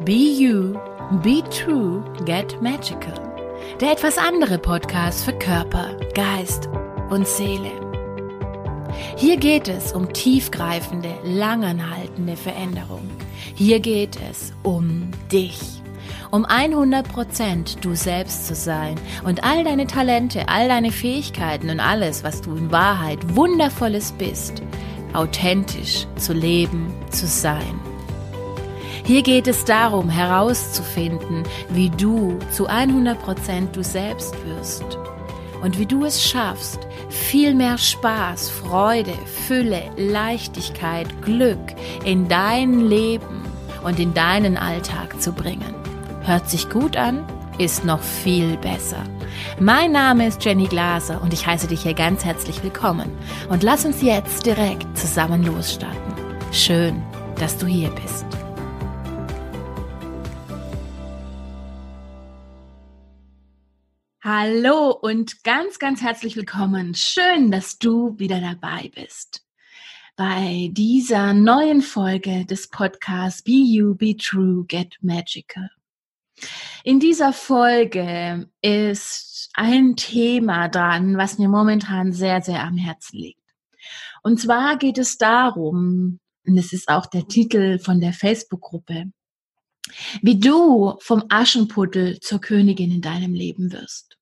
Be 0.00 0.12
You, 0.12 0.74
Be 1.22 1.42
True, 1.50 2.02
Get 2.24 2.60
Magical. 2.60 3.14
Der 3.80 3.92
etwas 3.92 4.18
andere 4.18 4.58
Podcast 4.58 5.24
für 5.24 5.32
Körper, 5.32 5.96
Geist 6.14 6.68
und 7.10 7.26
Seele. 7.26 7.70
Hier 9.16 9.36
geht 9.36 9.68
es 9.68 9.92
um 9.92 10.12
tiefgreifende, 10.12 11.10
langanhaltende 11.22 12.36
Veränderung. 12.36 13.08
Hier 13.54 13.78
geht 13.80 14.18
es 14.30 14.52
um 14.62 15.10
dich. 15.30 15.60
Um 16.32 16.44
100% 16.44 17.80
du 17.80 17.94
selbst 17.94 18.48
zu 18.48 18.56
sein 18.56 18.96
und 19.24 19.44
all 19.44 19.62
deine 19.62 19.86
Talente, 19.86 20.48
all 20.48 20.68
deine 20.68 20.90
Fähigkeiten 20.90 21.70
und 21.70 21.80
alles, 21.80 22.24
was 22.24 22.42
du 22.42 22.56
in 22.56 22.72
Wahrheit 22.72 23.36
wundervolles 23.36 24.12
bist, 24.12 24.60
authentisch 25.12 26.06
zu 26.16 26.32
leben, 26.32 26.92
zu 27.10 27.26
sein. 27.26 27.83
Hier 29.06 29.22
geht 29.22 29.46
es 29.46 29.66
darum, 29.66 30.08
herauszufinden, 30.08 31.42
wie 31.68 31.90
du 31.90 32.38
zu 32.50 32.70
100% 32.70 33.72
du 33.72 33.84
selbst 33.84 34.34
wirst 34.46 34.98
und 35.62 35.78
wie 35.78 35.84
du 35.84 36.06
es 36.06 36.26
schaffst, 36.26 36.78
viel 37.10 37.54
mehr 37.54 37.76
Spaß, 37.76 38.48
Freude, 38.48 39.12
Fülle, 39.46 39.82
Leichtigkeit, 39.98 41.06
Glück 41.20 41.58
in 42.06 42.28
dein 42.28 42.80
Leben 42.80 43.42
und 43.84 44.00
in 44.00 44.14
deinen 44.14 44.56
Alltag 44.56 45.20
zu 45.20 45.32
bringen. 45.32 45.74
Hört 46.22 46.48
sich 46.48 46.70
gut 46.70 46.96
an, 46.96 47.26
ist 47.58 47.84
noch 47.84 48.00
viel 48.00 48.56
besser. 48.56 49.04
Mein 49.60 49.92
Name 49.92 50.28
ist 50.28 50.42
Jenny 50.42 50.66
Glaser 50.66 51.20
und 51.20 51.34
ich 51.34 51.46
heiße 51.46 51.66
dich 51.66 51.82
hier 51.82 51.94
ganz 51.94 52.24
herzlich 52.24 52.62
willkommen. 52.62 53.10
Und 53.50 53.62
lass 53.62 53.84
uns 53.84 54.00
jetzt 54.00 54.46
direkt 54.46 54.96
zusammen 54.96 55.44
losstarten. 55.44 56.14
Schön, 56.52 57.02
dass 57.38 57.58
du 57.58 57.66
hier 57.66 57.90
bist. 57.90 58.43
Hallo 64.26 64.88
und 64.90 65.44
ganz, 65.44 65.78
ganz 65.78 66.00
herzlich 66.00 66.34
willkommen. 66.34 66.94
Schön, 66.94 67.50
dass 67.50 67.76
du 67.76 68.18
wieder 68.18 68.40
dabei 68.40 68.90
bist 68.94 69.44
bei 70.16 70.70
dieser 70.72 71.34
neuen 71.34 71.82
Folge 71.82 72.46
des 72.46 72.70
Podcasts 72.70 73.42
Be 73.42 73.50
You, 73.50 73.94
Be 73.94 74.16
True, 74.16 74.64
Get 74.66 74.96
Magical. 75.02 75.68
In 76.84 77.00
dieser 77.00 77.34
Folge 77.34 78.48
ist 78.62 79.50
ein 79.52 79.94
Thema 79.94 80.68
dran, 80.68 81.18
was 81.18 81.36
mir 81.36 81.50
momentan 81.50 82.14
sehr, 82.14 82.40
sehr 82.40 82.64
am 82.64 82.78
Herzen 82.78 83.18
liegt. 83.18 83.44
Und 84.22 84.40
zwar 84.40 84.78
geht 84.78 84.96
es 84.96 85.18
darum, 85.18 86.18
und 86.46 86.56
es 86.56 86.72
ist 86.72 86.88
auch 86.88 87.04
der 87.04 87.28
Titel 87.28 87.78
von 87.78 88.00
der 88.00 88.14
Facebook-Gruppe, 88.14 89.12
wie 90.22 90.38
du 90.38 90.96
vom 91.00 91.24
Aschenputtel 91.28 92.20
zur 92.20 92.40
Königin 92.40 92.90
in 92.90 93.00
deinem 93.00 93.34
Leben 93.34 93.72
wirst. 93.72 94.16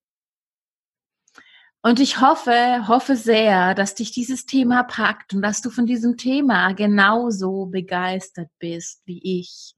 Und 1.85 1.99
ich 1.99 2.21
hoffe, 2.21 2.87
hoffe 2.87 3.17
sehr, 3.17 3.75
dass 3.75 3.93
dich 3.93 4.11
dieses 4.11 4.45
Thema 4.45 4.83
packt 4.83 5.33
und 5.33 5.41
dass 5.41 5.61
du 5.61 5.69
von 5.69 5.85
diesem 5.85 6.15
Thema 6.15 6.71
genauso 6.71 7.65
begeistert 7.65 8.49
bist 8.57 9.01
wie 9.05 9.41
ich. 9.41 9.75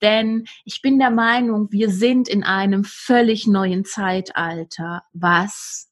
Denn 0.00 0.46
ich 0.64 0.80
bin 0.80 1.00
der 1.00 1.10
Meinung, 1.10 1.72
wir 1.72 1.90
sind 1.90 2.28
in 2.28 2.44
einem 2.44 2.84
völlig 2.84 3.48
neuen 3.48 3.84
Zeitalter, 3.84 5.02
was 5.12 5.90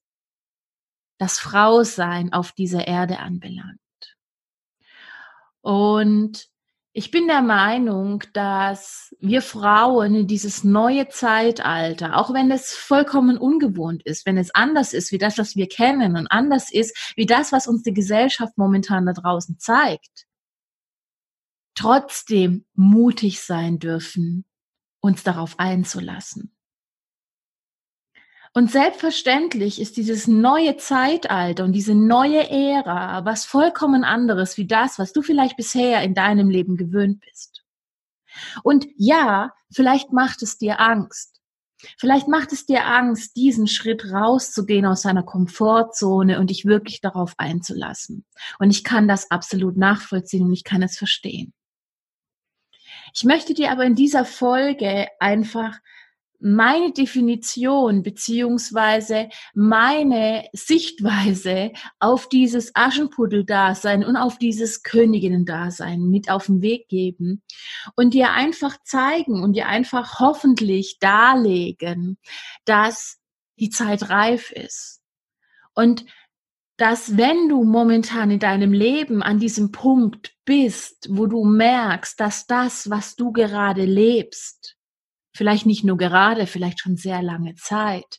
das 1.18 1.40
Frausein 1.40 2.32
auf 2.32 2.52
dieser 2.52 2.86
Erde 2.86 3.18
anbelangt. 3.18 3.80
Und 5.60 6.48
ich 6.98 7.12
bin 7.12 7.28
der 7.28 7.42
Meinung, 7.42 8.24
dass 8.32 9.14
wir 9.20 9.40
Frauen 9.40 10.16
in 10.16 10.26
dieses 10.26 10.64
neue 10.64 11.08
Zeitalter, 11.08 12.16
auch 12.16 12.34
wenn 12.34 12.50
es 12.50 12.72
vollkommen 12.72 13.38
ungewohnt 13.38 14.02
ist, 14.02 14.26
wenn 14.26 14.36
es 14.36 14.52
anders 14.52 14.94
ist 14.94 15.12
wie 15.12 15.18
das, 15.18 15.38
was 15.38 15.54
wir 15.54 15.68
kennen 15.68 16.16
und 16.16 16.26
anders 16.26 16.72
ist 16.72 17.14
wie 17.14 17.24
das, 17.24 17.52
was 17.52 17.68
uns 17.68 17.84
die 17.84 17.92
Gesellschaft 17.92 18.58
momentan 18.58 19.06
da 19.06 19.12
draußen 19.12 19.60
zeigt, 19.60 20.26
trotzdem 21.76 22.64
mutig 22.74 23.42
sein 23.42 23.78
dürfen, 23.78 24.44
uns 24.98 25.22
darauf 25.22 25.60
einzulassen. 25.60 26.52
Und 28.58 28.72
selbstverständlich 28.72 29.80
ist 29.80 29.96
dieses 29.96 30.26
neue 30.26 30.76
Zeitalter 30.76 31.62
und 31.62 31.70
diese 31.70 31.94
neue 31.94 32.50
Ära 32.50 33.24
was 33.24 33.44
vollkommen 33.44 34.02
anderes 34.02 34.56
wie 34.56 34.66
das, 34.66 34.98
was 34.98 35.12
du 35.12 35.22
vielleicht 35.22 35.56
bisher 35.56 36.02
in 36.02 36.12
deinem 36.12 36.50
Leben 36.50 36.76
gewöhnt 36.76 37.20
bist. 37.20 37.62
Und 38.64 38.88
ja, 38.96 39.52
vielleicht 39.72 40.12
macht 40.12 40.42
es 40.42 40.58
dir 40.58 40.80
Angst. 40.80 41.40
Vielleicht 41.98 42.26
macht 42.26 42.52
es 42.52 42.66
dir 42.66 42.84
Angst, 42.84 43.36
diesen 43.36 43.68
Schritt 43.68 44.10
rauszugehen 44.10 44.86
aus 44.86 45.02
seiner 45.02 45.22
Komfortzone 45.22 46.40
und 46.40 46.50
dich 46.50 46.64
wirklich 46.64 47.00
darauf 47.00 47.34
einzulassen. 47.38 48.24
Und 48.58 48.70
ich 48.70 48.82
kann 48.82 49.06
das 49.06 49.30
absolut 49.30 49.76
nachvollziehen 49.76 50.42
und 50.42 50.52
ich 50.52 50.64
kann 50.64 50.82
es 50.82 50.98
verstehen. 50.98 51.52
Ich 53.14 53.22
möchte 53.22 53.54
dir 53.54 53.70
aber 53.70 53.84
in 53.84 53.94
dieser 53.94 54.24
Folge 54.24 55.06
einfach 55.20 55.78
meine 56.40 56.92
Definition 56.92 58.02
beziehungsweise 58.02 59.28
meine 59.54 60.48
Sichtweise 60.52 61.72
auf 61.98 62.28
dieses 62.28 62.74
Aschenputtel-Dasein 62.74 64.04
und 64.04 64.16
auf 64.16 64.38
dieses 64.38 64.82
Königinnen-Dasein 64.82 66.02
mit 66.02 66.30
auf 66.30 66.46
den 66.46 66.62
Weg 66.62 66.88
geben 66.88 67.42
und 67.96 68.14
dir 68.14 68.32
einfach 68.32 68.76
zeigen 68.84 69.42
und 69.42 69.54
dir 69.54 69.66
einfach 69.66 70.20
hoffentlich 70.20 70.98
darlegen, 71.00 72.18
dass 72.64 73.18
die 73.58 73.70
Zeit 73.70 74.08
reif 74.08 74.52
ist. 74.52 75.02
Und 75.74 76.04
dass 76.76 77.16
wenn 77.16 77.48
du 77.48 77.64
momentan 77.64 78.30
in 78.30 78.38
deinem 78.38 78.72
Leben 78.72 79.20
an 79.20 79.40
diesem 79.40 79.72
Punkt 79.72 80.36
bist, 80.44 81.08
wo 81.10 81.26
du 81.26 81.44
merkst, 81.44 82.18
dass 82.20 82.46
das, 82.46 82.88
was 82.88 83.16
du 83.16 83.32
gerade 83.32 83.84
lebst, 83.84 84.77
Vielleicht 85.38 85.66
nicht 85.66 85.84
nur 85.84 85.96
gerade, 85.96 86.48
vielleicht 86.48 86.80
schon 86.80 86.96
sehr 86.96 87.22
lange 87.22 87.54
Zeit. 87.54 88.18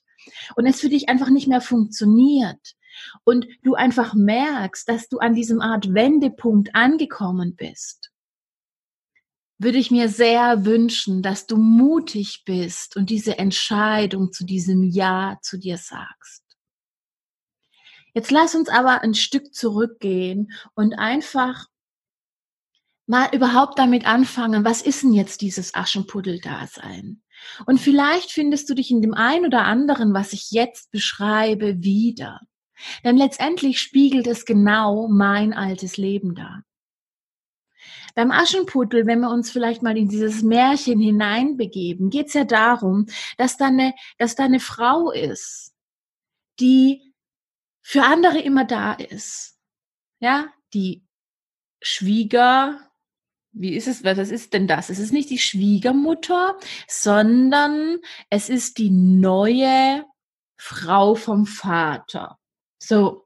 Und 0.55 0.65
es 0.65 0.79
für 0.79 0.87
dich 0.87 1.09
einfach 1.09 1.29
nicht 1.29 1.49
mehr 1.49 1.59
funktioniert. 1.59 2.77
Und 3.25 3.45
du 3.61 3.75
einfach 3.75 4.13
merkst, 4.13 4.87
dass 4.87 5.09
du 5.09 5.17
an 5.17 5.33
diesem 5.33 5.59
Art 5.59 5.93
Wendepunkt 5.93 6.73
angekommen 6.75 7.57
bist. 7.57 8.13
Würde 9.57 9.79
ich 9.79 9.91
mir 9.91 10.07
sehr 10.07 10.63
wünschen, 10.63 11.21
dass 11.21 11.45
du 11.45 11.57
mutig 11.57 12.43
bist 12.45 12.95
und 12.95 13.09
diese 13.09 13.37
Entscheidung 13.37 14.31
zu 14.31 14.45
diesem 14.45 14.85
Ja 14.85 15.39
zu 15.41 15.57
dir 15.57 15.77
sagst. 15.77 16.45
Jetzt 18.13 18.31
lass 18.31 18.55
uns 18.55 18.69
aber 18.69 19.01
ein 19.01 19.13
Stück 19.13 19.53
zurückgehen 19.53 20.53
und 20.73 20.93
einfach 20.93 21.67
mal 23.09 23.27
überhaupt 23.33 23.79
damit 23.79 24.05
anfangen, 24.05 24.63
was 24.63 24.81
ist 24.83 25.01
denn 25.01 25.13
jetzt 25.13 25.41
dieses 25.41 25.73
Aschenputtel-Dasein? 25.73 27.23
Und 27.65 27.79
vielleicht 27.79 28.31
findest 28.31 28.69
du 28.69 28.75
dich 28.75 28.91
in 28.91 29.01
dem 29.01 29.15
ein 29.15 29.45
oder 29.45 29.63
anderen, 29.65 30.13
was 30.13 30.31
ich 30.31 30.51
jetzt 30.51 30.91
beschreibe, 30.91 31.81
wieder. 31.81 32.39
Denn 33.03 33.17
letztendlich 33.17 33.81
spiegelt 33.81 34.27
es 34.27 34.45
genau 34.45 35.07
mein 35.07 35.53
altes 35.53 35.97
Leben 35.97 36.35
dar. 36.35 36.63
Beim 38.13 38.31
Aschenputtel, 38.31 39.07
wenn 39.07 39.21
wir 39.21 39.31
uns 39.31 39.49
vielleicht 39.49 39.81
mal 39.81 39.97
in 39.97 40.07
dieses 40.07 40.43
Märchen 40.43 40.99
hineinbegeben, 40.99 42.09
geht 42.09 42.27
es 42.27 42.33
ja 42.33 42.43
darum, 42.43 43.07
dass 43.37 43.57
da, 43.57 43.67
eine, 43.67 43.95
dass 44.17 44.35
da 44.35 44.43
eine 44.45 44.59
Frau 44.59 45.11
ist, 45.11 45.73
die 46.59 47.13
für 47.81 48.03
andere 48.03 48.39
immer 48.39 48.65
da 48.65 48.93
ist. 48.93 49.57
Ja, 50.19 50.47
die 50.73 51.05
Schwieger, 51.81 52.88
wie 53.51 53.75
ist 53.75 53.87
es, 53.87 54.03
was 54.03 54.17
ist 54.31 54.53
denn 54.53 54.67
das? 54.67 54.89
Es 54.89 54.99
ist 54.99 55.11
nicht 55.11 55.29
die 55.29 55.39
Schwiegermutter, 55.39 56.57
sondern 56.87 57.97
es 58.29 58.49
ist 58.49 58.77
die 58.77 58.91
neue 58.91 60.05
Frau 60.57 61.15
vom 61.15 61.45
Vater. 61.45 62.37
So, 62.81 63.25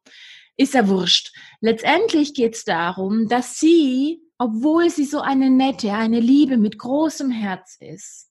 ist 0.56 0.74
ja 0.74 0.88
wurscht. 0.88 1.34
Letztendlich 1.62 2.34
geht 2.34 2.56
es 2.56 2.64
darum, 2.64 3.28
dass 3.28 3.60
sie, 3.60 4.22
obwohl 4.38 4.90
sie 4.90 5.06
so 5.06 5.20
eine 5.20 5.50
nette, 5.50 5.94
eine 5.94 6.20
Liebe 6.20 6.58
mit 6.58 6.78
großem 6.78 7.32
Herz 7.32 7.78
ist, 7.80 8.30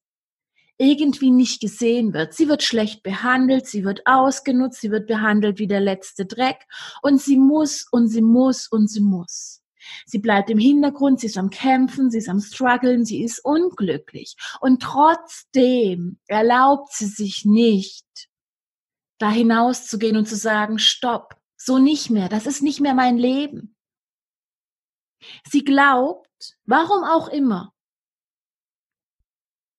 irgendwie 0.78 1.30
nicht 1.30 1.60
gesehen 1.60 2.12
wird. 2.12 2.34
Sie 2.34 2.48
wird 2.48 2.62
schlecht 2.62 3.02
behandelt, 3.02 3.66
sie 3.66 3.84
wird 3.84 4.02
ausgenutzt, 4.06 4.80
sie 4.80 4.90
wird 4.90 5.06
behandelt 5.06 5.58
wie 5.58 5.66
der 5.66 5.80
letzte 5.80 6.26
Dreck 6.26 6.64
und 7.02 7.20
sie 7.20 7.36
muss 7.36 7.86
und 7.90 8.08
sie 8.08 8.22
muss 8.22 8.66
und 8.68 8.88
sie 8.88 9.00
muss. 9.00 9.61
Sie 10.06 10.18
bleibt 10.18 10.50
im 10.50 10.58
Hintergrund, 10.58 11.20
sie 11.20 11.26
ist 11.26 11.38
am 11.38 11.50
Kämpfen, 11.50 12.10
sie 12.10 12.18
ist 12.18 12.28
am 12.28 12.40
Struggeln, 12.40 13.04
sie 13.04 13.22
ist 13.22 13.44
unglücklich. 13.44 14.36
Und 14.60 14.82
trotzdem 14.82 16.18
erlaubt 16.26 16.92
sie 16.92 17.06
sich 17.06 17.44
nicht, 17.44 18.06
da 19.18 19.30
hinauszugehen 19.30 20.16
und 20.16 20.28
zu 20.28 20.36
sagen, 20.36 20.78
stopp, 20.78 21.36
so 21.56 21.78
nicht 21.78 22.10
mehr, 22.10 22.28
das 22.28 22.46
ist 22.46 22.62
nicht 22.62 22.80
mehr 22.80 22.94
mein 22.94 23.18
Leben. 23.18 23.76
Sie 25.48 25.64
glaubt, 25.64 26.56
warum 26.64 27.04
auch 27.04 27.28
immer, 27.28 27.72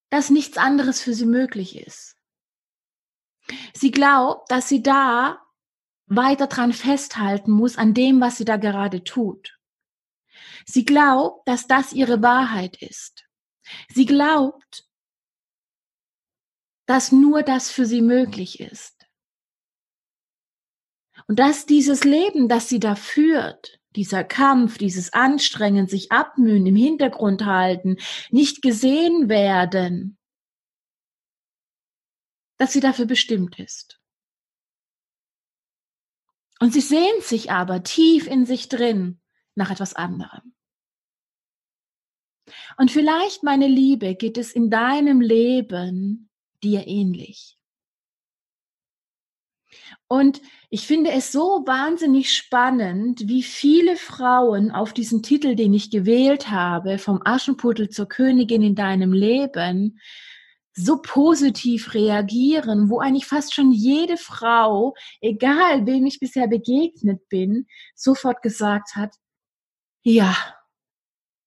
dass 0.09 0.30
nichts 0.30 0.57
anderes 0.57 1.01
für 1.01 1.13
sie 1.13 1.25
möglich 1.25 1.75
ist. 1.75 2.16
Sie 3.74 3.92
glaubt, 3.92 4.50
dass 4.51 4.69
sie 4.69 4.81
da 4.81 5.42
weiter 6.06 6.48
dran 6.48 6.74
festhalten 6.74 7.51
muss 7.51 7.77
an 7.77 7.94
dem, 7.94 8.21
was 8.21 8.38
sie 8.38 8.45
da 8.45 8.57
gerade 8.57 9.04
tut. 9.04 9.59
Sie 10.66 10.86
glaubt, 10.86 11.48
dass 11.48 11.68
das 11.68 11.94
ihre 11.94 12.22
Wahrheit 12.22 12.81
ist. 12.81 13.25
Sie 13.90 14.06
glaubt, 14.06 14.88
dass 16.86 17.12
nur 17.12 17.44
das 17.44 17.72
für 17.72 17.86
sie 17.86 18.01
möglich 18.01 18.60
ist. 18.60 19.07
Und 21.28 21.40
dass 21.40 21.66
dieses 21.66 22.04
Leben, 22.04 22.50
das 22.50 22.68
sie 22.68 22.80
da 22.80 22.95
führt, 22.95 23.80
dieser 23.95 24.24
Kampf, 24.24 24.78
dieses 24.78 25.13
Anstrengen, 25.13 25.88
sich 25.88 26.12
abmühen, 26.12 26.66
im 26.66 26.75
Hintergrund 26.75 27.45
halten, 27.45 27.98
nicht 28.31 28.62
gesehen 28.62 29.30
werden, 29.30 30.18
dass 32.57 32.74
sie 32.74 32.80
dafür 32.80 33.06
bestimmt 33.06 33.60
ist. 33.60 34.00
Und 36.60 36.74
sie 36.74 36.81
sehnt 36.81 37.24
sich 37.24 37.51
aber 37.51 37.84
tief 37.84 38.28
in 38.28 38.45
sich 38.45 38.69
drin 38.69 39.23
nach 39.56 39.72
etwas 39.72 39.94
anderem. 39.94 40.54
Und 42.78 42.92
vielleicht, 42.92 43.44
meine 43.44 43.68
Liebe, 43.68 44.16
geht 44.16 44.38
es 44.38 44.52
in 44.52 44.70
deinem 44.70 45.22
Leben 45.22 46.30
dir 46.62 46.88
ähnlich. 46.88 47.58
Und 50.08 50.42
ich 50.70 50.86
finde 50.86 51.12
es 51.12 51.32
so 51.32 51.64
wahnsinnig 51.66 52.32
spannend, 52.32 53.28
wie 53.28 53.44
viele 53.44 53.96
Frauen 53.96 54.72
auf 54.72 54.94
diesen 54.94 55.24
Titel, 55.24 55.56
den 55.56 55.74
ich 55.74 55.90
gewählt 55.90 56.50
habe, 56.50 57.00
vom 57.00 57.22
Aschenputtel 57.24 57.90
zur 57.90 58.08
Königin 58.08 58.62
in 58.62 58.76
deinem 58.76 59.14
Leben, 59.14 60.00
so 60.76 61.02
positiv 61.02 61.94
reagieren, 61.94 62.90
wo 62.90 63.00
eigentlich 63.00 63.28
fast 63.28 63.54
schon 63.54 63.72
jede 63.72 64.18
Frau, 64.18 64.96
egal 65.22 65.86
wem 65.86 66.06
ich 66.06 66.20
bisher 66.20 66.48
begegnet 66.48 67.28
bin, 67.30 67.68
sofort 67.96 68.42
gesagt 68.42 68.96
hat, 68.96 69.16
ja, 70.04 70.36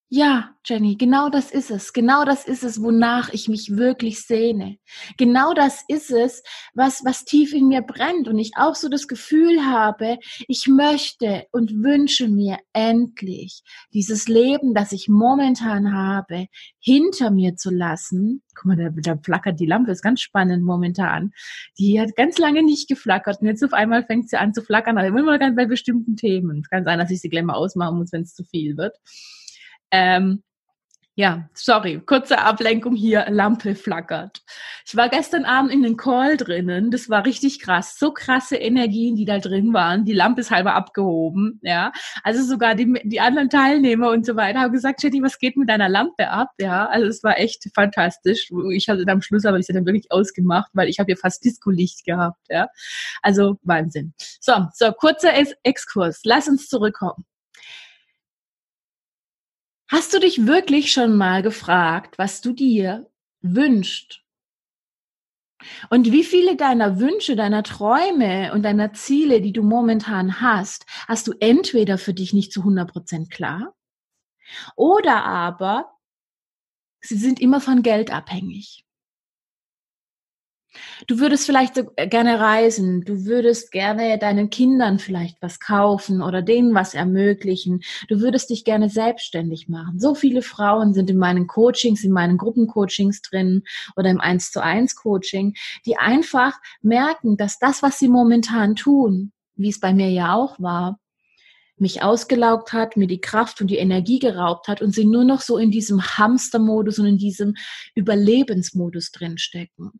ja, 0.08 0.50
Jenny, 0.64 0.97
genau 0.97 1.31
das 1.31 1.50
ist 1.50 1.73
es. 1.73 1.93
Genau 1.93 2.25
das 2.25 2.47
ist 2.47 2.62
es, 2.62 2.81
wonach 2.81 3.32
ich 3.32 3.49
mich 3.49 3.76
wirklich 3.76 4.23
sehne. 4.23 4.76
Genau 5.17 5.53
das 5.53 5.85
ist 5.88 6.12
es, 6.12 6.44
was, 6.75 7.05
was 7.05 7.25
tief 7.25 7.53
in 7.53 7.67
mir 7.67 7.82
brennt 7.82 8.29
und 8.29 8.38
ich 8.38 8.53
auch 8.56 8.76
so 8.76 8.88
das 8.88 9.08
Gefühl 9.08 9.64
habe, 9.64 10.19
ich 10.47 10.69
möchte 10.69 11.47
und 11.50 11.82
wünsche 11.82 12.29
mir 12.29 12.58
endlich 12.73 13.62
dieses 13.93 14.29
Leben, 14.29 14.75
das 14.75 14.93
ich 14.93 15.08
momentan 15.08 15.93
habe, 15.93 16.47
hinter 16.79 17.32
mir 17.32 17.56
zu 17.56 17.70
lassen. 17.70 18.43
Guck 18.55 18.67
mal, 18.67 18.76
da, 18.76 18.91
da 18.91 19.20
flackert 19.20 19.58
die 19.58 19.67
Lampe, 19.67 19.91
ist 19.91 20.03
ganz 20.03 20.20
spannend 20.20 20.64
momentan. 20.64 21.32
Die 21.81 22.00
hat 22.00 22.14
ganz 22.14 22.38
lange 22.38 22.62
nicht 22.62 22.88
geflackert 22.88 23.41
und 23.41 23.49
jetzt 23.49 23.64
auf 23.64 23.73
einmal 23.73 24.05
fängt 24.05 24.31
sie 24.31 24.38
an 24.38 24.55
zu 24.55 24.62
flackern, 24.62 24.99
aber 24.99 25.08
immer 25.08 25.38
ganz 25.38 25.56
bei 25.56 25.67
bestimmten 25.67 26.14
Themen. 26.14 26.61
Es 26.61 26.70
kann 26.70 26.85
sein, 26.85 27.00
dass 27.00 27.11
ich 27.11 27.20
sie 27.20 27.29
gleich 27.29 27.43
mal 27.43 27.55
ausmachen 27.55 27.99
muss, 27.99 28.12
wenn 28.12 28.23
es 28.23 28.35
zu 28.35 28.44
viel 28.44 28.76
wird. 28.76 28.94
Ähm, 29.90 30.42
ja, 31.18 31.48
sorry, 31.54 32.02
kurze 32.04 32.38
Ablenkung 32.40 32.94
hier, 32.94 33.24
Lampe 33.30 33.74
flackert. 33.74 34.42
Ich 34.86 34.96
war 34.96 35.08
gestern 35.08 35.46
Abend 35.46 35.72
in 35.72 35.82
den 35.82 35.96
Call 35.96 36.36
drinnen, 36.36 36.90
das 36.90 37.08
war 37.08 37.24
richtig 37.24 37.58
krass. 37.60 37.98
So 37.98 38.12
krasse 38.12 38.56
Energien, 38.56 39.16
die 39.16 39.24
da 39.24 39.38
drin 39.38 39.72
waren. 39.72 40.04
Die 40.04 40.12
Lampe 40.12 40.42
ist 40.42 40.50
halber 40.50 40.74
abgehoben, 40.74 41.58
ja. 41.62 41.90
Also 42.22 42.44
sogar 42.44 42.74
die, 42.74 43.00
die 43.04 43.20
anderen 43.20 43.48
Teilnehmer 43.48 44.10
und 44.10 44.26
so 44.26 44.36
weiter 44.36 44.60
haben 44.60 44.72
gesagt, 44.72 45.02
Jenny, 45.02 45.22
was 45.22 45.38
geht 45.38 45.56
mit 45.56 45.70
deiner 45.70 45.88
Lampe 45.88 46.28
ab? 46.28 46.50
Ja, 46.60 46.84
also 46.86 47.06
es 47.06 47.24
war 47.24 47.38
echt 47.38 47.64
fantastisch. 47.74 48.50
Ich 48.74 48.86
hatte 48.90 49.06
dann 49.06 49.16
am 49.16 49.22
Schluss 49.22 49.46
aber 49.46 49.58
ich 49.58 49.66
dann 49.68 49.86
wirklich 49.86 50.12
ausgemacht, 50.12 50.70
weil 50.74 50.90
ich 50.90 50.98
habe 50.98 51.10
ja 51.12 51.16
fast 51.16 51.42
Disco-Licht 51.42 52.04
gehabt, 52.04 52.44
ja. 52.50 52.68
Also 53.22 53.56
Wahnsinn. 53.62 54.12
So, 54.18 54.66
so, 54.74 54.92
kurzer 54.92 55.32
Exkurs. 55.62 56.20
Lass 56.24 56.46
uns 56.46 56.68
zurückkommen. 56.68 57.24
Hast 59.88 60.12
du 60.12 60.18
dich 60.18 60.46
wirklich 60.46 60.92
schon 60.92 61.16
mal 61.16 61.42
gefragt, 61.42 62.18
was 62.18 62.40
du 62.40 62.52
dir 62.52 63.08
wünschst? 63.40 64.22
Und 65.90 66.12
wie 66.12 66.24
viele 66.24 66.56
deiner 66.56 66.98
Wünsche, 66.98 67.36
deiner 67.36 67.62
Träume 67.62 68.52
und 68.52 68.62
deiner 68.62 68.92
Ziele, 68.92 69.40
die 69.40 69.52
du 69.52 69.62
momentan 69.62 70.40
hast, 70.40 70.86
hast 71.08 71.28
du 71.28 71.34
entweder 71.40 71.98
für 71.98 72.14
dich 72.14 72.32
nicht 72.32 72.52
zu 72.52 72.60
100 72.60 72.90
Prozent 72.90 73.30
klar 73.30 73.74
oder 74.76 75.24
aber 75.24 75.92
sie 77.00 77.16
sind 77.16 77.40
immer 77.40 77.60
von 77.60 77.82
Geld 77.82 78.10
abhängig. 78.12 78.85
Du 81.06 81.19
würdest 81.19 81.46
vielleicht 81.46 81.78
äh, 81.96 82.06
gerne 82.06 82.40
reisen, 82.40 83.02
du 83.02 83.25
würdest 83.25 83.70
gerne 83.70 84.19
deinen 84.19 84.50
Kindern 84.50 84.99
vielleicht 84.99 85.40
was 85.40 85.61
kaufen 85.61 86.23
oder 86.23 86.43
denen 86.43 86.75
was 86.75 86.94
ermöglichen. 86.94 87.82
Du 88.08 88.20
würdest 88.20 88.50
dich 88.50 88.64
gerne 88.64 88.88
selbstständig 88.88 89.69
machen. 89.69 89.99
So 89.99 90.14
viele 90.14 90.43
Frauen 90.43 90.94
sind 90.94 91.11
in 91.11 91.19
meinen 91.19 91.46
Coachings, 91.46 92.05
in 92.05 92.12
meinen 92.12 92.38
Gruppencoachings 92.38 93.23
drin 93.23 93.62
oder 93.96 94.11
im 94.11 94.20
1 94.20 94.52
zu 94.52 94.62
1 94.62 94.96
Coaching, 94.96 95.55
die 95.84 95.96
einfach 95.96 96.58
merken, 96.82 97.37
dass 97.37 97.58
das, 97.58 97.82
was 97.82 97.99
sie 97.99 98.08
momentan 98.08 98.75
tun, 98.75 99.32
wie 99.55 99.69
es 99.69 99.81
bei 99.81 99.93
mir 99.93 100.11
ja 100.11 100.34
auch 100.34 100.58
war, 100.61 100.99
mich 101.79 102.02
ausgelaugt 102.02 102.72
hat, 102.72 102.96
mir 102.96 103.06
die 103.06 103.20
Kraft 103.20 103.61
und 103.61 103.69
die 103.69 103.76
Energie 103.76 104.19
geraubt 104.19 104.69
hat 104.69 104.81
und 104.81 104.94
sie 104.94 105.05
nur 105.05 105.25
noch 105.25 105.40
so 105.40 105.58
in 105.58 105.70
diesem 105.70 106.02
Hamstermodus 106.02 106.99
und 106.99 107.06
in 107.06 107.19
diesem 107.19 107.55
Überlebensmodus 107.94 109.12
drinstecken. 109.12 109.93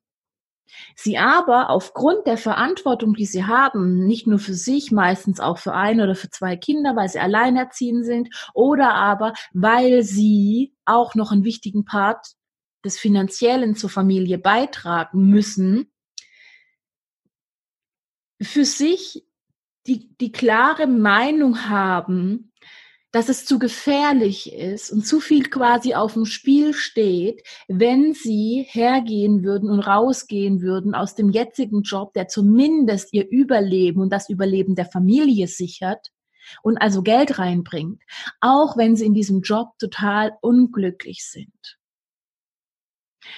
Sie 0.95 1.19
aber 1.19 1.71
aufgrund 1.71 2.27
der 2.27 2.37
Verantwortung, 2.37 3.15
die 3.15 3.27
sie 3.27 3.45
haben, 3.45 4.07
nicht 4.07 4.27
nur 4.27 4.39
für 4.39 4.55
sich, 4.55 4.91
meistens 4.93 5.41
auch 5.41 5.59
für 5.59 5.73
ein 5.73 6.01
oder 6.01 6.15
für 6.15 6.31
zwei 6.31 6.57
Kinder, 6.57 6.97
weil 6.97 7.09
sie 7.09 7.21
alleinerziehend 7.21 8.05
sind 8.05 8.29
oder 8.55 8.95
aber 8.95 9.33
weil 9.53 10.03
sie 10.03 10.75
auch 10.85 11.15
noch 11.15 11.33
einen 11.33 11.45
wichtigen 11.45 11.85
Part 11.85 12.35
des 12.85 12.99
Finanziellen 12.99 13.77
zur 13.77 13.91
Familie 13.91 14.39
beitragen 14.39 15.29
müssen, 15.29 15.93
für 18.41 18.65
sich 18.65 19.27
die, 19.87 20.15
die 20.19 20.33
klare 20.33 20.87
Meinung 20.87 21.69
haben, 21.69 22.53
dass 23.17 23.31
es 23.31 23.47
zu 23.47 23.59
gefährlich 23.59 24.53
ist 24.53 24.91
und 24.91 25.07
zu 25.07 25.21
viel 25.21 25.49
quasi 25.49 25.95
auf 25.95 26.13
dem 26.13 26.27
Spiel 26.27 26.75
steht, 26.75 27.43
wenn 27.67 28.13
sie 28.13 28.67
hergehen 28.69 29.43
würden 29.43 29.71
und 29.71 29.81
rausgehen 29.81 30.61
würden 30.61 30.95
aus 30.95 31.15
dem 31.15 31.31
jetzigen 31.31 31.81
Job, 31.81 32.13
der 32.13 32.29
zumindest 32.29 33.15
ihr 33.15 33.27
Überleben 33.27 34.03
und 34.03 34.11
das 34.11 34.29
Überleben 34.29 34.75
der 34.75 34.85
Familie 34.85 35.49
sichert 35.49 36.09
und 36.63 36.77
also 36.77 37.03
Geld 37.03 37.39
reinbringt, 37.39 38.03
auch 38.43 38.77
wenn 38.77 38.97
sie 38.97 39.07
in 39.07 39.15
diesem 39.15 39.41
Job 39.41 39.71
total 39.79 40.37
unglücklich 40.43 41.25
sind. 41.27 41.79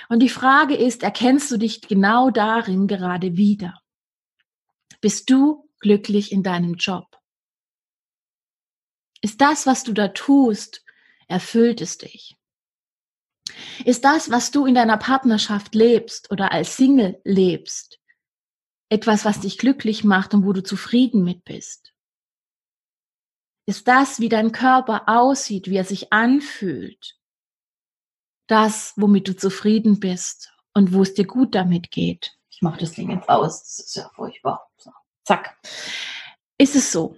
Und 0.09 0.25
die 0.25 0.29
Frage 0.29 0.75
ist, 0.75 1.05
erkennst 1.05 1.53
du 1.53 1.57
dich 1.57 1.83
genau 1.83 2.31
darin 2.31 2.89
gerade 2.89 3.37
wieder? 3.37 3.81
Bist 5.01 5.31
du 5.31 5.71
glücklich 5.79 6.33
in 6.33 6.43
deinem 6.43 6.75
Job? 6.75 7.18
Ist 9.21 9.41
das, 9.41 9.67
was 9.67 9.85
du 9.85 9.93
da 9.93 10.09
tust, 10.09 10.85
erfüllt 11.27 11.81
es 11.81 11.99
dich? 11.99 12.37
Ist 13.85 14.05
das, 14.05 14.31
was 14.31 14.51
du 14.51 14.67
in 14.67 14.75
deiner 14.75 14.99
Partnerschaft 14.99 15.75
lebst 15.75 16.31
oder 16.31 16.53
als 16.53 16.77
Single 16.77 17.21
lebst, 17.25 17.99
etwas, 18.89 19.25
was 19.25 19.41
dich 19.41 19.59
glücklich 19.59 20.05
macht 20.05 20.35
und 20.35 20.45
wo 20.45 20.53
du 20.53 20.63
zufrieden 20.63 21.25
mit 21.25 21.45
bist? 21.45 21.93
Ist 23.67 23.87
das, 23.89 24.21
wie 24.21 24.29
dein 24.29 24.53
Körper 24.53 25.09
aussieht, 25.09 25.69
wie 25.69 25.77
er 25.77 25.85
sich 25.85 26.13
anfühlt, 26.13 27.19
das, 28.47 28.95
womit 28.97 29.29
du 29.29 29.37
zufrieden 29.37 30.01
bist 30.01 30.53
und 30.73 30.93
wo 30.93 31.03
es 31.03 31.15
dir 31.15 31.27
gut 31.27 31.55
damit 31.55 31.91
geht? 31.91 32.33
Ich 32.51 32.63
mache 32.63 32.81
das 32.81 32.93
Ding 32.93 33.11
jetzt 33.11 33.29
aus, 33.29 33.61
das 33.63 33.79
ist 33.87 33.97
ja 33.97 34.11
furchtbar. 34.15 34.71
So, 34.79 34.91
zack. 35.25 35.59
Ist 36.57 36.77
es 36.77 36.91
so? 36.91 37.17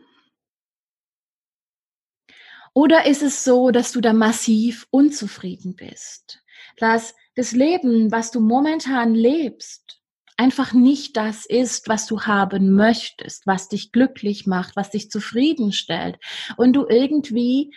Oder 2.73 3.07
ist 3.07 3.23
es 3.23 3.45
so, 3.45 3.71
dass 3.71 3.93
du 3.93 4.01
da 4.01 4.13
massiv 4.13 4.87
unzufrieden 4.91 5.75
bist? 5.75 6.43
Dass 6.79 7.15
das 7.35 7.53
Leben, 7.53 8.13
was 8.13 8.31
du 8.31 8.41
momentan 8.41 9.15
lebst, 9.15 10.01
einfach 10.37 10.73
nicht 10.73 11.17
das 11.17 11.45
ist, 11.45 11.89
was 11.89 12.07
du 12.07 12.23
haben 12.23 12.75
möchtest, 12.75 13.47
was 13.47 13.69
dich 13.69 13.93
glücklich 13.93 14.47
macht, 14.47 14.75
was 14.75 14.91
dich 14.91 15.11
zufriedenstellt. 15.11 16.17
Und 16.57 16.73
du 16.73 16.87
irgendwie, 16.89 17.75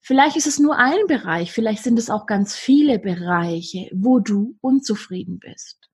vielleicht 0.00 0.36
ist 0.36 0.46
es 0.46 0.58
nur 0.58 0.78
ein 0.78 1.06
Bereich, 1.08 1.52
vielleicht 1.52 1.82
sind 1.82 1.98
es 1.98 2.08
auch 2.08 2.24
ganz 2.24 2.56
viele 2.56 2.98
Bereiche, 2.98 3.90
wo 3.92 4.18
du 4.18 4.56
unzufrieden 4.62 5.38
bist, 5.38 5.90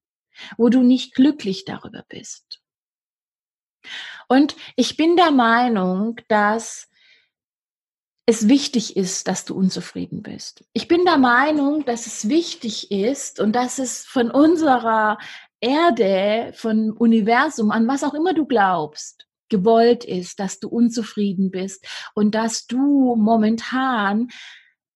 wo 0.57 0.69
du 0.69 0.83
nicht 0.83 1.15
glücklich 1.15 1.65
darüber 1.65 2.05
bist. 2.09 2.61
Und 4.29 4.55
ich 4.77 4.97
bin 4.97 5.17
der 5.17 5.33
Meinung, 5.33 6.21
dass 6.29 6.89
es 8.27 8.49
wichtig 8.49 8.97
ist, 8.97 9.29
dass 9.29 9.45
du 9.45 9.55
unzufrieden 9.55 10.23
bist. 10.23 10.65
Ich 10.73 10.89
bin 10.89 11.05
der 11.05 11.17
Meinung, 11.17 11.85
dass 11.85 12.07
es 12.07 12.29
wichtig 12.29 12.91
ist 12.91 13.39
und 13.39 13.55
dass 13.55 13.79
es 13.79 14.05
von 14.05 14.33
unserer 14.33 15.19
Erde, 15.61 16.53
von 16.55 16.91
Universum, 16.91 17.71
an 17.71 17.87
was 17.87 18.03
auch 18.03 18.15
immer 18.15 18.35
du 18.35 18.45
glaubst, 18.45 19.27
gewollt 19.49 20.05
ist, 20.05 20.41
dass 20.41 20.59
du 20.59 20.69
unzufrieden 20.69 21.53
bist 21.53 21.87
und 22.15 22.35
dass 22.35 22.67
du 22.67 23.15
momentan 23.15 24.29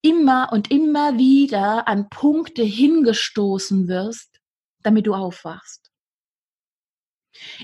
immer 0.02 0.50
und 0.52 0.72
immer 0.72 1.16
wieder 1.16 1.86
an 1.86 2.08
Punkte 2.08 2.62
hingestoßen 2.62 3.86
wirst, 3.86 4.40
damit 4.82 5.06
du 5.06 5.14
aufwachst. 5.14 5.90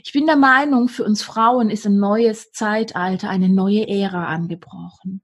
Ich 0.05 0.13
bin 0.13 0.27
der 0.27 0.37
Meinung, 0.37 0.89
für 0.89 1.05
uns 1.05 1.23
Frauen 1.23 1.71
ist 1.71 1.87
ein 1.87 1.99
neues 1.99 2.53
Zeitalter, 2.53 3.29
eine 3.29 3.49
neue 3.49 3.89
Ära 3.89 4.27
angebrochen. 4.27 5.23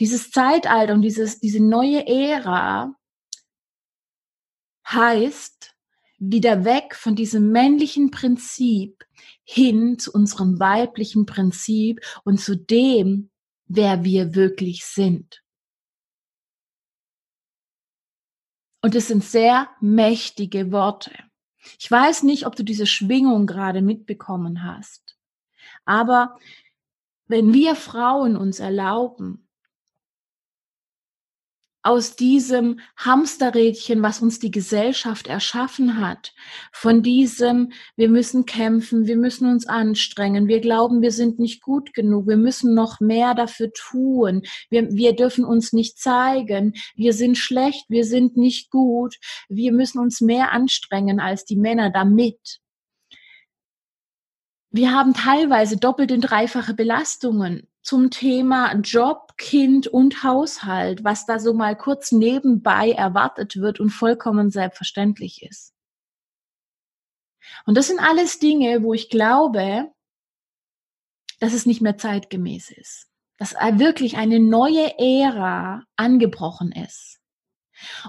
Dieses 0.00 0.30
Zeitalter 0.30 0.94
und 0.94 1.02
dieses, 1.02 1.40
diese 1.40 1.62
neue 1.62 2.06
Ära 2.06 2.94
heißt 4.88 5.74
wieder 6.18 6.64
weg 6.64 6.94
von 6.94 7.14
diesem 7.14 7.50
männlichen 7.50 8.10
Prinzip 8.10 9.04
hin 9.44 9.98
zu 9.98 10.12
unserem 10.12 10.58
weiblichen 10.58 11.26
Prinzip 11.26 12.00
und 12.24 12.40
zu 12.40 12.56
dem, 12.56 13.30
wer 13.66 14.04
wir 14.04 14.34
wirklich 14.34 14.84
sind. 14.84 15.42
Und 18.82 18.94
es 18.94 19.08
sind 19.08 19.24
sehr 19.24 19.70
mächtige 19.80 20.70
Worte. 20.70 21.12
Ich 21.78 21.90
weiß 21.90 22.22
nicht, 22.24 22.46
ob 22.46 22.56
du 22.56 22.62
diese 22.62 22.86
Schwingung 22.86 23.46
gerade 23.46 23.80
mitbekommen 23.80 24.62
hast. 24.62 25.16
Aber 25.86 26.38
wenn 27.26 27.54
wir 27.54 27.74
Frauen 27.74 28.36
uns 28.36 28.60
erlauben, 28.60 29.43
aus 31.84 32.16
diesem 32.16 32.80
Hamsterrädchen, 32.96 34.02
was 34.02 34.22
uns 34.22 34.38
die 34.38 34.50
Gesellschaft 34.50 35.26
erschaffen 35.26 36.00
hat, 36.00 36.32
von 36.72 37.02
diesem, 37.02 37.72
wir 37.94 38.08
müssen 38.08 38.46
kämpfen, 38.46 39.06
wir 39.06 39.18
müssen 39.18 39.48
uns 39.50 39.68
anstrengen, 39.68 40.48
wir 40.48 40.60
glauben, 40.60 41.02
wir 41.02 41.12
sind 41.12 41.38
nicht 41.38 41.62
gut 41.62 41.92
genug, 41.92 42.26
wir 42.26 42.38
müssen 42.38 42.74
noch 42.74 43.00
mehr 43.00 43.34
dafür 43.34 43.70
tun, 43.72 44.42
wir, 44.70 44.90
wir 44.92 45.14
dürfen 45.14 45.44
uns 45.44 45.74
nicht 45.74 45.98
zeigen, 45.98 46.72
wir 46.96 47.12
sind 47.12 47.36
schlecht, 47.36 47.84
wir 47.90 48.06
sind 48.06 48.38
nicht 48.38 48.70
gut, 48.70 49.16
wir 49.50 49.72
müssen 49.72 49.98
uns 49.98 50.22
mehr 50.22 50.52
anstrengen 50.52 51.20
als 51.20 51.44
die 51.44 51.56
Männer 51.56 51.90
damit. 51.90 52.60
Wir 54.70 54.90
haben 54.90 55.12
teilweise 55.12 55.76
doppelt 55.76 56.10
und 56.12 56.22
dreifache 56.22 56.72
Belastungen 56.72 57.68
zum 57.84 58.10
Thema 58.10 58.74
Job, 58.76 59.36
Kind 59.36 59.86
und 59.86 60.24
Haushalt, 60.24 61.04
was 61.04 61.26
da 61.26 61.38
so 61.38 61.52
mal 61.52 61.76
kurz 61.76 62.12
nebenbei 62.12 62.92
erwartet 62.92 63.56
wird 63.56 63.78
und 63.78 63.90
vollkommen 63.90 64.50
selbstverständlich 64.50 65.42
ist. 65.42 65.74
Und 67.66 67.76
das 67.76 67.88
sind 67.88 68.00
alles 68.00 68.38
Dinge, 68.38 68.82
wo 68.82 68.94
ich 68.94 69.10
glaube, 69.10 69.92
dass 71.40 71.52
es 71.52 71.66
nicht 71.66 71.82
mehr 71.82 71.98
zeitgemäß 71.98 72.70
ist, 72.70 73.08
dass 73.36 73.52
wirklich 73.52 74.16
eine 74.16 74.40
neue 74.40 74.98
Ära 74.98 75.84
angebrochen 75.96 76.72
ist. 76.72 77.20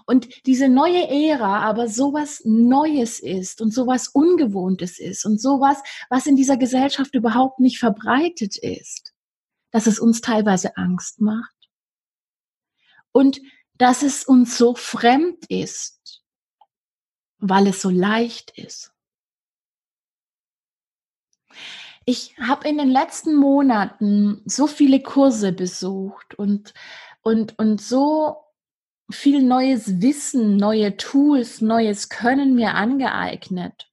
Und 0.05 0.45
diese 0.45 0.69
neue 0.69 1.09
Ära 1.09 1.59
aber 1.63 1.89
sowas 1.89 2.41
Neues 2.45 3.19
ist 3.19 3.59
und 3.59 3.73
sowas 3.73 4.07
Ungewohntes 4.07 4.99
ist 4.99 5.25
und 5.25 5.41
sowas, 5.41 5.83
was 6.09 6.27
in 6.27 6.37
dieser 6.37 6.55
Gesellschaft 6.55 7.13
überhaupt 7.13 7.59
nicht 7.59 7.79
verbreitet 7.79 8.55
ist 8.55 9.14
dass 9.75 9.87
es 9.87 9.99
uns 9.99 10.21
teilweise 10.21 10.77
Angst 10.77 11.19
macht 11.19 11.69
und 13.11 13.41
dass 13.73 14.03
es 14.03 14.23
uns 14.23 14.57
so 14.57 14.73
fremd 14.73 15.47
ist, 15.49 16.23
weil 17.39 17.67
es 17.67 17.81
so 17.81 17.89
leicht 17.89 18.57
ist. 18.57 18.93
Ich 22.05 22.37
habe 22.37 22.69
in 22.69 22.77
den 22.77 22.89
letzten 22.89 23.35
Monaten 23.35 24.41
so 24.45 24.65
viele 24.65 25.03
Kurse 25.03 25.51
besucht 25.51 26.35
und, 26.35 26.73
und, 27.21 27.59
und 27.59 27.81
so 27.81 28.45
viel 29.11 29.43
neues 29.43 29.99
Wissen, 30.01 30.55
neue 30.55 30.95
Tools, 30.95 31.59
neues 31.59 32.07
Können 32.07 32.55
mir 32.55 32.75
angeeignet. 32.75 33.91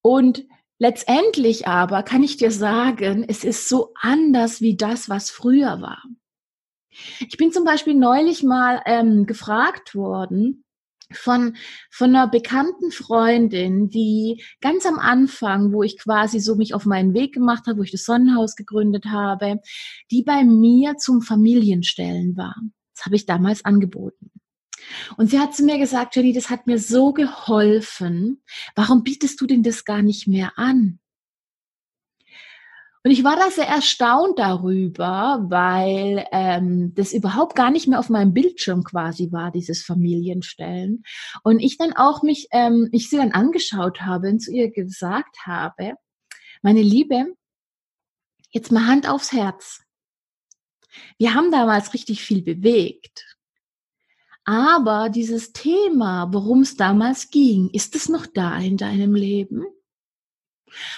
Und 0.00 0.46
Letztendlich 0.84 1.66
aber 1.66 2.02
kann 2.02 2.22
ich 2.22 2.36
dir 2.36 2.50
sagen, 2.50 3.24
es 3.26 3.42
ist 3.42 3.70
so 3.70 3.94
anders 4.02 4.60
wie 4.60 4.76
das, 4.76 5.08
was 5.08 5.30
früher 5.30 5.80
war. 5.80 6.02
Ich 7.20 7.38
bin 7.38 7.52
zum 7.52 7.64
Beispiel 7.64 7.94
neulich 7.94 8.42
mal 8.42 8.82
ähm, 8.84 9.24
gefragt 9.24 9.94
worden 9.94 10.62
von, 11.10 11.56
von 11.90 12.10
einer 12.14 12.28
bekannten 12.28 12.90
Freundin, 12.90 13.88
die 13.88 14.44
ganz 14.60 14.84
am 14.84 14.98
Anfang, 14.98 15.72
wo 15.72 15.82
ich 15.82 15.98
quasi 15.98 16.38
so 16.38 16.54
mich 16.54 16.74
auf 16.74 16.84
meinen 16.84 17.14
Weg 17.14 17.32
gemacht 17.32 17.66
habe, 17.66 17.78
wo 17.78 17.82
ich 17.82 17.90
das 17.90 18.04
Sonnenhaus 18.04 18.54
gegründet 18.54 19.06
habe, 19.06 19.62
die 20.10 20.22
bei 20.22 20.44
mir 20.44 20.98
zum 20.98 21.22
Familienstellen 21.22 22.36
war. 22.36 22.56
Das 22.94 23.06
habe 23.06 23.16
ich 23.16 23.24
damals 23.24 23.64
angeboten. 23.64 24.32
Und 25.16 25.30
sie 25.30 25.38
hat 25.38 25.54
zu 25.54 25.64
mir 25.64 25.78
gesagt, 25.78 26.16
Jenny, 26.16 26.32
das 26.32 26.50
hat 26.50 26.66
mir 26.66 26.78
so 26.78 27.12
geholfen. 27.12 28.42
Warum 28.74 29.02
bietest 29.02 29.40
du 29.40 29.46
denn 29.46 29.62
das 29.62 29.84
gar 29.84 30.02
nicht 30.02 30.26
mehr 30.26 30.52
an? 30.56 30.98
Und 33.06 33.10
ich 33.10 33.22
war 33.22 33.36
da 33.36 33.50
sehr 33.50 33.68
erstaunt 33.68 34.38
darüber, 34.38 35.44
weil 35.50 36.26
ähm, 36.32 36.94
das 36.94 37.12
überhaupt 37.12 37.54
gar 37.54 37.70
nicht 37.70 37.86
mehr 37.86 37.98
auf 37.98 38.08
meinem 38.08 38.32
Bildschirm 38.32 38.82
quasi 38.82 39.30
war, 39.30 39.50
dieses 39.50 39.82
Familienstellen. 39.82 41.04
Und 41.42 41.58
ich 41.58 41.76
dann 41.76 41.92
auch 41.92 42.22
mich, 42.22 42.48
ähm, 42.50 42.88
ich 42.92 43.10
sie 43.10 43.18
dann 43.18 43.32
angeschaut 43.32 44.00
habe 44.00 44.30
und 44.30 44.40
zu 44.40 44.50
ihr 44.52 44.70
gesagt 44.70 45.40
habe, 45.44 45.96
meine 46.62 46.80
Liebe, 46.80 47.26
jetzt 48.52 48.72
mal 48.72 48.86
Hand 48.86 49.06
aufs 49.06 49.32
Herz. 49.32 49.82
Wir 51.18 51.34
haben 51.34 51.50
damals 51.50 51.92
richtig 51.92 52.22
viel 52.22 52.40
bewegt. 52.40 53.33
Aber 54.44 55.08
dieses 55.08 55.52
Thema, 55.52 56.28
worum 56.32 56.60
es 56.60 56.76
damals 56.76 57.30
ging, 57.30 57.70
ist 57.72 57.96
es 57.96 58.08
noch 58.08 58.26
da 58.26 58.58
in 58.58 58.76
deinem 58.76 59.14
Leben? 59.14 59.64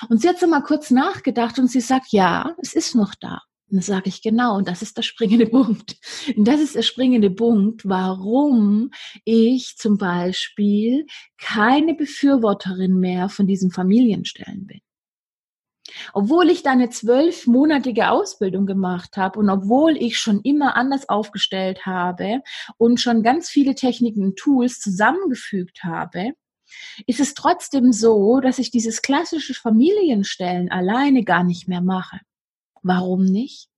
Und 0.09 0.21
sie 0.21 0.29
hat 0.29 0.41
so 0.41 0.47
mal 0.47 0.63
kurz 0.63 0.91
nachgedacht 0.91 1.59
und 1.59 1.71
sie 1.71 1.81
sagt, 1.81 2.13
ja, 2.13 2.57
es 2.61 2.75
ist 2.75 2.95
noch 2.95 3.15
da. 3.15 3.43
Und 3.69 3.77
dann 3.77 3.83
sage 3.83 4.09
ich 4.09 4.23
genau, 4.23 4.57
und 4.57 4.69
das 4.69 4.83
ist 4.83 4.97
der 4.97 5.03
springende 5.03 5.47
Punkt. 5.51 5.97
Und 6.37 6.47
das 6.47 6.61
ist 6.61 6.75
der 6.75 6.83
springende 6.83 7.31
Punkt, 7.31 7.89
warum 7.89 8.91
ich 9.25 9.77
zum 9.77 9.99
Beispiel 9.99 11.07
keine 11.39 11.95
Befürworterin 11.95 12.99
mehr 12.99 13.29
von 13.29 13.47
diesen 13.47 13.71
Familienstellen 13.71 14.67
bin. 14.67 14.81
Obwohl 16.13 16.51
ich 16.51 16.63
da 16.63 16.73
eine 16.73 16.91
zwölfmonatige 16.91 18.11
Ausbildung 18.11 18.67
gemacht 18.67 19.17
habe 19.17 19.39
und 19.39 19.51
obwohl 19.51 19.97
ich 19.97 20.19
schon 20.19 20.41
immer 20.43 20.77
anders 20.77 21.09
aufgestellt 21.09 21.87
habe 21.87 22.43
und 22.79 23.01
schon 23.01 23.23
ganz 23.23 23.49
viele 23.49 23.75
Techniken 23.75 24.25
und 24.25 24.37
Tools 24.37 24.81
zusammengefügt 24.81 25.85
habe, 25.85 26.33
ist 27.07 27.21
es 27.21 27.35
trotzdem 27.35 27.93
so, 27.93 28.41
dass 28.41 28.59
ich 28.59 28.71
dieses 28.71 29.03
klassische 29.03 29.55
Familienstellen 29.55 30.71
alleine 30.71 31.25
gar 31.25 31.45
nicht 31.45 31.69
mehr 31.69 31.81
mache. 31.81 32.21
Warum 32.83 33.25
nicht? 33.25 33.69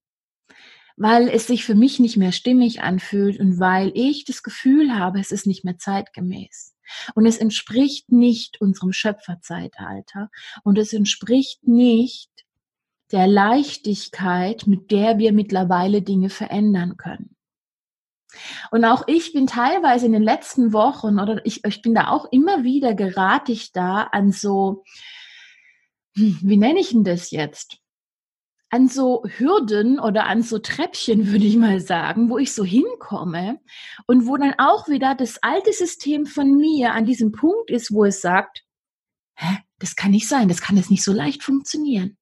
Weil 0.97 1.29
es 1.29 1.47
sich 1.47 1.63
für 1.63 1.75
mich 1.75 1.99
nicht 1.99 2.17
mehr 2.17 2.31
stimmig 2.31 2.81
anfühlt 2.81 3.39
und 3.39 3.59
weil 3.59 3.91
ich 3.95 4.25
das 4.25 4.43
Gefühl 4.43 4.95
habe, 4.95 5.19
es 5.19 5.31
ist 5.31 5.47
nicht 5.47 5.63
mehr 5.63 5.77
zeitgemäß. 5.77 6.75
Und 7.15 7.25
es 7.25 7.37
entspricht 7.37 8.11
nicht 8.11 8.61
unserem 8.61 8.93
Schöpferzeitalter 8.93 10.29
und 10.63 10.77
es 10.77 10.93
entspricht 10.93 11.67
nicht 11.67 12.29
der 13.11 13.27
Leichtigkeit, 13.27 14.67
mit 14.67 14.91
der 14.91 15.17
wir 15.17 15.33
mittlerweile 15.33 16.01
Dinge 16.01 16.29
verändern 16.29 16.97
können. 16.97 17.35
Und 18.71 18.85
auch 18.85 19.03
ich 19.07 19.33
bin 19.33 19.47
teilweise 19.47 20.05
in 20.05 20.11
den 20.11 20.23
letzten 20.23 20.71
Wochen 20.71 21.19
oder 21.19 21.43
ich, 21.45 21.65
ich 21.65 21.81
bin 21.81 21.95
da 21.95 22.09
auch 22.09 22.25
immer 22.31 22.63
wieder 22.63 22.93
gerate 22.93 23.51
ich 23.51 23.71
da 23.71 24.03
an 24.03 24.31
so, 24.31 24.83
hm, 26.15 26.39
wie 26.41 26.57
nenne 26.57 26.79
ich 26.79 26.89
denn 26.89 27.03
das 27.03 27.31
jetzt? 27.31 27.79
An 28.69 28.87
so 28.87 29.23
Hürden 29.37 29.99
oder 29.99 30.25
an 30.25 30.41
so 30.43 30.59
Treppchen, 30.59 31.27
würde 31.31 31.45
ich 31.45 31.57
mal 31.57 31.79
sagen, 31.79 32.29
wo 32.29 32.37
ich 32.37 32.53
so 32.53 32.63
hinkomme 32.63 33.59
und 34.05 34.27
wo 34.27 34.37
dann 34.37 34.53
auch 34.57 34.87
wieder 34.87 35.15
das 35.15 35.41
alte 35.41 35.73
System 35.73 36.25
von 36.25 36.57
mir 36.57 36.93
an 36.93 37.05
diesem 37.05 37.31
Punkt 37.31 37.69
ist, 37.69 37.91
wo 37.91 38.05
es 38.05 38.21
sagt, 38.21 38.63
hä, 39.35 39.57
das 39.79 39.95
kann 39.95 40.11
nicht 40.11 40.27
sein, 40.27 40.47
das 40.47 40.61
kann 40.61 40.77
jetzt 40.77 40.91
nicht 40.91 41.03
so 41.03 41.13
leicht 41.13 41.43
funktionieren. 41.43 42.17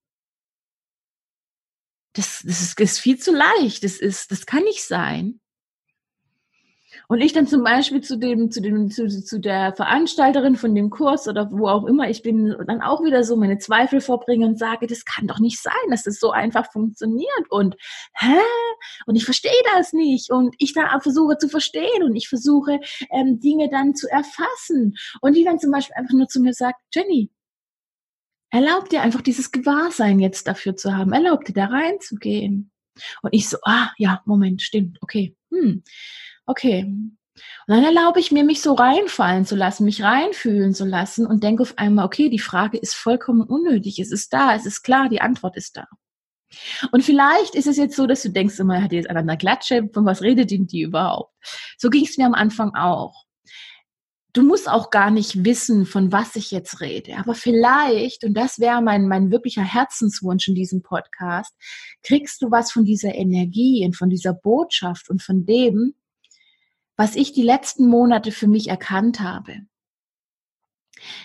Das, 2.13 2.41
das 2.43 2.61
ist, 2.61 2.79
ist 2.79 2.99
viel 2.99 3.19
zu 3.19 3.31
leicht, 3.31 3.83
das, 3.83 3.97
ist, 3.97 4.31
das 4.31 4.45
kann 4.45 4.63
nicht 4.63 4.83
sein. 4.83 5.39
Und 7.09 7.21
ich 7.21 7.31
dann 7.31 7.47
zum 7.47 7.63
Beispiel 7.63 8.01
zu 8.01 8.17
dem, 8.17 8.51
zu 8.51 8.61
dem, 8.61 8.91
zu, 8.91 9.07
zu 9.07 9.39
der 9.39 9.73
Veranstalterin 9.73 10.57
von 10.57 10.75
dem 10.75 10.89
Kurs 10.89 11.29
oder 11.29 11.49
wo 11.51 11.69
auch 11.69 11.85
immer 11.85 12.09
ich 12.09 12.21
bin, 12.21 12.53
dann 12.67 12.81
auch 12.81 13.01
wieder 13.01 13.23
so 13.23 13.37
meine 13.37 13.59
Zweifel 13.59 14.01
vorbringe 14.01 14.45
und 14.45 14.59
sage, 14.59 14.87
das 14.87 15.05
kann 15.05 15.25
doch 15.25 15.39
nicht 15.39 15.61
sein, 15.61 15.73
dass 15.89 16.03
das 16.03 16.19
so 16.19 16.31
einfach 16.31 16.69
funktioniert. 16.69 17.49
Und 17.49 17.77
hä? 18.13 18.41
Und 19.05 19.15
ich 19.15 19.23
verstehe 19.23 19.51
das 19.73 19.93
nicht. 19.93 20.31
Und 20.31 20.53
ich 20.57 20.73
auch 20.77 21.01
versuche 21.01 21.37
zu 21.37 21.47
verstehen 21.47 22.03
und 22.03 22.15
ich 22.17 22.27
versuche 22.27 22.79
ähm, 23.09 23.39
Dinge 23.39 23.69
dann 23.69 23.95
zu 23.95 24.09
erfassen. 24.09 24.95
Und 25.21 25.37
die 25.37 25.45
dann 25.45 25.59
zum 25.59 25.71
Beispiel 25.71 25.95
einfach 25.95 26.13
nur 26.13 26.27
zu 26.27 26.41
mir 26.41 26.53
sagt, 26.53 26.79
Jenny, 26.93 27.31
erlaub 28.49 28.89
dir 28.89 29.01
einfach 29.01 29.21
dieses 29.21 29.51
Gewahrsein 29.51 30.19
jetzt 30.19 30.45
dafür 30.47 30.75
zu 30.75 30.95
haben, 30.95 31.13
erlaub 31.13 31.45
dir 31.45 31.53
da 31.53 31.65
reinzugehen. 31.65 32.71
Und 33.21 33.33
ich 33.33 33.47
so, 33.47 33.57
ah, 33.63 33.91
ja, 33.97 34.21
Moment, 34.25 34.61
stimmt, 34.61 34.97
okay, 35.01 35.35
hm, 35.51 35.83
okay. 36.47 36.83
Und 36.83 37.17
dann 37.67 37.83
erlaube 37.83 38.19
ich 38.19 38.31
mir, 38.31 38.43
mich 38.43 38.61
so 38.61 38.73
reinfallen 38.73 39.45
zu 39.45 39.55
lassen, 39.55 39.85
mich 39.85 40.01
reinfühlen 40.01 40.73
zu 40.73 40.85
lassen 40.85 41.27
und 41.27 41.43
denke 41.43 41.61
auf 41.61 41.77
einmal, 41.77 42.05
okay, 42.05 42.29
die 42.29 42.39
Frage 42.39 42.77
ist 42.77 42.95
vollkommen 42.95 43.41
unnötig. 43.41 43.99
Es 43.99 44.11
ist 44.11 44.33
da, 44.33 44.55
es 44.55 44.65
ist 44.65 44.81
klar, 44.81 45.07
die 45.07 45.21
Antwort 45.21 45.55
ist 45.55 45.77
da. 45.77 45.85
Und 46.91 47.03
vielleicht 47.03 47.53
ist 47.53 47.67
es 47.67 47.77
jetzt 47.77 47.95
so, 47.95 48.07
dass 48.07 48.23
du 48.23 48.29
denkst, 48.29 48.57
immer 48.57 48.81
hat 48.81 48.91
die 48.91 48.95
jetzt 48.95 49.09
an 49.09 49.17
einer 49.17 49.37
Klatsche, 49.37 49.87
von 49.93 50.05
was 50.05 50.21
redet 50.21 50.49
denn 50.49 50.65
die 50.65 50.81
überhaupt? 50.81 51.35
So 51.77 51.89
ging 51.89 52.05
es 52.05 52.17
mir 52.17 52.25
am 52.25 52.33
Anfang 52.33 52.73
auch 52.73 53.27
du 54.37 54.43
musst 54.43 54.69
auch 54.69 54.91
gar 54.91 55.09
nicht 55.09 55.43
wissen, 55.45 55.87
von 55.87 56.11
was 56.11 56.35
ich 56.35 56.51
jetzt 56.51 56.79
rede. 56.79 57.17
Aber 57.17 57.33
vielleicht, 57.33 58.23
und 58.23 58.35
das 58.35 58.59
wäre 58.59 58.83
mein, 58.83 59.07
mein 59.07 59.31
wirklicher 59.31 59.63
Herzenswunsch 59.63 60.47
in 60.47 60.53
diesem 60.53 60.83
Podcast, 60.83 61.55
kriegst 62.03 62.41
du 62.43 62.51
was 62.51 62.71
von 62.71 62.85
dieser 62.85 63.15
Energie 63.15 63.83
und 63.83 63.95
von 63.95 64.09
dieser 64.09 64.33
Botschaft 64.33 65.09
und 65.09 65.23
von 65.23 65.45
dem, 65.47 65.95
was 66.97 67.15
ich 67.15 67.31
die 67.31 67.43
letzten 67.43 67.87
Monate 67.87 68.31
für 68.31 68.47
mich 68.47 68.67
erkannt 68.67 69.21
habe 69.21 69.61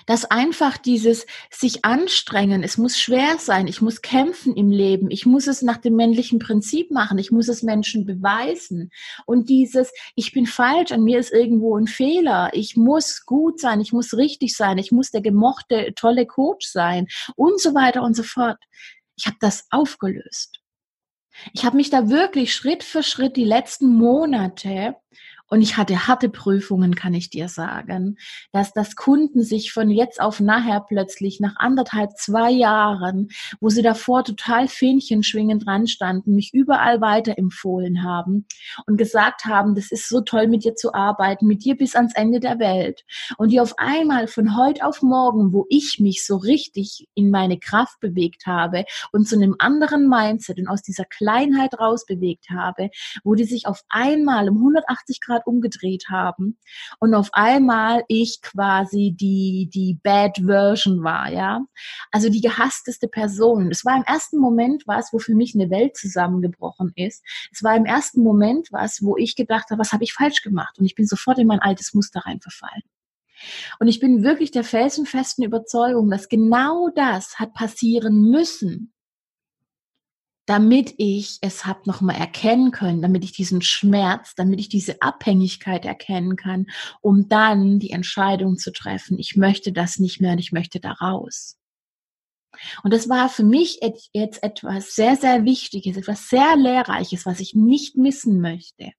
dass 0.06 0.24
einfach 0.24 0.76
dieses 0.76 1.26
sich 1.50 1.84
anstrengen, 1.84 2.62
es 2.62 2.78
muss 2.78 2.98
schwer 2.98 3.38
sein, 3.38 3.66
ich 3.66 3.80
muss 3.80 4.02
kämpfen 4.02 4.54
im 4.54 4.70
Leben, 4.70 5.10
ich 5.10 5.26
muss 5.26 5.46
es 5.46 5.62
nach 5.62 5.78
dem 5.78 5.96
männlichen 5.96 6.38
Prinzip 6.38 6.90
machen, 6.90 7.18
ich 7.18 7.30
muss 7.30 7.48
es 7.48 7.62
Menschen 7.62 8.04
beweisen 8.04 8.90
und 9.26 9.48
dieses 9.48 9.92
ich 10.14 10.32
bin 10.32 10.46
falsch, 10.46 10.92
an 10.92 11.02
mir 11.02 11.18
ist 11.18 11.32
irgendwo 11.32 11.76
ein 11.76 11.86
Fehler, 11.86 12.50
ich 12.52 12.76
muss 12.76 13.24
gut 13.24 13.60
sein, 13.60 13.80
ich 13.80 13.92
muss 13.92 14.14
richtig 14.14 14.56
sein, 14.56 14.78
ich 14.78 14.92
muss 14.92 15.10
der 15.10 15.22
gemochte 15.22 15.92
tolle 15.94 16.26
Coach 16.26 16.66
sein 16.66 17.08
und 17.36 17.60
so 17.60 17.74
weiter 17.74 18.02
und 18.02 18.14
so 18.14 18.22
fort. 18.22 18.58
Ich 19.16 19.26
habe 19.26 19.36
das 19.40 19.66
aufgelöst. 19.70 20.60
Ich 21.52 21.64
habe 21.64 21.76
mich 21.76 21.90
da 21.90 22.10
wirklich 22.10 22.54
Schritt 22.54 22.82
für 22.82 23.02
Schritt 23.02 23.36
die 23.36 23.44
letzten 23.44 23.86
Monate 23.86 24.96
und 25.52 25.60
ich 25.60 25.76
hatte 25.76 26.08
harte 26.08 26.30
Prüfungen, 26.30 26.94
kann 26.94 27.12
ich 27.12 27.28
dir 27.28 27.46
sagen, 27.46 28.16
dass 28.52 28.72
das 28.72 28.96
Kunden 28.96 29.42
sich 29.42 29.70
von 29.70 29.90
jetzt 29.90 30.18
auf 30.18 30.40
nachher 30.40 30.80
plötzlich 30.80 31.40
nach 31.40 31.56
anderthalb, 31.56 32.16
zwei 32.16 32.50
Jahren, 32.50 33.28
wo 33.60 33.68
sie 33.68 33.82
davor 33.82 34.24
total 34.24 34.66
fähnchenschwingend 34.66 35.66
dran 35.66 35.86
standen, 35.86 36.36
mich 36.36 36.54
überall 36.54 37.02
weiterempfohlen 37.02 38.02
haben 38.02 38.46
und 38.86 38.96
gesagt 38.96 39.44
haben, 39.44 39.74
das 39.74 39.92
ist 39.92 40.08
so 40.08 40.22
toll, 40.22 40.48
mit 40.48 40.64
dir 40.64 40.74
zu 40.74 40.94
arbeiten, 40.94 41.46
mit 41.46 41.66
dir 41.66 41.76
bis 41.76 41.96
ans 41.96 42.14
Ende 42.14 42.40
der 42.40 42.58
Welt. 42.58 43.04
Und 43.36 43.52
die 43.52 43.60
auf 43.60 43.74
einmal 43.76 44.28
von 44.28 44.56
heute 44.56 44.86
auf 44.86 45.02
morgen, 45.02 45.52
wo 45.52 45.66
ich 45.68 45.98
mich 46.00 46.24
so 46.24 46.36
richtig 46.36 47.08
in 47.12 47.28
meine 47.28 47.58
Kraft 47.58 48.00
bewegt 48.00 48.46
habe 48.46 48.86
und 49.12 49.28
zu 49.28 49.36
einem 49.36 49.56
anderen 49.58 50.08
Mindset 50.08 50.58
und 50.60 50.68
aus 50.68 50.80
dieser 50.80 51.04
Kleinheit 51.04 51.78
raus 51.78 52.06
bewegt 52.06 52.48
habe, 52.48 52.88
wo 53.22 53.34
die 53.34 53.44
sich 53.44 53.66
auf 53.66 53.82
einmal 53.90 54.48
um 54.48 54.56
180 54.56 55.20
Grad 55.20 55.41
Rad 55.42 55.46
umgedreht 55.46 56.06
haben 56.08 56.58
und 56.98 57.14
auf 57.14 57.30
einmal 57.32 58.04
ich 58.08 58.40
quasi 58.42 59.14
die, 59.18 59.68
die 59.72 59.98
Bad 60.02 60.38
Version 60.44 61.02
war, 61.02 61.30
ja. 61.30 61.60
Also 62.10 62.28
die 62.28 62.40
gehassteste 62.40 63.08
Person. 63.08 63.70
Es 63.70 63.84
war 63.84 63.96
im 63.96 64.04
ersten 64.04 64.38
Moment 64.38 64.84
was, 64.86 65.12
wo 65.12 65.18
für 65.18 65.34
mich 65.34 65.54
eine 65.54 65.70
Welt 65.70 65.96
zusammengebrochen 65.96 66.92
ist. 66.96 67.24
Es 67.52 67.62
war 67.62 67.76
im 67.76 67.84
ersten 67.84 68.22
Moment 68.22 68.68
was, 68.70 69.02
wo 69.02 69.16
ich 69.16 69.36
gedacht 69.36 69.70
habe, 69.70 69.80
was 69.80 69.92
habe 69.92 70.04
ich 70.04 70.12
falsch 70.12 70.42
gemacht? 70.42 70.78
Und 70.78 70.84
ich 70.84 70.94
bin 70.94 71.06
sofort 71.06 71.38
in 71.38 71.46
mein 71.46 71.60
altes 71.60 71.94
Muster 71.94 72.20
reinverfallen. 72.20 72.82
Und 73.80 73.88
ich 73.88 73.98
bin 73.98 74.22
wirklich 74.22 74.52
der 74.52 74.62
felsenfesten 74.62 75.44
Überzeugung, 75.44 76.10
dass 76.10 76.28
genau 76.28 76.90
das 76.94 77.40
hat 77.40 77.54
passieren 77.54 78.30
müssen, 78.30 78.91
damit 80.52 80.92
ich 80.98 81.38
es 81.40 81.64
habe 81.64 81.80
nochmal 81.86 82.16
erkennen 82.16 82.72
können, 82.72 83.00
damit 83.00 83.24
ich 83.24 83.32
diesen 83.32 83.62
Schmerz, 83.62 84.34
damit 84.34 84.60
ich 84.60 84.68
diese 84.68 85.00
Abhängigkeit 85.00 85.86
erkennen 85.86 86.36
kann, 86.36 86.66
um 87.00 87.26
dann 87.30 87.78
die 87.78 87.88
Entscheidung 87.88 88.58
zu 88.58 88.70
treffen, 88.70 89.18
ich 89.18 89.34
möchte 89.34 89.72
das 89.72 89.98
nicht 89.98 90.20
mehr 90.20 90.32
und 90.32 90.40
ich 90.40 90.52
möchte 90.52 90.78
da 90.78 90.92
raus. 90.92 91.56
Und 92.82 92.92
das 92.92 93.08
war 93.08 93.30
für 93.30 93.44
mich 93.44 93.80
jetzt 94.12 94.42
etwas 94.42 94.94
sehr, 94.94 95.16
sehr 95.16 95.46
Wichtiges, 95.46 95.96
etwas 95.96 96.28
sehr 96.28 96.54
Lehrreiches, 96.54 97.24
was 97.24 97.40
ich 97.40 97.54
nicht 97.54 97.96
missen 97.96 98.42
möchte. 98.42 98.92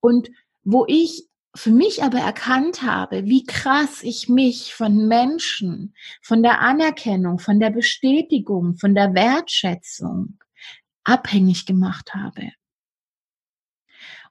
Und 0.00 0.28
wo 0.62 0.84
ich 0.86 1.26
für 1.54 1.70
mich 1.70 2.02
aber 2.02 2.18
erkannt 2.18 2.82
habe, 2.82 3.24
wie 3.24 3.46
krass 3.46 4.02
ich 4.02 4.28
mich 4.28 4.74
von 4.74 5.08
Menschen, 5.08 5.94
von 6.20 6.42
der 6.42 6.60
Anerkennung, 6.60 7.38
von 7.38 7.58
der 7.60 7.70
Bestätigung, 7.70 8.76
von 8.76 8.94
der 8.94 9.14
Wertschätzung 9.14 10.36
abhängig 11.04 11.66
gemacht 11.66 12.14
habe. 12.14 12.52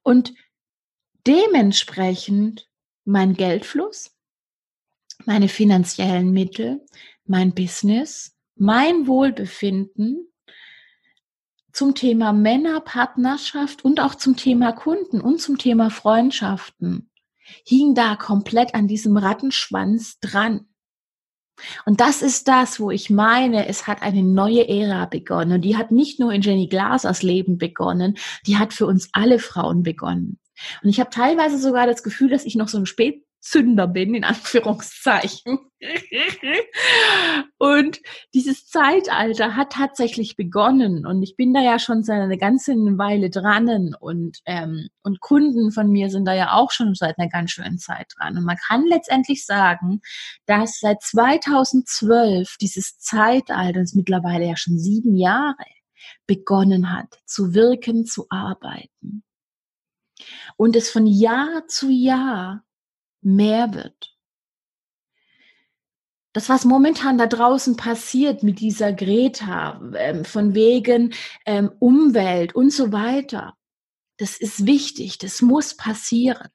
Und 0.04 0.34
dementsprechend 1.28 2.70
mein 3.06 3.34
Geldfluss, 3.34 4.16
meine 5.26 5.50
finanziellen 5.50 6.32
Mittel, 6.32 6.86
mein 7.26 7.54
Business, 7.54 8.36
mein 8.56 9.08
Wohlbefinden 9.08 10.28
zum 11.72 11.96
Thema 11.96 12.34
Männerpartnerschaft 12.34 13.86
und 13.86 14.00
auch 14.00 14.16
zum 14.16 14.36
Thema 14.36 14.72
Kunden 14.72 15.22
und 15.22 15.40
zum 15.40 15.58
Thema 15.58 15.90
Freundschaften 15.90 17.10
hing 17.66 17.96
da 17.96 18.16
komplett 18.16 18.76
an 18.76 18.88
diesem 18.88 19.18
Rattenschwanz 19.18 20.20
dran. 20.20 20.69
Und 21.86 22.02
das 22.02 22.22
ist 22.22 22.48
das, 22.48 22.80
wo 22.80 22.92
ich 22.92 23.10
meine, 23.10 23.68
es 23.68 23.88
hat 23.88 24.02
eine 24.02 24.24
neue 24.24 24.68
Ära 24.68 25.06
begonnen. 25.06 25.54
Und 25.54 25.62
die 25.62 25.78
hat 25.78 25.92
nicht 25.92 26.20
nur 26.20 26.34
in 26.34 26.42
Jenny 26.42 26.68
Glasers 26.68 27.24
Leben 27.24 27.58
begonnen, 27.58 28.18
die 28.46 28.58
hat 28.58 28.74
für 28.74 28.86
uns 28.86 29.10
alle 29.14 29.40
Frauen 29.40 29.84
begonnen. 29.84 30.40
Und 30.84 30.90
ich 30.90 31.00
habe 31.00 31.10
teilweise 31.10 31.58
sogar 31.58 31.88
das 31.88 32.04
Gefühl, 32.04 32.30
dass 32.30 32.46
ich 32.46 32.56
noch 32.56 32.68
so 32.68 32.78
ein 32.78 32.86
Spät 32.86 33.24
Zünder 33.42 33.88
bin, 33.88 34.16
in 34.16 34.24
Anführungszeichen. 34.24 35.60
und 37.58 38.00
dieses 38.34 38.68
Zeitalter 38.68 39.56
hat 39.56 39.72
tatsächlich 39.72 40.36
begonnen 40.36 41.06
und 41.06 41.24
ich 41.24 41.38
bin 41.38 41.54
da 41.54 41.62
ja 41.62 41.80
schon 41.80 42.04
seit 42.04 42.22
einer 42.22 42.38
ganzen 42.38 42.98
Weile 42.98 43.30
dran 43.30 43.96
und, 44.00 44.40
ähm, 44.46 44.90
und 45.04 45.22
Kunden 45.22 45.72
von 45.72 45.90
mir 45.90 46.10
sind 46.10 46.26
da 46.26 46.34
ja 46.34 46.54
auch 46.54 46.72
schon 46.72 46.96
seit 46.96 47.18
einer 47.18 47.30
ganz 47.30 47.52
schönen 47.52 47.78
Zeit 47.78 48.08
dran. 48.18 48.38
Und 48.38 48.44
man 48.44 48.58
kann 48.58 48.86
letztendlich 48.86 49.46
sagen, 49.46 50.02
dass 50.46 50.80
seit 50.80 51.02
2012 51.02 52.58
dieses 52.60 53.00
Zeitalter, 53.00 53.80
das 53.80 53.92
ist 53.92 53.96
mittlerweile 53.96 54.46
ja 54.46 54.58
schon 54.58 54.78
sieben 54.78 55.16
Jahre, 55.16 55.56
begonnen 56.28 56.94
hat, 56.94 57.20
zu 57.26 57.54
wirken, 57.54 58.06
zu 58.06 58.26
arbeiten. 58.30 59.24
Und 60.58 60.76
es 60.76 60.90
von 60.90 61.08
Jahr 61.08 61.68
zu 61.68 61.90
Jahr 61.90 62.64
mehr 63.22 63.74
wird. 63.74 64.16
Das, 66.34 66.48
was 66.48 66.64
momentan 66.64 67.18
da 67.18 67.26
draußen 67.26 67.76
passiert 67.76 68.44
mit 68.44 68.60
dieser 68.60 68.94
Greta, 68.94 69.82
ähm, 69.96 70.26
von 70.26 70.54
wegen 70.54 71.14
ähm, 71.46 71.72
Umwelt 71.80 72.54
und 72.54 72.72
so 72.72 72.92
weiter, 72.92 73.56
das 74.18 74.38
ist 74.38 74.66
wichtig, 74.66 75.18
das 75.18 75.42
muss 75.42 75.76
passieren. 75.76 76.50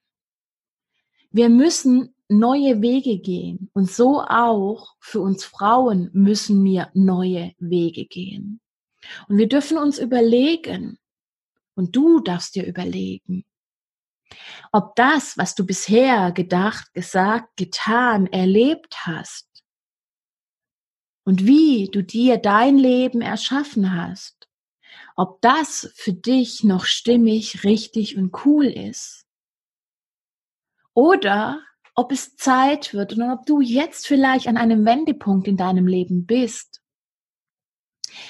Wir 1.29 1.49
müssen 1.49 2.15
neue 2.29 2.81
Wege 2.81 3.19
gehen 3.19 3.69
und 3.73 3.91
so 3.91 4.21
auch 4.21 4.95
für 4.99 5.19
uns 5.19 5.43
Frauen 5.43 6.09
müssen 6.13 6.63
wir 6.63 6.89
neue 6.93 7.53
Wege 7.59 8.05
gehen. 8.05 8.61
Und 9.27 9.37
wir 9.37 9.47
dürfen 9.47 9.77
uns 9.77 9.99
überlegen, 9.99 10.97
und 11.75 11.95
du 11.95 12.21
darfst 12.21 12.55
dir 12.55 12.65
überlegen, 12.65 13.45
ob 14.71 14.95
das, 14.95 15.37
was 15.37 15.55
du 15.55 15.65
bisher 15.65 16.31
gedacht, 16.31 16.93
gesagt, 16.93 17.57
getan, 17.57 18.27
erlebt 18.27 19.05
hast 19.05 19.47
und 21.25 21.45
wie 21.45 21.89
du 21.91 22.03
dir 22.03 22.37
dein 22.37 22.77
Leben 22.77 23.21
erschaffen 23.21 23.93
hast, 23.93 24.47
ob 25.15 25.41
das 25.41 25.91
für 25.95 26.13
dich 26.13 26.63
noch 26.63 26.85
stimmig, 26.85 27.63
richtig 27.63 28.17
und 28.17 28.45
cool 28.45 28.65
ist. 28.65 29.25
Oder 30.93 31.61
ob 31.95 32.11
es 32.11 32.35
Zeit 32.35 32.93
wird 32.93 33.13
und 33.13 33.23
ob 33.23 33.45
du 33.45 33.61
jetzt 33.61 34.07
vielleicht 34.07 34.47
an 34.47 34.57
einem 34.57 34.85
Wendepunkt 34.85 35.47
in 35.47 35.57
deinem 35.57 35.87
Leben 35.87 36.25
bist, 36.25 36.81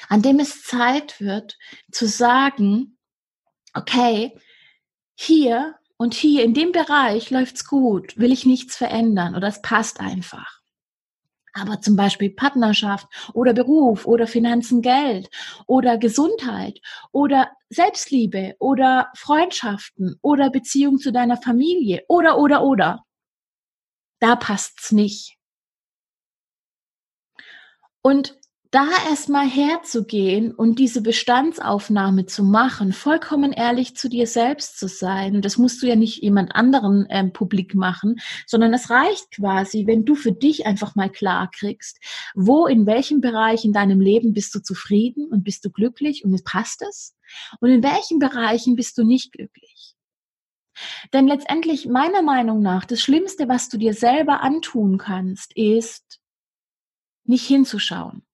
an 0.08 0.22
dem 0.22 0.40
es 0.40 0.64
Zeit 0.64 1.20
wird 1.20 1.58
zu 1.92 2.08
sagen, 2.08 2.98
okay, 3.74 4.40
hier 5.16 5.76
und 5.98 6.14
hier 6.14 6.44
in 6.44 6.54
dem 6.54 6.72
Bereich 6.72 7.30
läuft's 7.30 7.66
gut, 7.66 8.18
will 8.18 8.32
ich 8.32 8.46
nichts 8.46 8.76
verändern 8.76 9.36
oder 9.36 9.48
es 9.48 9.62
passt 9.62 10.00
einfach. 10.00 10.62
Aber 11.54 11.80
zum 11.80 11.96
Beispiel 11.96 12.32
Partnerschaft 12.32 13.08
oder 13.34 13.54
Beruf 13.54 14.06
oder 14.06 14.28
Finanzen, 14.28 14.82
Geld 14.82 15.30
oder 15.68 15.98
Gesundheit 15.98 16.82
oder 17.14 17.50
Selbstliebe 17.70 18.56
oder 18.60 19.10
Freundschaften 19.16 20.20
oder 20.22 20.50
Beziehung 20.50 20.98
zu 20.98 21.14
deiner 21.14 21.38
Familie 21.38 22.04
oder, 22.10 22.38
oder, 22.38 22.64
oder. 22.64 23.06
Da 24.20 24.36
passt's 24.36 24.92
nicht. 24.92 25.38
Und 28.02 28.38
da 28.76 28.90
erstmal 29.10 29.48
herzugehen 29.48 30.52
und 30.52 30.80
diese 30.80 31.02
Bestandsaufnahme 31.02 32.26
zu 32.26 32.44
machen, 32.44 32.92
vollkommen 32.92 33.54
ehrlich 33.54 33.96
zu 33.96 34.10
dir 34.10 34.28
selbst 34.28 34.78
zu 34.78 34.90
sein. 34.90 35.38
Und 35.38 35.46
das 35.46 35.58
musst 35.58 35.82
du 35.82 35.88
ja 35.88 35.96
nicht 35.96 36.22
jemand 36.22 36.54
anderen 36.54 37.08
ähm, 37.10 37.32
publik 37.32 37.74
machen, 37.74 38.18
sondern 38.46 38.74
es 38.74 38.90
reicht 38.90 39.32
quasi, 39.32 39.88
wenn 39.88 40.04
du 40.04 40.14
für 40.14 40.34
dich 40.34 40.66
einfach 40.66 40.94
mal 40.94 41.10
klar 41.10 41.50
kriegst, 41.52 42.02
wo, 42.36 42.68
in 42.68 42.86
welchem 42.86 43.22
Bereich 43.22 43.64
in 43.64 43.72
deinem 43.72 44.02
Leben 44.02 44.34
bist 44.34 44.54
du 44.54 44.60
zufrieden 44.60 45.30
und 45.32 45.46
bist 45.46 45.64
du 45.64 45.70
glücklich 45.70 46.26
und 46.26 46.44
passt 46.44 46.82
es? 46.82 47.16
Und 47.62 47.70
in 47.70 47.82
welchen 47.82 48.20
Bereichen 48.20 48.76
bist 48.76 48.98
du 48.98 49.06
nicht 49.06 49.32
glücklich? 49.32 49.96
Denn 51.14 51.30
letztendlich, 51.30 51.88
meiner 51.88 52.24
Meinung 52.24 52.62
nach, 52.62 52.84
das 52.84 53.00
Schlimmste, 53.00 53.48
was 53.48 53.70
du 53.70 53.78
dir 53.78 53.94
selber 53.94 54.42
antun 54.42 54.98
kannst, 54.98 55.56
ist, 55.56 56.20
nicht 57.24 57.48
hinzuschauen. 57.48 58.26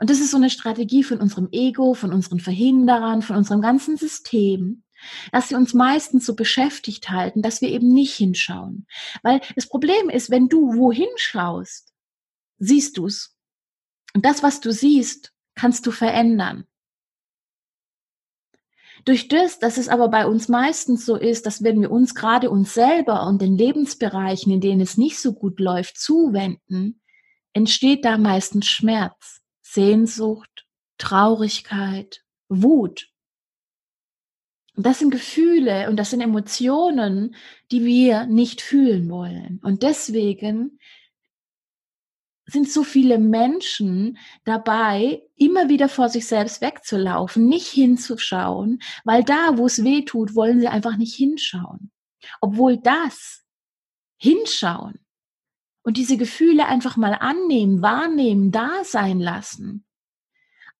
Und 0.00 0.10
das 0.10 0.20
ist 0.20 0.30
so 0.30 0.36
eine 0.36 0.50
Strategie 0.50 1.02
von 1.02 1.20
unserem 1.20 1.48
Ego, 1.52 1.94
von 1.94 2.12
unseren 2.12 2.40
Verhinderern, 2.40 3.22
von 3.22 3.36
unserem 3.36 3.60
ganzen 3.60 3.96
System, 3.96 4.82
dass 5.32 5.48
sie 5.48 5.54
uns 5.54 5.74
meistens 5.74 6.26
so 6.26 6.34
beschäftigt 6.34 7.10
halten, 7.10 7.42
dass 7.42 7.60
wir 7.60 7.68
eben 7.68 7.92
nicht 7.92 8.14
hinschauen. 8.14 8.86
Weil 9.22 9.40
das 9.54 9.68
Problem 9.68 10.08
ist, 10.08 10.30
wenn 10.30 10.48
du 10.48 10.74
wohin 10.76 11.08
schaust, 11.16 11.92
siehst 12.58 12.96
du's. 12.96 13.36
Und 14.14 14.24
das, 14.24 14.42
was 14.42 14.60
du 14.60 14.72
siehst, 14.72 15.32
kannst 15.54 15.86
du 15.86 15.90
verändern. 15.90 16.66
Durch 19.04 19.28
das, 19.28 19.60
dass 19.60 19.76
es 19.78 19.88
aber 19.88 20.08
bei 20.08 20.26
uns 20.26 20.48
meistens 20.48 21.06
so 21.06 21.14
ist, 21.14 21.46
dass 21.46 21.62
wenn 21.62 21.80
wir 21.80 21.92
uns 21.92 22.14
gerade 22.14 22.50
uns 22.50 22.74
selber 22.74 23.26
und 23.26 23.40
den 23.40 23.56
Lebensbereichen, 23.56 24.52
in 24.52 24.60
denen 24.60 24.80
es 24.80 24.96
nicht 24.96 25.20
so 25.20 25.32
gut 25.32 25.60
läuft, 25.60 25.96
zuwenden, 25.98 27.00
entsteht 27.52 28.04
da 28.04 28.18
meistens 28.18 28.66
Schmerz. 28.66 29.42
Sehnsucht, 29.76 30.66
Traurigkeit, 30.98 32.24
Wut. 32.48 33.08
Und 34.74 34.84
das 34.84 34.98
sind 34.98 35.10
Gefühle 35.10 35.88
und 35.88 35.96
das 35.96 36.10
sind 36.10 36.20
Emotionen, 36.20 37.36
die 37.70 37.84
wir 37.84 38.26
nicht 38.26 38.62
fühlen 38.62 39.08
wollen. 39.10 39.60
Und 39.62 39.82
deswegen 39.82 40.78
sind 42.46 42.70
so 42.70 42.84
viele 42.84 43.18
Menschen 43.18 44.18
dabei, 44.44 45.22
immer 45.34 45.68
wieder 45.68 45.88
vor 45.88 46.08
sich 46.08 46.26
selbst 46.26 46.60
wegzulaufen, 46.62 47.46
nicht 47.46 47.68
hinzuschauen, 47.68 48.80
weil 49.04 49.24
da, 49.24 49.58
wo 49.58 49.66
es 49.66 49.84
weh 49.84 50.04
tut, 50.04 50.34
wollen 50.34 50.60
sie 50.60 50.68
einfach 50.68 50.96
nicht 50.96 51.14
hinschauen. 51.14 51.90
Obwohl 52.40 52.78
das 52.78 53.44
Hinschauen 54.16 55.05
und 55.86 55.96
diese 55.96 56.16
Gefühle 56.16 56.66
einfach 56.66 56.96
mal 56.96 57.12
annehmen, 57.12 57.80
wahrnehmen, 57.80 58.50
da 58.50 58.82
sein 58.82 59.20
lassen, 59.20 59.84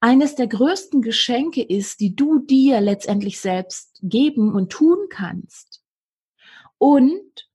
eines 0.01 0.35
der 0.35 0.49
größten 0.49 1.01
Geschenke 1.01 1.63
ist, 1.63 2.01
die 2.01 2.17
du 2.17 2.41
dir 2.41 2.81
letztendlich 2.81 3.39
selbst 3.39 4.01
geben 4.03 4.53
und 4.53 4.73
tun 4.73 5.07
kannst. 5.09 5.81
Und 6.79 7.49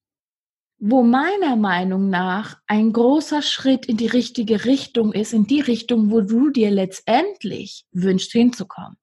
wo 0.80 1.04
meiner 1.04 1.58
Meinung 1.58 2.10
nach 2.10 2.58
ein 2.68 2.94
großer 2.94 3.42
Schritt 3.42 3.86
in 3.86 3.98
die 3.98 4.08
richtige 4.08 4.64
Richtung 4.64 5.12
ist, 5.12 5.34
in 5.34 5.46
die 5.46 5.60
Richtung, 5.60 6.10
wo 6.10 6.22
du 6.22 6.52
dir 6.52 6.72
letztendlich 6.72 7.86
wünschst 7.92 8.32
hinzukommen. 8.32 8.98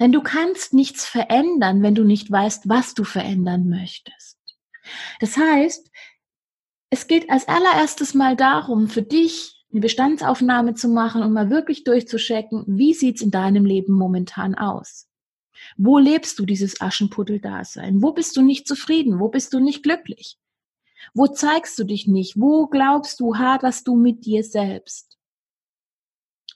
Denn 0.00 0.12
du 0.12 0.22
kannst 0.22 0.72
nichts 0.72 1.04
verändern, 1.04 1.82
wenn 1.82 1.94
du 1.94 2.04
nicht 2.04 2.30
weißt, 2.30 2.70
was 2.70 2.94
du 2.94 3.04
verändern 3.04 3.68
möchtest. 3.68 4.38
Das 5.20 5.36
heißt, 5.36 5.87
es 6.90 7.06
geht 7.06 7.30
als 7.30 7.46
allererstes 7.48 8.14
mal 8.14 8.36
darum, 8.36 8.88
für 8.88 9.02
dich 9.02 9.64
eine 9.70 9.80
Bestandsaufnahme 9.80 10.74
zu 10.74 10.88
machen 10.88 11.22
und 11.22 11.32
mal 11.32 11.50
wirklich 11.50 11.84
durchzuchecken, 11.84 12.64
wie 12.66 12.94
sieht's 12.94 13.20
in 13.20 13.30
deinem 13.30 13.66
Leben 13.66 13.92
momentan 13.92 14.54
aus? 14.54 15.06
Wo 15.76 15.98
lebst 15.98 16.38
du 16.38 16.46
dieses 16.46 16.80
Aschenputtel-Dasein? 16.80 18.02
Wo 18.02 18.12
bist 18.12 18.36
du 18.36 18.42
nicht 18.42 18.66
zufrieden? 18.66 19.20
Wo 19.20 19.28
bist 19.28 19.52
du 19.52 19.60
nicht 19.60 19.82
glücklich? 19.82 20.38
Wo 21.14 21.26
zeigst 21.26 21.78
du 21.78 21.84
dich 21.84 22.06
nicht? 22.06 22.40
Wo 22.40 22.66
glaubst 22.66 23.20
du, 23.20 23.36
haderst 23.36 23.86
du 23.86 23.96
mit 23.96 24.24
dir 24.24 24.42
selbst? 24.42 25.18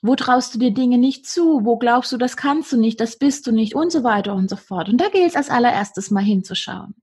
Wo 0.01 0.15
traust 0.15 0.55
du 0.55 0.59
dir 0.59 0.71
Dinge 0.71 0.97
nicht 0.97 1.27
zu? 1.27 1.63
Wo 1.63 1.77
glaubst 1.77 2.11
du, 2.11 2.17
das 2.17 2.35
kannst 2.35 2.71
du 2.71 2.77
nicht, 2.77 2.99
das 2.99 3.17
bist 3.17 3.45
du 3.45 3.51
nicht 3.51 3.75
und 3.75 3.91
so 3.91 4.03
weiter 4.03 4.33
und 4.33 4.49
so 4.49 4.55
fort. 4.55 4.89
Und 4.89 4.99
da 4.99 5.09
gilt 5.09 5.29
es 5.29 5.35
als 5.35 5.49
allererstes 5.49 6.11
mal 6.11 6.23
hinzuschauen 6.23 6.95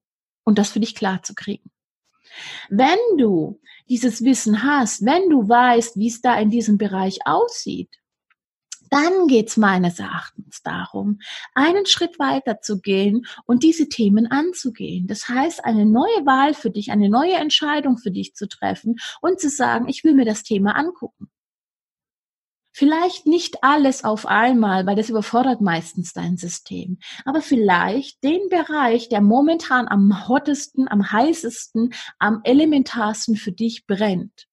und 0.44 0.58
das 0.58 0.72
für 0.72 0.80
dich 0.80 0.94
klar 0.94 1.22
zu 1.22 1.34
kriegen. 1.34 1.70
Wenn 2.68 2.98
du 3.18 3.60
dieses 3.88 4.24
Wissen 4.24 4.62
hast, 4.62 5.04
wenn 5.04 5.28
du 5.28 5.48
weißt, 5.48 5.96
wie 5.96 6.08
es 6.08 6.20
da 6.20 6.38
in 6.38 6.50
diesem 6.50 6.78
Bereich 6.78 7.18
aussieht, 7.24 7.90
dann 8.90 9.28
geht's 9.28 9.56
meines 9.56 10.00
Erachtens 10.00 10.62
darum, 10.62 11.20
einen 11.54 11.86
Schritt 11.86 12.18
weiter 12.18 12.60
zu 12.60 12.80
gehen 12.80 13.24
und 13.46 13.62
diese 13.62 13.88
Themen 13.88 14.26
anzugehen. 14.26 15.06
Das 15.06 15.28
heißt, 15.28 15.64
eine 15.64 15.86
neue 15.86 16.26
Wahl 16.26 16.54
für 16.54 16.70
dich, 16.70 16.90
eine 16.90 17.08
neue 17.08 17.34
Entscheidung 17.34 17.98
für 17.98 18.10
dich 18.10 18.34
zu 18.34 18.48
treffen 18.48 18.96
und 19.20 19.40
zu 19.40 19.48
sagen, 19.48 19.88
ich 19.88 20.02
will 20.02 20.14
mir 20.14 20.24
das 20.24 20.42
Thema 20.42 20.72
angucken. 20.76 21.30
Vielleicht 22.72 23.26
nicht 23.26 23.64
alles 23.64 24.04
auf 24.04 24.26
einmal, 24.26 24.86
weil 24.86 24.96
das 24.96 25.10
überfordert 25.10 25.60
meistens 25.60 26.12
dein 26.12 26.36
System. 26.36 26.98
Aber 27.24 27.42
vielleicht 27.42 28.22
den 28.22 28.48
Bereich, 28.48 29.08
der 29.08 29.20
momentan 29.20 29.88
am 29.88 30.28
hottesten, 30.28 30.88
am 30.88 31.10
heißesten, 31.10 31.92
am 32.18 32.40
elementarsten 32.44 33.36
für 33.36 33.52
dich 33.52 33.86
brennt. 33.86 34.46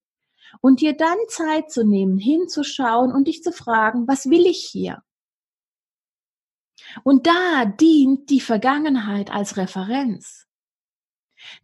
Und 0.62 0.82
dir 0.82 0.94
dann 0.94 1.18
Zeit 1.28 1.72
zu 1.72 1.86
nehmen, 1.86 2.18
hinzuschauen 2.18 3.12
und 3.12 3.28
dich 3.28 3.44
zu 3.44 3.52
fragen, 3.52 4.08
was 4.08 4.30
will 4.30 4.48
ich 4.48 4.68
hier? 4.72 5.04
Und 7.04 7.28
da 7.28 7.66
dient 7.66 8.30
die 8.30 8.40
Vergangenheit 8.40 9.30
als 9.32 9.58
Referenz. 9.58 10.47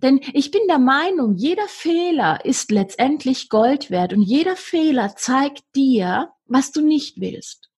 Denn 0.02 0.20
ich 0.34 0.52
bin 0.52 0.62
der 0.68 0.80
Meinung, 0.80 1.36
jeder 1.36 1.68
Fehler 1.68 2.46
ist 2.46 2.72
letztendlich 2.72 3.50
Gold 3.50 3.90
wert 3.90 4.14
und 4.14 4.22
jeder 4.22 4.56
Fehler 4.56 5.16
zeigt 5.16 5.64
dir, 5.76 6.34
was 6.46 6.72
du 6.72 6.82
nicht 6.82 7.20
willst. 7.20 7.70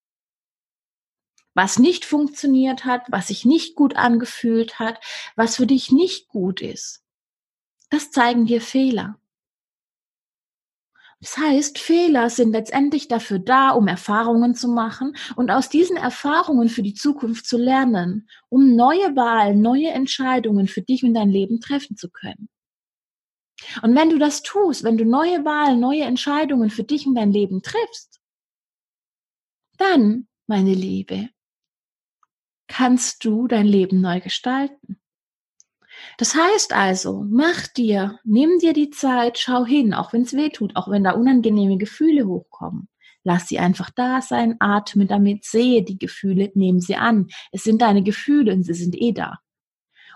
Was 1.54 1.78
nicht 1.78 2.04
funktioniert 2.04 2.84
hat, 2.84 3.06
was 3.08 3.28
sich 3.28 3.44
nicht 3.44 3.74
gut 3.76 3.96
angefühlt 3.96 4.78
hat, 4.78 5.02
was 5.36 5.56
für 5.56 5.66
dich 5.66 5.90
nicht 5.90 6.28
gut 6.28 6.60
ist. 6.60 7.02
Das 7.88 8.10
zeigen 8.10 8.46
dir 8.46 8.60
Fehler. 8.60 9.18
Das 11.20 11.38
heißt, 11.38 11.78
Fehler 11.78 12.28
sind 12.28 12.52
letztendlich 12.52 13.08
dafür 13.08 13.38
da, 13.38 13.70
um 13.70 13.88
Erfahrungen 13.88 14.54
zu 14.54 14.68
machen 14.68 15.16
und 15.34 15.50
aus 15.50 15.70
diesen 15.70 15.96
Erfahrungen 15.96 16.68
für 16.68 16.82
die 16.82 16.94
Zukunft 16.94 17.46
zu 17.46 17.56
lernen, 17.56 18.28
um 18.48 18.76
neue 18.76 19.16
Wahlen, 19.16 19.62
neue 19.62 19.88
Entscheidungen 19.88 20.68
für 20.68 20.82
dich 20.82 21.04
und 21.04 21.14
dein 21.14 21.30
Leben 21.30 21.60
treffen 21.60 21.96
zu 21.96 22.10
können. 22.10 22.48
Und 23.82 23.94
wenn 23.94 24.10
du 24.10 24.18
das 24.18 24.42
tust, 24.42 24.84
wenn 24.84 24.98
du 24.98 25.04
neue 25.04 25.44
Wahlen, 25.44 25.80
neue 25.80 26.02
Entscheidungen 26.02 26.68
für 26.68 26.84
dich 26.84 27.06
und 27.06 27.14
dein 27.14 27.32
Leben 27.32 27.62
triffst, 27.62 28.20
dann, 29.78 30.28
meine 30.46 30.74
Liebe, 30.74 31.30
kannst 32.68 33.24
du 33.24 33.46
dein 33.46 33.66
Leben 33.66 34.00
neu 34.00 34.20
gestalten. 34.20 35.00
Das 36.18 36.34
heißt 36.34 36.72
also, 36.72 37.24
mach 37.28 37.66
dir, 37.66 38.18
nimm 38.24 38.58
dir 38.58 38.72
die 38.72 38.90
Zeit, 38.90 39.38
schau 39.38 39.64
hin, 39.64 39.94
auch 39.94 40.12
wenn 40.12 40.22
es 40.22 40.34
weh 40.34 40.50
tut, 40.50 40.76
auch 40.76 40.88
wenn 40.88 41.04
da 41.04 41.12
unangenehme 41.12 41.78
Gefühle 41.78 42.26
hochkommen. 42.26 42.88
Lass 43.22 43.48
sie 43.48 43.58
einfach 43.58 43.90
da 43.90 44.22
sein, 44.22 44.56
atme 44.60 45.06
damit, 45.06 45.44
sehe 45.44 45.82
die 45.82 45.98
Gefühle, 45.98 46.52
nehme 46.54 46.80
sie 46.80 46.96
an. 46.96 47.26
Es 47.50 47.64
sind 47.64 47.82
deine 47.82 48.02
Gefühle 48.02 48.52
und 48.52 48.62
sie 48.62 48.74
sind 48.74 48.94
eh 49.00 49.12
da. 49.12 49.40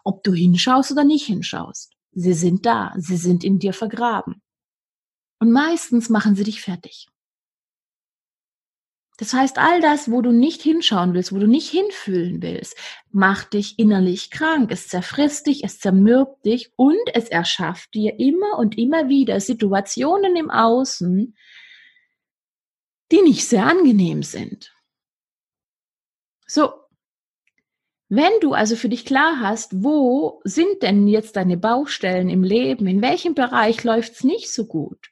Ob 0.05 0.23
du 0.23 0.33
hinschaust 0.33 0.93
oder 0.93 1.05
nicht 1.05 1.27
hinschaust. 1.27 1.93
Sie 2.13 2.33
sind 2.33 2.67
da, 2.67 2.93
sie 2.97 3.17
sind 3.17 3.45
in 3.45 3.59
dir 3.59 3.73
vergraben. 3.73 4.43
Und 5.41 5.51
meistens 5.51 6.09
machen 6.09 6.37
sie 6.37 6.45
dich 6.45 6.61
fertig. 6.61 7.09
Das 9.21 9.35
heißt, 9.35 9.59
all 9.59 9.83
das, 9.83 10.11
wo 10.11 10.23
du 10.23 10.33
nicht 10.33 10.63
hinschauen 10.63 11.13
willst, 11.13 11.35
wo 11.35 11.39
du 11.39 11.47
nicht 11.47 11.69
hinfühlen 11.71 12.41
willst, 12.41 12.75
macht 13.13 13.53
dich 13.53 13.79
innerlich 13.79 14.31
krank. 14.31 14.73
Es 14.73 14.89
zerfrisst 14.89 15.47
dich, 15.47 15.63
es 15.63 15.79
zermürbt 15.79 16.47
dich 16.47 16.73
und 16.77 16.97
es 17.13 17.29
erschafft 17.29 17.93
dir 17.93 18.19
immer 18.19 18.59
und 18.59 18.79
immer 18.79 19.11
wieder 19.11 19.39
Situationen 19.41 20.37
im 20.37 20.51
Außen, 20.51 21.37
die 23.13 23.21
nicht 23.21 23.47
sehr 23.47 23.67
angenehm 23.67 24.23
sind. 24.23 24.75
So. 26.47 26.73
Wenn 28.09 28.33
du 28.41 28.55
also 28.55 28.75
für 28.75 28.89
dich 28.89 29.05
klar 29.05 29.39
hast, 29.41 29.85
wo 29.85 30.41
sind 30.45 30.83
denn 30.83 31.07
jetzt 31.07 31.37
deine 31.37 31.59
Baustellen 31.59 32.31
im 32.31 32.43
Leben, 32.43 32.87
in 32.87 33.03
welchem 33.03 33.35
Bereich 33.35 33.85
läuft's 33.85 34.25
nicht 34.25 34.51
so 34.51 34.65
gut, 34.65 35.11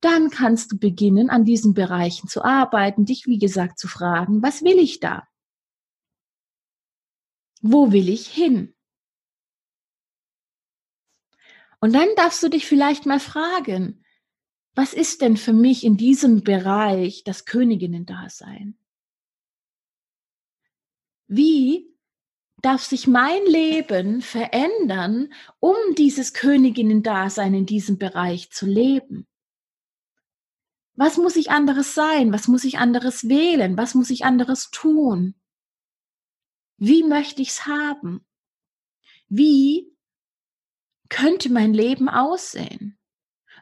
dann 0.00 0.30
kannst 0.30 0.72
du 0.72 0.78
beginnen, 0.78 1.30
an 1.30 1.44
diesen 1.44 1.74
Bereichen 1.74 2.28
zu 2.28 2.44
arbeiten, 2.44 3.04
dich, 3.04 3.26
wie 3.26 3.38
gesagt, 3.38 3.78
zu 3.78 3.88
fragen, 3.88 4.42
was 4.42 4.62
will 4.62 4.78
ich 4.78 5.00
da? 5.00 5.26
Wo 7.60 7.92
will 7.92 8.08
ich 8.08 8.28
hin? 8.28 8.74
Und 11.80 11.94
dann 11.94 12.08
darfst 12.16 12.42
du 12.42 12.48
dich 12.48 12.66
vielleicht 12.66 13.06
mal 13.06 13.20
fragen, 13.20 14.04
was 14.74 14.94
ist 14.94 15.22
denn 15.22 15.36
für 15.36 15.52
mich 15.52 15.84
in 15.84 15.96
diesem 15.96 16.42
Bereich 16.42 17.24
das 17.24 17.44
Königinnen-Dasein? 17.44 18.78
Wie 21.26 21.94
darf 22.62 22.84
sich 22.84 23.06
mein 23.06 23.44
Leben 23.46 24.22
verändern, 24.22 25.32
um 25.60 25.76
dieses 25.96 26.32
Königinnen-Dasein 26.32 27.54
in 27.54 27.66
diesem 27.66 27.98
Bereich 27.98 28.50
zu 28.50 28.66
leben? 28.66 29.27
Was 30.98 31.16
muss 31.16 31.36
ich 31.36 31.52
anderes 31.52 31.94
sein? 31.94 32.32
Was 32.32 32.48
muss 32.48 32.64
ich 32.64 32.78
anderes 32.80 33.28
wählen? 33.28 33.76
Was 33.76 33.94
muss 33.94 34.10
ich 34.10 34.24
anderes 34.24 34.72
tun? 34.72 35.36
Wie 36.76 37.04
möchte 37.04 37.40
ich's 37.40 37.66
haben? 37.66 38.26
Wie 39.28 39.96
könnte 41.08 41.52
mein 41.52 41.72
Leben 41.72 42.08
aussehen? 42.08 42.97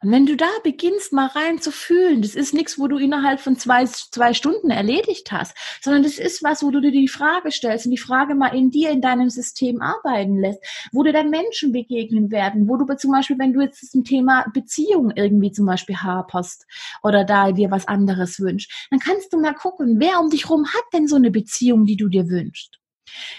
Und 0.07 0.13
wenn 0.13 0.27
du 0.27 0.37
da 0.37 0.47
beginnst, 0.63 1.13
mal 1.13 1.27
rein 1.27 1.61
zu 1.61 1.73
fühlen, 1.73 2.23
das 2.23 2.37
ist 2.37 2.55
nichts, 2.55 2.79
wo 2.79 2.87
du 2.87 2.97
innerhalb 2.97 3.41
von 3.41 3.57
zwei, 3.57 3.87
zwei 3.87 4.35
Stunden 4.35 4.71
erledigt 4.71 5.33
hast, 5.33 5.53
sondern 5.83 6.05
das 6.05 6.19
ist 6.19 6.45
was, 6.45 6.63
wo 6.63 6.71
du 6.71 6.81
dir 6.81 6.93
die 6.93 7.09
Frage 7.09 7.51
stellst 7.51 7.87
und 7.87 7.91
die 7.91 7.99
Frage 7.99 8.37
mal 8.37 8.55
in 8.55 8.71
dir, 8.71 8.91
in 8.91 9.01
deinem 9.01 9.31
System 9.31 9.83
arbeiten 9.83 10.39
lässt, 10.39 10.61
wo 10.93 11.03
dir 11.03 11.13
dann 11.13 11.29
Menschen 11.29 11.73
begegnen 11.73 12.31
werden, 12.31 12.69
wo 12.69 12.77
du 12.77 12.87
zum 12.97 13.11
Beispiel, 13.11 13.37
wenn 13.41 13.53
du 13.53 13.63
jetzt 13.63 13.91
zum 13.91 14.05
Thema 14.05 14.47
Beziehung 14.55 15.11
irgendwie 15.17 15.51
zum 15.51 15.67
Beispiel 15.67 15.97
haperst 15.97 16.67
oder 17.03 17.25
da 17.25 17.51
dir 17.51 17.73
was 17.73 17.89
anderes 17.89 18.39
wünschst, 18.39 18.71
dann 18.93 19.01
kannst 19.01 19.33
du 19.33 19.41
mal 19.41 19.55
gucken, 19.55 19.99
wer 19.99 20.21
um 20.21 20.31
dich 20.31 20.49
rum 20.49 20.69
hat 20.69 20.85
denn 20.93 21.09
so 21.09 21.17
eine 21.17 21.33
Beziehung, 21.33 21.85
die 21.85 21.97
du 21.97 22.09
dir 22.09 22.29
wünschst? 22.29 22.79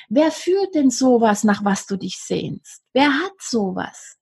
Wer 0.10 0.32
führt 0.32 0.76
denn 0.76 0.90
sowas, 0.90 1.46
nach 1.46 1.64
was 1.64 1.86
du 1.86 1.96
dich 1.96 2.18
sehnst? 2.18 2.82
Wer 2.92 3.14
hat 3.14 3.36
sowas? 3.40 4.17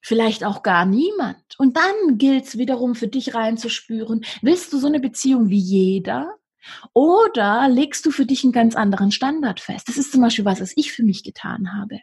Vielleicht 0.00 0.44
auch 0.44 0.62
gar 0.62 0.86
niemand. 0.86 1.58
Und 1.58 1.76
dann 1.76 2.18
gilt 2.18 2.44
es 2.44 2.58
wiederum 2.58 2.94
für 2.94 3.08
dich 3.08 3.34
reinzuspüren, 3.34 4.24
willst 4.42 4.72
du 4.72 4.78
so 4.78 4.86
eine 4.86 5.00
Beziehung 5.00 5.48
wie 5.48 5.58
jeder? 5.58 6.34
Oder 6.92 7.68
legst 7.68 8.04
du 8.06 8.10
für 8.10 8.26
dich 8.26 8.44
einen 8.44 8.52
ganz 8.52 8.76
anderen 8.76 9.10
Standard 9.10 9.60
fest? 9.60 9.88
Das 9.88 9.96
ist 9.96 10.12
zum 10.12 10.20
Beispiel 10.20 10.44
was, 10.44 10.60
was 10.60 10.72
ich 10.76 10.92
für 10.92 11.02
mich 11.02 11.24
getan 11.24 11.74
habe. 11.74 12.00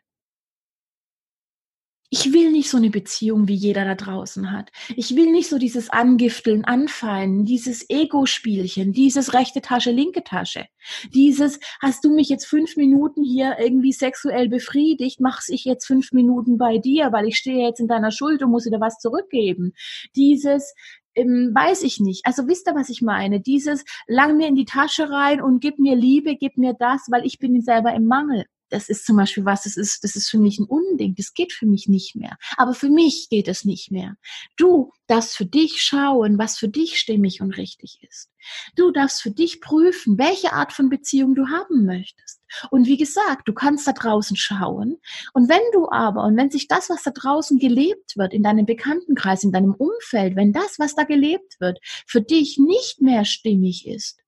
Ich 2.17 2.31
will 2.31 2.49
nicht 2.49 2.69
so 2.69 2.77
eine 2.77 2.91
Beziehung, 2.91 3.49
wie 3.49 3.55
jeder 3.55 3.83
da 3.83 3.93
draußen 3.93 4.53
hat. 4.53 4.71
Ich 4.95 5.17
will 5.17 5.33
nicht 5.33 5.49
so 5.49 5.57
dieses 5.57 5.89
Angifteln, 5.89 6.63
Anfallen, 6.63 7.43
dieses 7.43 7.89
Ego-Spielchen, 7.89 8.93
dieses 8.93 9.33
rechte 9.33 9.59
Tasche, 9.59 9.91
linke 9.91 10.23
Tasche. 10.23 10.65
Dieses, 11.13 11.59
hast 11.81 12.05
du 12.05 12.15
mich 12.15 12.29
jetzt 12.29 12.45
fünf 12.45 12.77
Minuten 12.77 13.21
hier 13.21 13.57
irgendwie 13.59 13.91
sexuell 13.91 14.47
befriedigt, 14.47 15.19
mach's 15.19 15.49
ich 15.49 15.65
jetzt 15.65 15.87
fünf 15.87 16.13
Minuten 16.13 16.57
bei 16.57 16.77
dir, 16.77 17.11
weil 17.11 17.27
ich 17.27 17.35
stehe 17.35 17.67
jetzt 17.67 17.81
in 17.81 17.89
deiner 17.89 18.11
Schuld 18.11 18.41
und 18.41 18.51
muss 18.51 18.63
dir 18.63 18.79
was 18.79 18.97
zurückgeben. 18.99 19.73
Dieses, 20.15 20.73
ähm, 21.15 21.51
weiß 21.53 21.83
ich 21.83 21.99
nicht. 21.99 22.25
Also 22.25 22.47
wisst 22.47 22.69
ihr, 22.69 22.75
was 22.75 22.87
ich 22.87 23.01
meine? 23.01 23.41
Dieses, 23.41 23.83
lang 24.07 24.37
mir 24.37 24.47
in 24.47 24.55
die 24.55 24.63
Tasche 24.63 25.09
rein 25.09 25.41
und 25.41 25.59
gib 25.59 25.79
mir 25.79 25.97
Liebe, 25.97 26.37
gib 26.37 26.57
mir 26.57 26.75
das, 26.79 27.07
weil 27.11 27.25
ich 27.25 27.39
bin 27.39 27.61
selber 27.61 27.93
im 27.93 28.05
Mangel 28.05 28.45
das 28.69 28.89
ist 28.89 29.05
zum 29.05 29.17
Beispiel 29.17 29.45
was, 29.45 29.63
das 29.63 29.77
ist, 29.77 30.03
das 30.03 30.15
ist 30.15 30.29
für 30.29 30.37
mich 30.37 30.59
ein 30.59 30.65
Unding, 30.65 31.15
das 31.15 31.33
geht 31.33 31.53
für 31.53 31.65
mich 31.65 31.87
nicht 31.87 32.15
mehr. 32.15 32.37
Aber 32.57 32.73
für 32.73 32.89
mich 32.89 33.27
geht 33.29 33.47
es 33.47 33.65
nicht 33.65 33.91
mehr. 33.91 34.15
Du 34.57 34.91
darfst 35.07 35.37
für 35.37 35.45
dich 35.45 35.81
schauen, 35.81 36.37
was 36.37 36.57
für 36.57 36.67
dich 36.67 36.99
stimmig 36.99 37.41
und 37.41 37.57
richtig 37.57 37.99
ist. 38.01 38.29
Du 38.75 38.91
darfst 38.91 39.21
für 39.21 39.31
dich 39.31 39.61
prüfen, 39.61 40.17
welche 40.17 40.53
Art 40.53 40.73
von 40.73 40.89
Beziehung 40.89 41.35
du 41.35 41.47
haben 41.47 41.85
möchtest. 41.85 42.41
Und 42.71 42.87
wie 42.87 42.97
gesagt, 42.97 43.47
du 43.47 43.53
kannst 43.53 43.87
da 43.87 43.91
draußen 43.91 44.37
schauen. 44.37 44.97
Und 45.33 45.49
wenn 45.49 45.61
du 45.73 45.89
aber, 45.89 46.23
und 46.23 46.37
wenn 46.37 46.51
sich 46.51 46.67
das, 46.67 46.89
was 46.89 47.03
da 47.03 47.11
draußen 47.11 47.59
gelebt 47.59 48.17
wird, 48.17 48.33
in 48.33 48.43
deinem 48.43 48.65
Bekanntenkreis, 48.65 49.43
in 49.43 49.51
deinem 49.51 49.73
Umfeld, 49.73 50.35
wenn 50.35 50.53
das, 50.53 50.79
was 50.79 50.95
da 50.95 51.03
gelebt 51.03 51.59
wird, 51.59 51.79
für 52.07 52.21
dich 52.21 52.57
nicht 52.57 53.01
mehr 53.01 53.25
stimmig 53.25 53.87
ist, 53.87 54.19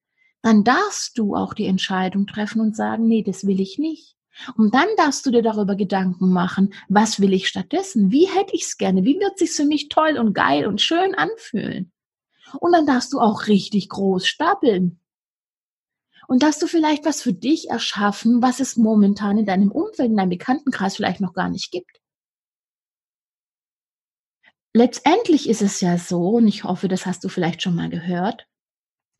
dann 0.41 0.63
darfst 0.63 1.17
du 1.17 1.35
auch 1.35 1.53
die 1.53 1.65
Entscheidung 1.65 2.27
treffen 2.27 2.61
und 2.61 2.75
sagen, 2.75 3.07
nee, 3.07 3.23
das 3.23 3.45
will 3.45 3.59
ich 3.59 3.77
nicht. 3.77 4.16
Und 4.55 4.73
dann 4.73 4.87
darfst 4.97 5.25
du 5.25 5.31
dir 5.31 5.41
darüber 5.41 5.75
Gedanken 5.75 6.31
machen, 6.31 6.73
was 6.89 7.19
will 7.19 7.33
ich 7.33 7.47
stattdessen? 7.47 8.11
Wie 8.11 8.25
hätte 8.25 8.55
ich 8.55 8.63
es 8.63 8.77
gerne? 8.77 9.03
Wie 9.03 9.19
wird 9.19 9.33
es 9.33 9.39
sich 9.39 9.51
für 9.51 9.65
mich 9.65 9.89
toll 9.89 10.17
und 10.17 10.33
geil 10.33 10.67
und 10.67 10.81
schön 10.81 11.15
anfühlen? 11.15 11.91
Und 12.59 12.71
dann 12.71 12.85
darfst 12.85 13.13
du 13.13 13.19
auch 13.19 13.47
richtig 13.47 13.89
groß 13.89 14.25
stapeln. 14.25 14.99
Und 16.27 16.43
darfst 16.43 16.61
du 16.61 16.67
vielleicht 16.67 17.05
was 17.05 17.21
für 17.21 17.33
dich 17.33 17.69
erschaffen, 17.69 18.41
was 18.41 18.59
es 18.59 18.75
momentan 18.75 19.37
in 19.37 19.45
deinem 19.45 19.71
Umfeld, 19.71 20.09
in 20.09 20.17
deinem 20.17 20.29
Bekanntenkreis 20.29 20.95
vielleicht 20.95 21.21
noch 21.21 21.33
gar 21.33 21.49
nicht 21.49 21.71
gibt. 21.71 22.01
Letztendlich 24.73 25.49
ist 25.49 25.61
es 25.61 25.81
ja 25.81 25.97
so, 25.97 26.29
und 26.31 26.47
ich 26.47 26.63
hoffe, 26.63 26.87
das 26.87 27.05
hast 27.05 27.23
du 27.23 27.29
vielleicht 27.29 27.61
schon 27.61 27.75
mal 27.75 27.89
gehört, 27.89 28.46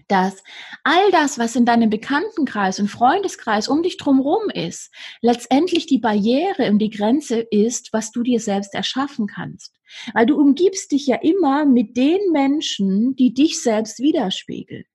dass 0.07 0.43
all 0.83 1.11
das, 1.11 1.37
was 1.37 1.55
in 1.55 1.65
deinem 1.65 1.89
Bekanntenkreis 1.89 2.79
und 2.79 2.87
Freundeskreis 2.87 3.67
um 3.67 3.83
dich 3.83 3.97
drumherum 3.97 4.49
ist, 4.53 4.93
letztendlich 5.21 5.85
die 5.85 5.99
Barriere 5.99 6.69
und 6.69 6.79
die 6.79 6.89
Grenze 6.89 7.39
ist, 7.39 7.93
was 7.93 8.11
du 8.11 8.23
dir 8.23 8.39
selbst 8.39 8.73
erschaffen 8.73 9.27
kannst. 9.27 9.73
Weil 10.13 10.25
du 10.25 10.37
umgibst 10.37 10.91
dich 10.91 11.07
ja 11.07 11.17
immer 11.17 11.65
mit 11.65 11.95
den 11.97 12.31
Menschen, 12.31 13.15
die 13.15 13.33
dich 13.33 13.61
selbst 13.61 13.99
widerspiegeln. 13.99 14.85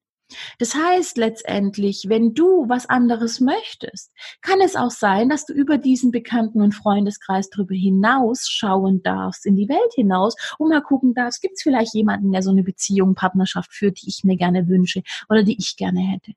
Das 0.59 0.75
heißt 0.75 1.17
letztendlich, 1.17 2.05
wenn 2.09 2.35
du 2.35 2.69
was 2.69 2.89
anderes 2.89 3.41
möchtest, 3.41 4.13
kann 4.41 4.61
es 4.61 4.77
auch 4.77 4.91
sein, 4.91 5.29
dass 5.29 5.47
du 5.47 5.53
über 5.53 5.79
diesen 5.79 6.11
Bekannten- 6.11 6.63
und 6.63 6.75
Freundeskreis 6.75 7.51
darüber 7.51 7.75
hinaus 7.75 8.49
schauen 8.49 9.03
darfst, 9.03 9.47
in 9.47 9.57
die 9.57 9.69
Welt 9.69 9.93
hinaus 9.95 10.35
und 10.59 10.69
mal 10.71 10.83
gucken 10.83 11.15
darfst, 11.15 11.43
gibt 11.43 11.55
es 11.55 11.63
vielleicht 11.63 11.95
jemanden, 11.95 12.33
der 12.33 12.43
so 12.43 12.51
eine 12.51 12.63
Beziehung, 12.63 13.15
Partnerschaft 13.15 13.73
führt, 13.73 14.01
die 14.03 14.09
ich 14.09 14.25
mir 14.25 14.37
gerne 14.37 14.69
wünsche 14.69 15.03
oder 15.29 15.43
die 15.43 15.57
ich 15.59 15.77
gerne 15.77 16.01
hätte. 16.01 16.33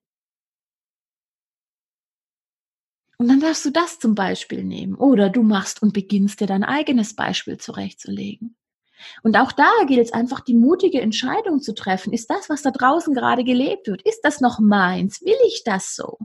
Und 3.17 3.29
dann 3.29 3.39
darfst 3.39 3.65
du 3.65 3.71
das 3.71 3.99
zum 3.99 4.13
Beispiel 4.13 4.63
nehmen. 4.63 4.95
Oder 4.95 5.29
du 5.29 5.41
machst 5.41 5.81
und 5.81 5.93
beginnst 5.93 6.41
dir 6.41 6.47
dein 6.47 6.63
eigenes 6.63 7.15
Beispiel 7.15 7.57
zurechtzulegen. 7.57 8.55
Und 9.23 9.37
auch 9.37 9.51
da 9.51 9.69
gilt 9.87 9.99
es 9.99 10.13
einfach, 10.13 10.41
die 10.41 10.55
mutige 10.55 11.01
Entscheidung 11.01 11.61
zu 11.61 11.73
treffen. 11.73 12.13
Ist 12.13 12.29
das, 12.29 12.49
was 12.49 12.61
da 12.61 12.71
draußen 12.71 13.13
gerade 13.13 13.43
gelebt 13.43 13.87
wird, 13.87 14.01
ist 14.03 14.21
das 14.21 14.41
noch 14.41 14.59
meins? 14.59 15.21
Will 15.21 15.37
ich 15.47 15.63
das 15.63 15.95
so? 15.95 16.17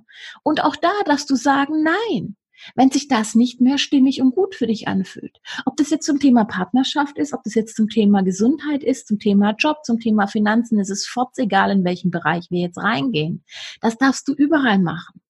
Und 0.42 0.64
auch 0.64 0.76
da 0.76 0.92
darfst 1.04 1.30
du 1.30 1.36
sagen, 1.36 1.82
nein. 1.82 2.36
Wenn 2.74 2.90
sich 2.90 3.08
das 3.08 3.34
nicht 3.34 3.62
mehr 3.62 3.78
stimmig 3.78 4.20
und 4.20 4.34
gut 4.34 4.54
für 4.54 4.66
dich 4.66 4.86
anfühlt. 4.86 5.40
Ob 5.64 5.76
das 5.78 5.88
jetzt 5.88 6.04
zum 6.04 6.20
Thema 6.20 6.44
Partnerschaft 6.44 7.16
ist, 7.16 7.32
ob 7.32 7.42
das 7.42 7.54
jetzt 7.54 7.74
zum 7.74 7.88
Thema 7.88 8.22
Gesundheit 8.22 8.84
ist, 8.84 9.08
zum 9.08 9.18
Thema 9.18 9.54
Job, 9.58 9.78
zum 9.82 9.98
Thema 9.98 10.26
Finanzen, 10.26 10.78
es 10.78 10.90
ist 10.90 11.06
forts 11.06 11.38
egal, 11.38 11.70
in 11.70 11.84
welchem 11.84 12.10
Bereich 12.10 12.50
wir 12.50 12.60
jetzt 12.60 12.76
reingehen. 12.76 13.44
Das 13.80 13.96
darfst 13.96 14.28
du 14.28 14.34
überall 14.34 14.78
machen. 14.78 15.22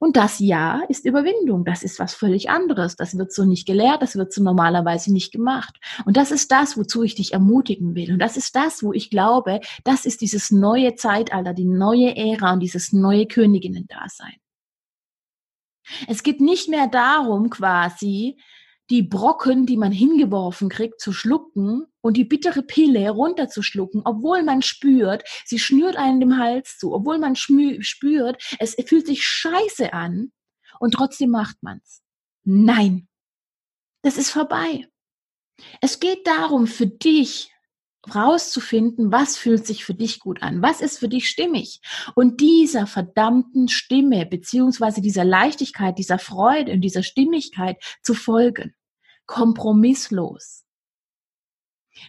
Und 0.00 0.16
das 0.16 0.38
Ja 0.38 0.82
ist 0.88 1.04
Überwindung. 1.04 1.64
Das 1.64 1.82
ist 1.82 1.98
was 1.98 2.14
völlig 2.14 2.50
anderes. 2.50 2.96
Das 2.96 3.16
wird 3.16 3.32
so 3.32 3.44
nicht 3.44 3.66
gelehrt, 3.66 4.02
das 4.02 4.16
wird 4.16 4.32
so 4.32 4.42
normalerweise 4.42 5.12
nicht 5.12 5.32
gemacht. 5.32 5.78
Und 6.04 6.16
das 6.16 6.30
ist 6.30 6.50
das, 6.52 6.76
wozu 6.76 7.02
ich 7.02 7.14
dich 7.14 7.32
ermutigen 7.32 7.94
will. 7.94 8.12
Und 8.12 8.18
das 8.18 8.36
ist 8.36 8.56
das, 8.56 8.82
wo 8.82 8.92
ich 8.92 9.10
glaube, 9.10 9.60
das 9.84 10.04
ist 10.04 10.20
dieses 10.20 10.50
neue 10.50 10.94
Zeitalter, 10.94 11.54
die 11.54 11.64
neue 11.64 12.16
Ära 12.16 12.52
und 12.52 12.60
dieses 12.60 12.92
neue 12.92 13.26
Königinnen-Dasein. 13.26 14.36
Es 16.08 16.22
geht 16.22 16.40
nicht 16.40 16.68
mehr 16.68 16.88
darum, 16.88 17.50
quasi 17.50 18.38
die 18.90 19.02
Brocken, 19.02 19.66
die 19.66 19.76
man 19.76 19.92
hingeworfen 19.92 20.68
kriegt, 20.68 21.00
zu 21.00 21.12
schlucken 21.12 21.86
und 22.00 22.16
die 22.16 22.24
bittere 22.24 22.62
Pille 22.62 23.10
runterzuschlucken, 23.10 24.02
obwohl 24.04 24.42
man 24.42 24.62
spürt, 24.62 25.24
sie 25.44 25.58
schnürt 25.58 25.96
einen 25.96 26.20
dem 26.20 26.38
Hals 26.38 26.78
zu, 26.78 26.92
obwohl 26.94 27.18
man 27.18 27.34
spürt, 27.36 28.42
es 28.58 28.76
fühlt 28.86 29.06
sich 29.06 29.24
scheiße 29.24 29.92
an 29.92 30.32
und 30.78 30.92
trotzdem 30.94 31.30
macht 31.30 31.56
man's. 31.62 32.02
Nein, 32.44 33.08
das 34.02 34.18
ist 34.18 34.30
vorbei. 34.30 34.86
Es 35.80 36.00
geht 36.00 36.26
darum, 36.26 36.66
für 36.66 36.86
dich 36.86 37.50
rauszufinden, 38.14 39.12
was 39.12 39.36
fühlt 39.36 39.66
sich 39.66 39.84
für 39.84 39.94
dich 39.94 40.20
gut 40.20 40.42
an, 40.42 40.62
was 40.62 40.80
ist 40.80 40.98
für 40.98 41.08
dich 41.08 41.28
stimmig 41.28 41.80
und 42.14 42.40
dieser 42.40 42.86
verdammten 42.86 43.68
Stimme 43.68 44.26
beziehungsweise 44.26 45.00
dieser 45.00 45.24
Leichtigkeit, 45.24 45.98
dieser 45.98 46.18
Freude 46.18 46.72
und 46.72 46.80
dieser 46.80 47.02
Stimmigkeit 47.02 47.82
zu 48.02 48.14
folgen, 48.14 48.74
kompromisslos. 49.26 50.64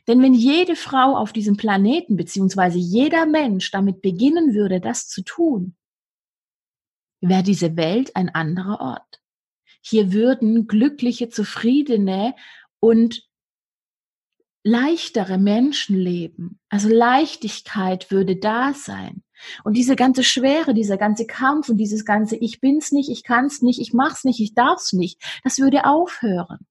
Denn 0.07 0.21
wenn 0.21 0.33
jede 0.33 0.75
Frau 0.75 1.15
auf 1.15 1.31
diesem 1.31 1.57
Planeten 1.57 2.17
beziehungsweise 2.17 2.77
jeder 2.77 3.25
Mensch 3.25 3.71
damit 3.71 4.01
beginnen 4.01 4.53
würde, 4.53 4.81
das 4.81 5.07
zu 5.07 5.23
tun, 5.23 5.75
wäre 7.21 7.43
diese 7.43 7.77
Welt 7.77 8.15
ein 8.15 8.29
anderer 8.29 8.79
Ort. 8.81 9.21
Hier 9.81 10.11
würden 10.11 10.67
glückliche, 10.67 11.29
zufriedene 11.29 12.35
und 12.79 13.26
leichtere 14.67 15.37
Menschen 15.37 15.97
leben. 15.97 16.59
Also 16.69 16.89
Leichtigkeit 16.89 18.11
würde 18.11 18.35
da 18.35 18.73
sein. 18.73 19.23
Und 19.63 19.73
diese 19.73 19.95
ganze 19.95 20.23
Schwere, 20.23 20.73
dieser 20.73 20.97
ganze 20.97 21.25
Kampf 21.25 21.69
und 21.69 21.77
dieses 21.77 22.05
ganze 22.05 22.35
Ich 22.35 22.59
bin's 22.59 22.91
nicht, 22.91 23.09
ich 23.09 23.23
kann's 23.23 23.61
nicht, 23.61 23.79
ich 23.79 23.93
mach's 23.93 24.23
nicht, 24.25 24.39
ich 24.39 24.53
darf's 24.53 24.93
nicht, 24.93 25.21
das 25.43 25.59
würde 25.59 25.85
aufhören. 25.85 26.65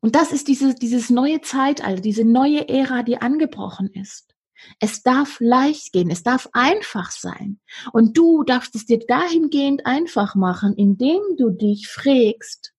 Und 0.00 0.14
das 0.14 0.32
ist 0.32 0.48
dieses, 0.48 0.76
dieses 0.76 1.10
neue 1.10 1.40
Zeitalter, 1.40 2.00
diese 2.00 2.24
neue 2.24 2.68
Ära, 2.68 3.02
die 3.02 3.20
angebrochen 3.20 3.88
ist. 3.92 4.34
Es 4.80 5.02
darf 5.02 5.38
leicht 5.40 5.92
gehen, 5.92 6.10
es 6.10 6.22
darf 6.22 6.48
einfach 6.52 7.10
sein. 7.10 7.60
Und 7.92 8.16
du 8.16 8.42
darfst 8.44 8.74
es 8.74 8.86
dir 8.86 9.00
dahingehend 9.00 9.86
einfach 9.86 10.34
machen, 10.34 10.74
indem 10.74 11.20
du 11.36 11.50
dich 11.50 11.88
fragst, 11.88 12.74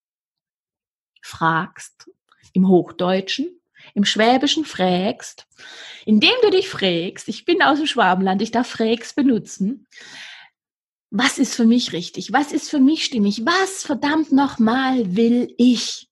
fragst, 1.22 2.10
im 2.60 2.68
Hochdeutschen, 2.68 3.60
im 3.94 4.06
Schwäbischen 4.06 4.66
fragst, 4.66 5.48
indem 6.06 6.34
du 6.44 6.50
dich 6.52 6.70
fragst, 6.70 7.28
ich 7.28 7.46
bin 7.46 7.62
aus 7.62 7.78
dem 7.78 7.88
Schwabenland, 7.88 8.42
ich 8.42 8.52
darf 8.52 8.68
fragst 8.68 9.16
benutzen, 9.16 9.88
was 11.12 11.40
ist 11.40 11.56
für 11.56 11.66
mich 11.66 11.92
richtig? 11.94 12.34
Was 12.34 12.52
ist 12.52 12.70
für 12.70 12.80
mich 12.80 13.04
stimmig? 13.06 13.44
Was 13.46 13.84
verdammt 13.84 14.32
nochmal 14.32 15.16
will 15.16 15.54
ich? 15.58 16.08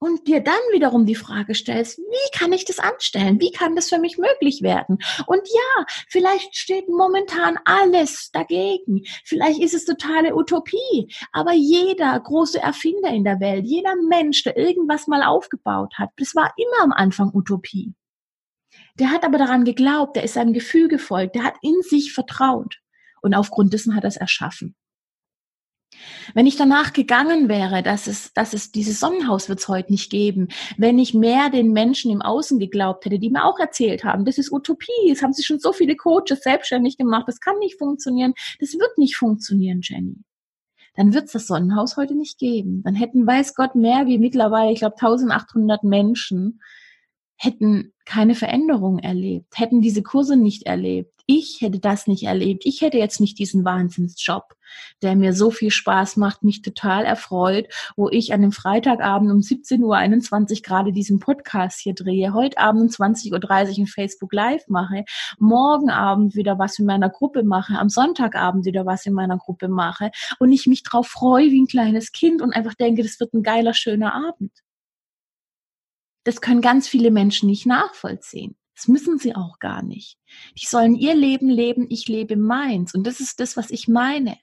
Und 0.00 0.26
dir 0.26 0.40
dann 0.40 0.54
wiederum 0.72 1.04
die 1.04 1.14
Frage 1.14 1.54
stellst, 1.54 1.98
wie 1.98 2.38
kann 2.38 2.52
ich 2.52 2.64
das 2.64 2.78
anstellen? 2.78 3.38
Wie 3.38 3.52
kann 3.52 3.76
das 3.76 3.90
für 3.90 3.98
mich 3.98 4.16
möglich 4.16 4.62
werden? 4.62 4.98
Und 5.26 5.42
ja, 5.46 5.84
vielleicht 6.08 6.56
steht 6.56 6.88
momentan 6.88 7.58
alles 7.66 8.30
dagegen. 8.32 9.02
Vielleicht 9.24 9.60
ist 9.60 9.74
es 9.74 9.84
totale 9.84 10.34
Utopie. 10.34 11.12
Aber 11.32 11.52
jeder 11.52 12.18
große 12.18 12.58
Erfinder 12.58 13.10
in 13.10 13.24
der 13.24 13.40
Welt, 13.40 13.66
jeder 13.66 13.94
Mensch, 14.08 14.42
der 14.42 14.56
irgendwas 14.56 15.06
mal 15.06 15.22
aufgebaut 15.22 15.92
hat, 15.98 16.10
das 16.16 16.34
war 16.34 16.52
immer 16.56 16.82
am 16.82 16.92
Anfang 16.92 17.30
Utopie. 17.34 17.92
Der 18.98 19.10
hat 19.10 19.24
aber 19.24 19.36
daran 19.36 19.64
geglaubt, 19.64 20.16
der 20.16 20.24
ist 20.24 20.34
seinem 20.34 20.54
Gefühl 20.54 20.88
gefolgt, 20.88 21.34
der 21.34 21.44
hat 21.44 21.56
in 21.60 21.82
sich 21.82 22.14
vertraut. 22.14 22.76
Und 23.20 23.34
aufgrund 23.34 23.74
dessen 23.74 23.94
hat 23.94 24.04
er 24.04 24.08
es 24.08 24.16
erschaffen. 24.16 24.74
Wenn 26.34 26.46
ich 26.46 26.56
danach 26.56 26.92
gegangen 26.92 27.48
wäre, 27.48 27.82
dass 27.82 28.06
es, 28.06 28.32
dass 28.32 28.52
es 28.52 28.72
dieses 28.72 29.00
Sonnenhaus 29.00 29.48
wird 29.48 29.60
es 29.60 29.68
heute 29.68 29.92
nicht 29.92 30.10
geben, 30.10 30.48
wenn 30.76 30.98
ich 30.98 31.14
mehr 31.14 31.50
den 31.50 31.72
Menschen 31.72 32.10
im 32.10 32.22
Außen 32.22 32.58
geglaubt 32.58 33.04
hätte, 33.04 33.18
die 33.18 33.30
mir 33.30 33.44
auch 33.44 33.58
erzählt 33.58 34.04
haben, 34.04 34.24
das 34.24 34.38
ist 34.38 34.52
Utopie, 34.52 35.10
es 35.10 35.22
haben 35.22 35.32
sich 35.32 35.46
schon 35.46 35.58
so 35.58 35.72
viele 35.72 35.96
Coaches 35.96 36.42
selbstständig 36.42 36.96
gemacht, 36.96 37.24
das 37.26 37.40
kann 37.40 37.58
nicht 37.58 37.78
funktionieren, 37.78 38.34
das 38.60 38.74
wird 38.74 38.98
nicht 38.98 39.16
funktionieren, 39.16 39.80
Jenny. 39.82 40.16
Dann 40.94 41.14
wird 41.14 41.26
es 41.26 41.32
das 41.32 41.46
Sonnenhaus 41.46 41.96
heute 41.96 42.14
nicht 42.14 42.38
geben. 42.38 42.82
Dann 42.82 42.94
hätten, 42.94 43.26
weiß 43.26 43.54
Gott, 43.54 43.74
mehr 43.74 44.06
wie 44.06 44.18
mittlerweile, 44.18 44.72
ich 44.72 44.80
glaube, 44.80 44.96
1800 44.96 45.84
Menschen 45.84 46.60
hätten 47.36 47.94
keine 48.04 48.34
Veränderung 48.34 48.98
erlebt, 48.98 49.58
hätten 49.58 49.80
diese 49.80 50.02
Kurse 50.02 50.36
nicht 50.36 50.64
erlebt. 50.64 51.19
Ich 51.32 51.60
hätte 51.60 51.78
das 51.78 52.08
nicht 52.08 52.24
erlebt. 52.24 52.66
Ich 52.66 52.80
hätte 52.80 52.98
jetzt 52.98 53.20
nicht 53.20 53.38
diesen 53.38 53.64
Wahnsinnsjob, 53.64 54.56
der 55.00 55.14
mir 55.14 55.32
so 55.32 55.52
viel 55.52 55.70
Spaß 55.70 56.16
macht, 56.16 56.42
mich 56.42 56.60
total 56.60 57.04
erfreut, 57.04 57.68
wo 57.94 58.08
ich 58.08 58.32
an 58.32 58.42
dem 58.42 58.50
Freitagabend 58.50 59.30
um 59.30 59.38
17.21 59.38 60.56
Uhr 60.56 60.62
gerade 60.62 60.92
diesen 60.92 61.20
Podcast 61.20 61.78
hier 61.78 61.94
drehe, 61.94 62.34
heute 62.34 62.58
Abend 62.58 62.82
um 62.82 62.88
20.30 62.88 63.70
Uhr 63.70 63.78
in 63.78 63.86
Facebook 63.86 64.32
Live 64.32 64.66
mache, 64.66 65.04
morgen 65.38 65.88
Abend 65.88 66.34
wieder 66.34 66.58
was 66.58 66.80
in 66.80 66.86
meiner 66.86 67.10
Gruppe 67.10 67.44
mache, 67.44 67.78
am 67.78 67.90
Sonntagabend 67.90 68.64
wieder 68.64 68.84
was 68.84 69.06
in 69.06 69.12
meiner 69.12 69.38
Gruppe 69.38 69.68
mache 69.68 70.10
und 70.40 70.50
ich 70.50 70.66
mich 70.66 70.82
drauf 70.82 71.06
freue 71.06 71.52
wie 71.52 71.62
ein 71.62 71.68
kleines 71.68 72.10
Kind 72.10 72.42
und 72.42 72.52
einfach 72.52 72.74
denke, 72.74 73.04
das 73.04 73.20
wird 73.20 73.34
ein 73.34 73.44
geiler, 73.44 73.72
schöner 73.72 74.16
Abend. 74.16 74.50
Das 76.24 76.40
können 76.40 76.60
ganz 76.60 76.88
viele 76.88 77.12
Menschen 77.12 77.48
nicht 77.48 77.66
nachvollziehen. 77.66 78.56
Das 78.80 78.88
müssen 78.88 79.18
sie 79.18 79.36
auch 79.36 79.58
gar 79.58 79.82
nicht. 79.82 80.16
Die 80.58 80.64
sollen 80.64 80.94
ihr 80.94 81.14
Leben 81.14 81.50
leben, 81.50 81.86
ich 81.90 82.08
lebe 82.08 82.34
meins. 82.36 82.94
Und 82.94 83.06
das 83.06 83.20
ist 83.20 83.38
das, 83.38 83.54
was 83.58 83.70
ich 83.70 83.88
meine. 83.88 84.38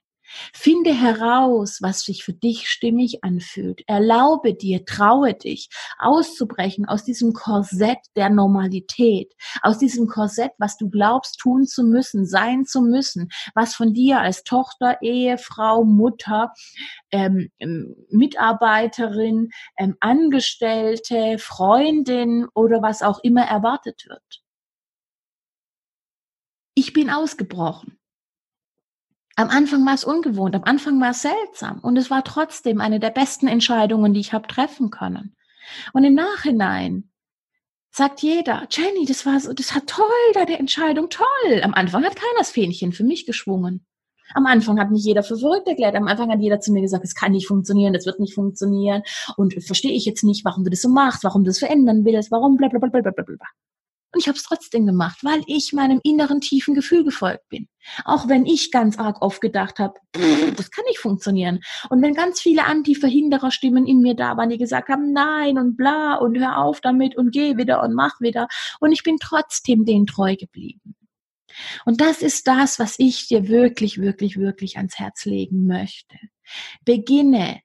Finde 0.54 0.94
heraus, 0.94 1.80
was 1.82 2.02
sich 2.02 2.24
für 2.24 2.34
dich 2.34 2.70
stimmig 2.70 3.24
anfühlt. 3.24 3.82
Erlaube 3.88 4.54
dir, 4.54 4.86
traue 4.86 5.34
dich, 5.34 5.70
auszubrechen 5.98 6.86
aus 6.86 7.04
diesem 7.04 7.34
Korsett 7.34 8.00
der 8.16 8.30
Normalität, 8.30 9.34
aus 9.62 9.78
diesem 9.78 10.08
Korsett, 10.08 10.52
was 10.58 10.78
du 10.78 10.90
glaubst 10.90 11.40
tun 11.40 11.66
zu 11.66 11.84
müssen, 11.84 12.26
sein 12.26 12.66
zu 12.66 12.82
müssen, 12.82 13.30
was 13.56 13.76
von 13.76 13.94
dir 13.94 14.20
als 14.20 14.44
Tochter, 14.44 14.98
Ehefrau, 15.02 15.84
Mutter, 15.84 16.54
ähm, 17.12 17.50
ähm 17.60 17.96
Mitarbeiterin, 18.10 19.50
ähm, 19.78 19.96
Angestellte, 20.00 21.38
Freundin 21.40 22.48
oder 22.54 22.82
was 22.82 23.02
auch 23.02 23.20
immer 23.24 23.44
erwartet 23.44 24.06
wird. 24.08 24.44
Ich 26.76 26.94
bin 26.94 27.10
ausgebrochen. 27.10 27.96
Am 29.39 29.50
Anfang 29.50 29.86
war 29.86 29.93
es 29.93 30.04
ungewohnt, 30.04 30.56
am 30.56 30.63
Anfang 30.63 31.00
war 31.00 31.12
es 31.12 31.21
seltsam 31.21 31.78
und 31.82 31.95
es 31.95 32.10
war 32.10 32.23
trotzdem 32.23 32.82
eine 32.82 33.00
der 33.00 33.12
besten 33.12 33.47
Entscheidungen, 33.47 34.12
die 34.12 34.19
ich 34.19 34.34
habe 34.34 34.47
treffen 34.47 34.89
können. 34.89 35.36
Und 35.93 36.04
im 36.04 36.15
Nachhinein 36.15 37.12
sagt 37.91 38.23
jeder, 38.23 38.67
Jenny, 38.71 39.06
das 39.06 39.28
war 39.28 39.39
so, 39.39 39.54
das 39.54 39.76
hat 39.76 39.86
toll, 39.86 40.08
deine 40.34 40.58
Entscheidung, 40.58 41.10
toll. 41.10 41.62
Am 41.62 41.76
Anfang 41.76 42.04
hat 42.04 42.15
keiner 42.15 42.39
das 42.39 42.50
Fähnchen 42.50 42.93
für 42.93 43.04
mich 43.04 43.28
geschwungen. 43.28 43.86
Am 44.34 44.47
Anfang 44.47 44.80
hat 44.80 44.89
mich 44.89 45.04
jeder 45.04 45.21
für 45.21 45.38
verrückt 45.38 45.67
erklärt. 45.67 45.95
Am 45.95 46.08
Anfang 46.08 46.32
hat 46.32 46.41
jeder 46.41 46.60
zu 46.60 46.71
mir 46.71 46.82
gesagt, 46.82 47.04
es 47.06 47.13
kann 47.13 47.32
nicht 47.32 47.47
funktionieren, 47.47 47.93
das 47.93 48.08
wird 48.08 48.19
nicht 48.19 48.34
funktionieren. 48.34 49.04
Und 49.38 49.54
verstehe 49.63 49.93
ich 49.93 50.06
jetzt 50.06 50.23
nicht, 50.23 50.45
warum 50.45 50.63
du 50.63 50.71
das 50.71 50.82
so 50.82 50.89
machst, 50.89 51.23
warum 51.23 51.43
du 51.43 51.50
das 51.50 51.60
verändern 51.60 52.06
willst, 52.06 52.32
warum 52.32 52.58
bla 52.58 52.69
bla 52.69 52.80
bla 52.80 52.89
bla 52.89 53.12
bla 53.12 53.23
bla. 53.23 53.38
Und 54.13 54.22
ich 54.22 54.28
habe 54.28 54.38
es 54.38 54.43
trotzdem 54.43 54.86
gemacht, 54.86 55.20
weil 55.24 55.41
ich 55.48 55.74
meinem 55.74 56.00
inneren 56.04 56.39
tiefen 56.39 56.74
Gefühl 56.74 57.04
gefolgt 57.04 57.50
bin. 57.50 57.67
Auch 58.06 58.28
wenn 58.28 58.46
ich 58.46 58.72
ganz 58.72 58.98
arg 58.98 59.22
oft 59.22 59.41
gedacht 59.41 59.80
habe, 59.80 59.96
das 60.56 60.72
kann 60.72 60.86
nicht 60.86 61.00
funktionieren. 61.00 61.60
Und 61.89 62.02
wenn 62.02 62.13
ganz 62.13 62.39
viele 62.39 62.65
Anti-Verhinderer-Stimmen 62.65 63.86
in 63.86 64.00
mir 64.00 64.15
da 64.15 64.38
waren, 64.38 64.50
die 64.50 64.58
gesagt 64.58 64.89
haben, 64.89 65.12
nein 65.12 65.58
und 65.58 65.76
bla 65.76 66.15
und 66.15 66.38
hör 66.39 66.58
auf 66.58 66.80
damit 66.82 67.17
und 67.17 67.32
geh 67.32 67.58
wieder 67.58 67.84
und 67.84 67.93
mach 67.93 68.20
wieder. 68.22 68.48
Und 68.80 68.91
ich 68.91 69.04
bin 69.04 69.17
trotzdem 69.20 69.86
denen 69.86 70.08
treu 70.08 70.36
geblieben. 70.36 70.96
Und 71.86 72.02
das 72.02 72.22
ist 72.22 72.48
das, 72.48 72.80
was 72.80 72.96
ich 72.98 73.28
dir 73.28 73.48
wirklich, 73.48 74.00
wirklich, 74.00 74.38
wirklich 74.38 74.78
ans 74.78 75.00
Herz 75.00 75.26
legen 75.26 75.65
möchte. 75.67 76.17
Beginne 76.86 77.62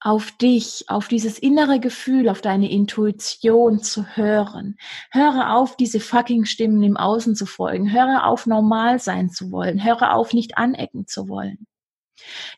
auf 0.00 0.30
dich, 0.32 0.84
auf 0.88 1.08
dieses 1.08 1.38
innere 1.38 1.80
Gefühl, 1.80 2.28
auf 2.28 2.40
deine 2.40 2.70
Intuition 2.70 3.82
zu 3.82 4.06
hören. 4.16 4.76
Höre 5.10 5.54
auf, 5.54 5.76
diese 5.76 6.00
fucking 6.00 6.44
Stimmen 6.44 6.82
im 6.82 6.96
Außen 6.96 7.34
zu 7.34 7.46
folgen. 7.46 7.92
Höre 7.92 8.26
auf, 8.26 8.46
normal 8.46 9.00
sein 9.00 9.30
zu 9.30 9.50
wollen. 9.50 9.82
Höre 9.82 10.14
auf, 10.14 10.32
nicht 10.32 10.56
anecken 10.56 11.06
zu 11.06 11.28
wollen. 11.28 11.66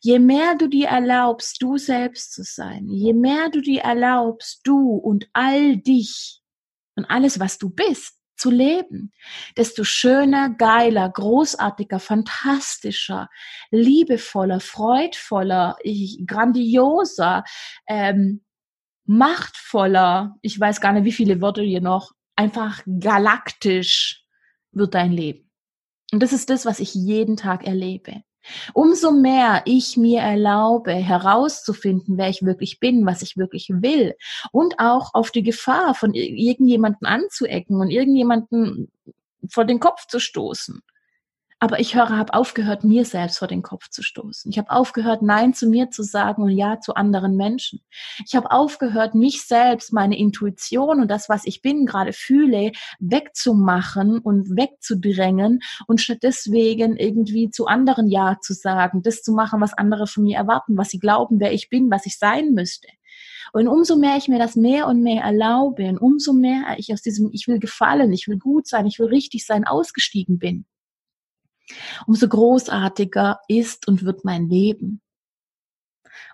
Je 0.01 0.19
mehr 0.19 0.55
du 0.57 0.69
dir 0.69 0.89
erlaubst, 0.89 1.63
du 1.63 1.77
selbst 1.77 2.33
zu 2.33 2.43
sein, 2.43 2.89
je 2.89 3.13
mehr 3.13 3.51
du 3.51 3.61
dir 3.61 3.83
erlaubst, 3.83 4.61
du 4.65 4.95
und 4.95 5.29
all 5.35 5.77
dich 5.77 6.41
und 6.97 7.05
alles, 7.11 7.41
was 7.41 7.59
du 7.59 7.71
bist, 7.71 8.20
zu 8.41 8.51
leben, 8.51 9.13
desto 9.57 9.85
schöner, 9.85 10.51
geiler, 10.51 11.09
großartiger, 11.09 12.01
fantastischer, 12.01 13.29
liebevoller, 13.71 14.61
freudvoller, 14.61 15.77
grandioser, 16.27 17.45
ähm, 17.87 18.45
machtvoller, 19.05 20.37
ich 20.43 20.59
weiß 20.59 20.81
gar 20.81 20.93
nicht, 20.93 21.05
wie 21.05 21.13
viele 21.13 21.41
Worte 21.41 21.63
hier 21.63 21.81
noch, 21.81 22.13
einfach 22.37 22.83
galaktisch 22.87 24.25
wird 24.73 24.95
dein 24.95 25.13
Leben. 25.13 25.51
Und 26.13 26.23
das 26.23 26.33
ist 26.33 26.51
das, 26.51 26.65
was 26.65 26.81
ich 26.81 26.95
jeden 26.95 27.37
Tag 27.37 27.67
erlebe. 27.67 28.23
Umso 28.75 29.13
mehr 29.13 29.63
ich 29.65 29.97
mir 29.97 30.21
erlaube, 30.21 30.93
herauszufinden, 30.93 32.19
wer 32.19 32.29
ich 32.29 32.45
wirklich 32.45 32.81
bin, 32.81 33.07
was 33.07 33.23
ich 33.23 33.37
wirklich 33.37 33.69
will 33.71 34.15
und 34.53 34.79
auch 34.79 35.15
auf 35.15 35.31
die 35.31 35.43
Gefahr 35.43 35.95
von 35.95 36.15
irgendjemanden 36.15 37.07
anzuecken 37.07 37.81
und 37.81 37.91
irgendjemanden 37.91 38.91
vor 39.49 39.65
den 39.65 39.81
Kopf 39.81 40.07
zu 40.07 40.21
stoßen, 40.21 40.83
aber 41.63 41.79
ich 41.79 41.95
höre, 41.95 42.09
habe 42.09 42.33
aufgehört, 42.33 42.85
mir 42.85 43.05
selbst 43.05 43.39
vor 43.39 43.47
den 43.47 43.61
Kopf 43.61 43.91
zu 43.91 44.03
stoßen. 44.03 44.51
Ich 44.51 44.57
habe 44.57 44.71
aufgehört, 44.71 45.21
Nein 45.21 45.53
zu 45.53 45.69
mir 45.69 45.91
zu 45.91 46.03
sagen 46.03 46.43
und 46.43 46.51
Ja 46.51 46.81
zu 46.81 46.95
anderen 46.95 47.37
Menschen. 47.37 47.83
Ich 48.27 48.35
habe 48.35 48.51
aufgehört, 48.51 49.15
mich 49.15 49.43
selbst, 49.43 49.93
meine 49.93 50.19
Intuition 50.19 51.03
und 51.03 51.11
das, 51.11 51.29
was 51.29 51.45
ich 51.45 51.61
bin, 51.61 51.85
gerade 51.85 52.15
fühle, 52.15 52.73
wegzumachen 52.99 54.21
und 54.21 54.57
wegzudrängen 54.57 55.61
und 55.87 56.01
statt 56.01 56.21
deswegen 56.23 56.97
irgendwie 56.97 57.51
zu 57.51 57.67
anderen 57.67 58.09
Ja 58.09 58.39
zu 58.41 58.55
sagen, 58.55 59.03
das 59.03 59.23
zu 59.23 59.33
machen, 59.33 59.61
was 59.61 59.75
andere 59.75 60.07
von 60.07 60.23
mir 60.23 60.39
erwarten, 60.39 60.79
was 60.79 60.89
sie 60.89 60.99
glauben, 60.99 61.41
wer 61.41 61.53
ich 61.53 61.69
bin, 61.69 61.91
was 61.91 62.07
ich 62.07 62.19
sein 62.19 62.55
müsste. 62.55 62.89
Und 63.53 63.69
umso 63.69 63.97
mehr 63.97 64.17
ich 64.17 64.29
mir 64.29 64.39
das 64.39 64.57
mehr 64.57 64.87
und 64.87 65.03
mehr 65.03 65.25
erlaube 65.25 65.89
und 65.89 65.99
umso 65.99 66.33
mehr 66.33 66.77
ich 66.79 66.93
aus 66.93 67.03
diesem 67.03 67.31
Ich 67.33 67.49
will 67.49 67.59
gefallen, 67.59 68.13
ich 68.13 68.29
will 68.29 68.39
gut 68.39 68.67
sein, 68.67 68.87
ich 68.87 68.99
will 68.99 69.09
richtig 69.09 69.45
sein 69.45 69.67
ausgestiegen 69.67 70.39
bin, 70.39 70.65
umso 72.07 72.29
großartiger 72.29 73.41
ist 73.49 73.89
und 73.89 74.05
wird 74.05 74.25
mein 74.25 74.49
Leben. 74.49 75.01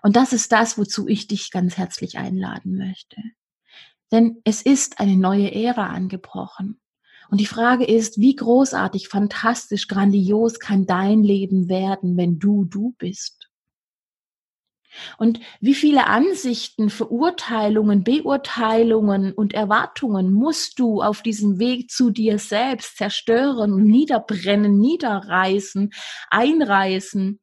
Und 0.01 0.15
das 0.15 0.33
ist 0.33 0.51
das, 0.51 0.77
wozu 0.77 1.07
ich 1.07 1.27
dich 1.27 1.51
ganz 1.51 1.77
herzlich 1.77 2.17
einladen 2.17 2.77
möchte. 2.77 3.21
Denn 4.11 4.41
es 4.43 4.61
ist 4.61 4.99
eine 4.99 5.17
neue 5.17 5.53
Ära 5.53 5.87
angebrochen. 5.87 6.79
Und 7.29 7.41
die 7.41 7.45
Frage 7.45 7.85
ist, 7.85 8.19
wie 8.19 8.35
großartig, 8.35 9.09
fantastisch, 9.09 9.87
grandios 9.87 10.59
kann 10.59 10.85
dein 10.85 11.23
Leben 11.23 11.67
werden, 11.67 12.15
wenn 12.15 12.39
du 12.39 12.63
du 12.63 12.95
bist? 12.97 13.49
Und 15.17 15.39
wie 15.59 15.75
viele 15.75 16.07
Ansichten, 16.07 16.89
Verurteilungen, 16.89 18.03
Beurteilungen 18.03 19.33
und 19.33 19.53
Erwartungen 19.53 20.31
musst 20.31 20.79
du 20.79 21.01
auf 21.01 21.21
diesem 21.21 21.59
Weg 21.59 21.91
zu 21.91 22.09
dir 22.09 22.39
selbst 22.39 22.97
zerstören, 22.97 23.83
niederbrennen, 23.83 24.79
niederreißen, 24.79 25.91
einreißen, 26.29 27.39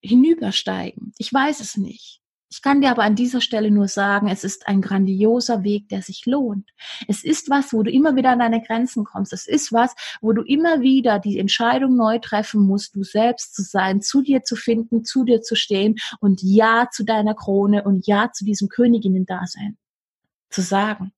hinübersteigen? 0.00 1.12
Ich 1.18 1.32
weiß 1.32 1.60
es 1.60 1.76
nicht. 1.76 2.23
Ich 2.54 2.62
kann 2.62 2.80
dir 2.80 2.92
aber 2.92 3.02
an 3.02 3.16
dieser 3.16 3.40
Stelle 3.40 3.72
nur 3.72 3.88
sagen, 3.88 4.28
es 4.28 4.44
ist 4.44 4.68
ein 4.68 4.80
grandioser 4.80 5.64
Weg, 5.64 5.88
der 5.88 6.02
sich 6.02 6.24
lohnt. 6.24 6.70
Es 7.08 7.24
ist 7.24 7.50
was, 7.50 7.72
wo 7.72 7.82
du 7.82 7.90
immer 7.90 8.14
wieder 8.14 8.30
an 8.30 8.38
deine 8.38 8.62
Grenzen 8.62 9.02
kommst. 9.02 9.32
Es 9.32 9.48
ist 9.48 9.72
was, 9.72 9.92
wo 10.20 10.32
du 10.32 10.42
immer 10.42 10.80
wieder 10.80 11.18
die 11.18 11.40
Entscheidung 11.40 11.96
neu 11.96 12.20
treffen 12.20 12.60
musst, 12.64 12.94
du 12.94 13.02
selbst 13.02 13.56
zu 13.56 13.62
sein, 13.62 14.02
zu 14.02 14.22
dir 14.22 14.44
zu 14.44 14.54
finden, 14.54 15.04
zu 15.04 15.24
dir 15.24 15.42
zu 15.42 15.56
stehen 15.56 15.96
und 16.20 16.42
Ja 16.44 16.88
zu 16.92 17.02
deiner 17.02 17.34
Krone 17.34 17.82
und 17.82 18.06
Ja 18.06 18.30
zu 18.32 18.44
diesem 18.44 18.68
Königinnen-Dasein 18.68 19.76
zu 20.48 20.62
sagen. 20.62 21.12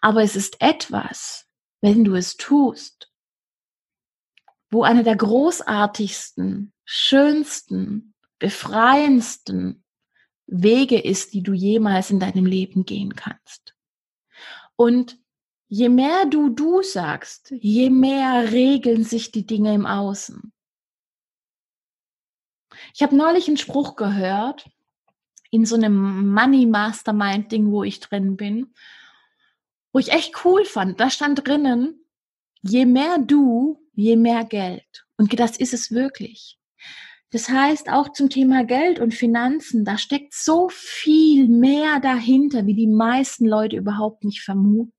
Aber 0.00 0.24
es 0.24 0.34
ist 0.34 0.60
etwas, 0.60 1.46
wenn 1.80 2.02
du 2.02 2.16
es 2.16 2.36
tust, 2.36 3.08
wo 4.72 4.82
eine 4.82 5.04
der 5.04 5.14
großartigsten, 5.14 6.72
schönsten, 6.84 8.14
befreiendsten 8.40 9.84
Wege 10.46 11.00
ist, 11.00 11.34
die 11.34 11.42
du 11.42 11.52
jemals 11.52 12.10
in 12.10 12.20
deinem 12.20 12.46
Leben 12.46 12.84
gehen 12.84 13.14
kannst. 13.16 13.74
Und 14.76 15.18
je 15.68 15.88
mehr 15.88 16.26
du 16.26 16.50
du 16.50 16.82
sagst, 16.82 17.52
je 17.58 17.90
mehr 17.90 18.52
regeln 18.52 19.04
sich 19.04 19.32
die 19.32 19.46
Dinge 19.46 19.74
im 19.74 19.86
Außen. 19.86 20.52
Ich 22.94 23.02
habe 23.02 23.16
neulich 23.16 23.48
einen 23.48 23.56
Spruch 23.56 23.96
gehört 23.96 24.68
in 25.50 25.64
so 25.64 25.76
einem 25.76 26.32
Money 26.32 26.66
Mastermind 26.66 27.50
Ding, 27.50 27.70
wo 27.70 27.82
ich 27.82 28.00
drin 28.00 28.36
bin, 28.36 28.74
wo 29.92 29.98
ich 29.98 30.12
echt 30.12 30.44
cool 30.44 30.64
fand. 30.64 31.00
Da 31.00 31.10
stand 31.10 31.46
drinnen, 31.46 32.04
je 32.62 32.84
mehr 32.84 33.18
du, 33.18 33.82
je 33.92 34.16
mehr 34.16 34.44
Geld. 34.44 35.06
Und 35.16 35.38
das 35.38 35.56
ist 35.56 35.72
es 35.72 35.90
wirklich. 35.90 36.58
Das 37.30 37.48
heißt, 37.48 37.90
auch 37.90 38.12
zum 38.12 38.30
Thema 38.30 38.64
Geld 38.64 39.00
und 39.00 39.14
Finanzen, 39.14 39.84
da 39.84 39.98
steckt 39.98 40.32
so 40.32 40.68
viel 40.70 41.48
mehr 41.48 42.00
dahinter, 42.00 42.66
wie 42.66 42.74
die 42.74 42.86
meisten 42.86 43.46
Leute 43.46 43.76
überhaupt 43.76 44.24
nicht 44.24 44.42
vermuten. 44.42 44.95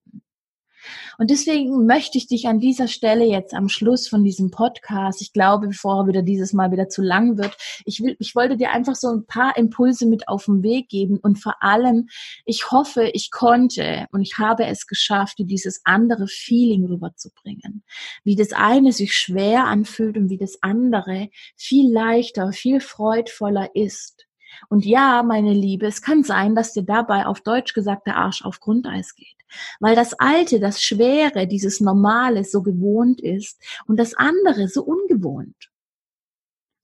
Und 1.17 1.29
deswegen 1.29 1.85
möchte 1.85 2.17
ich 2.17 2.27
dich 2.27 2.47
an 2.47 2.59
dieser 2.59 2.88
Stelle 2.88 3.25
jetzt 3.25 3.53
am 3.53 3.69
Schluss 3.69 4.07
von 4.07 4.23
diesem 4.23 4.51
Podcast, 4.51 5.21
ich 5.21 5.33
glaube, 5.33 5.67
bevor 5.67 6.03
er 6.03 6.07
wieder 6.07 6.21
dieses 6.21 6.53
Mal 6.53 6.71
wieder 6.71 6.89
zu 6.89 7.01
lang 7.01 7.38
wird, 7.38 7.57
ich 7.85 8.01
will, 8.01 8.15
ich 8.19 8.35
wollte 8.35 8.57
dir 8.57 8.71
einfach 8.71 8.95
so 8.95 9.09
ein 9.09 9.25
paar 9.25 9.57
Impulse 9.57 10.05
mit 10.05 10.27
auf 10.27 10.45
den 10.45 10.63
Weg 10.63 10.89
geben 10.89 11.17
und 11.17 11.38
vor 11.38 11.55
allem, 11.61 12.07
ich 12.45 12.71
hoffe, 12.71 13.09
ich 13.13 13.31
konnte 13.31 14.07
und 14.11 14.21
ich 14.21 14.38
habe 14.38 14.65
es 14.65 14.88
geschafft, 14.88 15.39
dir 15.39 15.45
dieses 15.45 15.81
andere 15.85 16.27
Feeling 16.27 16.85
rüberzubringen. 16.85 17.83
Wie 18.23 18.35
das 18.35 18.53
eine 18.53 18.91
sich 18.91 19.15
schwer 19.15 19.65
anfühlt 19.65 20.17
und 20.17 20.29
wie 20.29 20.38
das 20.38 20.61
andere 20.61 21.29
viel 21.55 21.91
leichter, 21.91 22.51
viel 22.51 22.79
freudvoller 22.79 23.75
ist. 23.75 24.27
Und 24.69 24.85
ja, 24.85 25.23
meine 25.23 25.53
Liebe, 25.53 25.85
es 25.85 26.01
kann 26.01 26.23
sein, 26.23 26.55
dass 26.55 26.73
dir 26.73 26.83
dabei 26.83 27.25
auf 27.25 27.41
Deutsch 27.41 27.73
gesagt 27.73 28.07
der 28.07 28.17
Arsch 28.17 28.43
auf 28.43 28.59
Grundeis 28.59 29.15
geht. 29.15 29.36
Weil 29.79 29.95
das 29.95 30.13
Alte, 30.13 30.59
das 30.59 30.81
Schwere, 30.81 31.47
dieses 31.47 31.79
Normale 31.79 32.43
so 32.43 32.61
gewohnt 32.61 33.21
ist 33.21 33.61
und 33.87 33.97
das 33.97 34.13
andere 34.13 34.67
so 34.67 34.83
ungewohnt. 34.83 35.69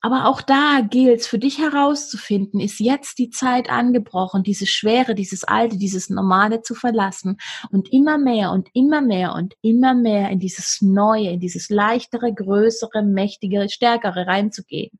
Aber 0.05 0.28
auch 0.28 0.41
da 0.41 0.82
gilt 0.82 1.22
es 1.22 1.28
für 1.28 1.39
dich 1.39 1.59
herauszufinden, 1.59 2.59
ist 2.59 2.82
jetzt 2.82 3.20
die 3.20 3.30
Zeit 3.30 3.70
angebrochen, 3.70 4.43
diese 4.43 4.68
Schwere, 4.68 5.16
dieses 5.16 5.45
Alte, 5.45 5.78
dieses 5.78 6.09
Normale 6.09 6.61
zu 6.61 6.76
verlassen 6.76 7.38
und 7.72 7.93
immer 7.93 8.18
mehr 8.18 8.51
und 8.51 8.68
immer 8.74 8.99
mehr 8.99 9.34
und 9.34 9.53
immer 9.61 9.93
mehr 9.93 10.30
in 10.30 10.39
dieses 10.39 10.82
Neue, 10.82 11.30
in 11.30 11.39
dieses 11.39 11.70
leichtere, 11.70 12.34
größere, 12.34 13.01
mächtigere, 13.01 13.70
stärkere 13.70 14.28
reinzugehen. 14.28 14.91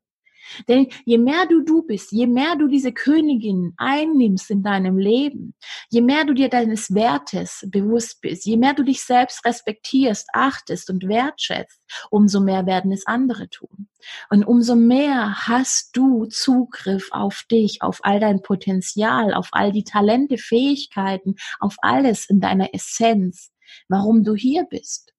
Denn 0.68 0.88
je 1.04 1.18
mehr 1.18 1.46
du 1.48 1.62
du 1.62 1.82
bist, 1.82 2.12
je 2.12 2.26
mehr 2.26 2.56
du 2.56 2.68
diese 2.68 2.92
Königin 2.92 3.74
einnimmst 3.76 4.50
in 4.50 4.62
deinem 4.62 4.98
Leben, 4.98 5.54
je 5.90 6.00
mehr 6.00 6.24
du 6.24 6.34
dir 6.34 6.48
deines 6.48 6.94
Wertes 6.94 7.66
bewusst 7.70 8.20
bist, 8.20 8.46
je 8.46 8.56
mehr 8.56 8.74
du 8.74 8.82
dich 8.82 9.02
selbst 9.02 9.44
respektierst, 9.44 10.28
achtest 10.32 10.90
und 10.90 11.08
wertschätzt, 11.08 11.80
umso 12.10 12.40
mehr 12.40 12.66
werden 12.66 12.92
es 12.92 13.06
andere 13.06 13.48
tun. 13.48 13.88
Und 14.30 14.44
umso 14.44 14.76
mehr 14.76 15.46
hast 15.48 15.96
du 15.96 16.26
Zugriff 16.26 17.08
auf 17.12 17.44
dich, 17.50 17.80
auf 17.80 18.00
all 18.02 18.20
dein 18.20 18.42
Potenzial, 18.42 19.32
auf 19.32 19.48
all 19.52 19.72
die 19.72 19.84
Talente, 19.84 20.36
Fähigkeiten, 20.36 21.36
auf 21.60 21.76
alles 21.80 22.28
in 22.28 22.40
deiner 22.40 22.74
Essenz, 22.74 23.50
warum 23.88 24.24
du 24.24 24.34
hier 24.34 24.64
bist 24.64 25.13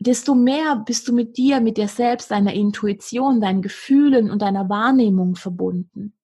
desto 0.00 0.34
mehr 0.34 0.76
bist 0.76 1.06
du 1.06 1.12
mit 1.12 1.36
dir, 1.36 1.60
mit 1.60 1.76
dir 1.76 1.86
selbst, 1.86 2.30
deiner 2.30 2.54
Intuition, 2.54 3.40
deinen 3.40 3.60
Gefühlen 3.60 4.30
und 4.30 4.40
deiner 4.40 4.68
Wahrnehmung 4.68 5.36
verbunden. 5.36 6.14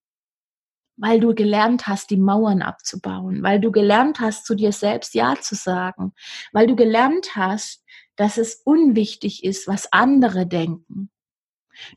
Weil 0.97 1.21
du 1.21 1.35
gelernt 1.35 1.87
hast, 1.87 2.09
die 2.09 2.17
Mauern 2.17 2.63
abzubauen, 2.63 3.43
weil 3.43 3.61
du 3.61 3.71
gelernt 3.71 4.19
hast, 4.19 4.47
zu 4.47 4.55
dir 4.55 4.73
selbst 4.73 5.15
Ja 5.15 5.37
zu 5.39 5.55
sagen, 5.55 6.15
weil 6.53 6.67
du 6.67 6.75
gelernt 6.75 7.37
hast, 7.37 7.85
dass 8.17 8.39
es 8.39 8.63
unwichtig 8.65 9.45
ist, 9.45 9.69
was 9.69 9.93
andere 9.93 10.47
denken. 10.47 11.11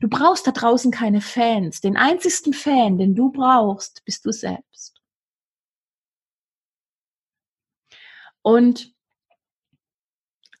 Du 0.00 0.08
brauchst 0.08 0.46
da 0.46 0.50
draußen 0.50 0.90
keine 0.90 1.22
Fans. 1.22 1.80
Den 1.80 1.96
einzigsten 1.96 2.52
Fan, 2.52 2.98
den 2.98 3.14
du 3.14 3.32
brauchst, 3.32 4.04
bist 4.04 4.26
du 4.26 4.32
selbst. 4.32 5.00
Und 8.42 8.94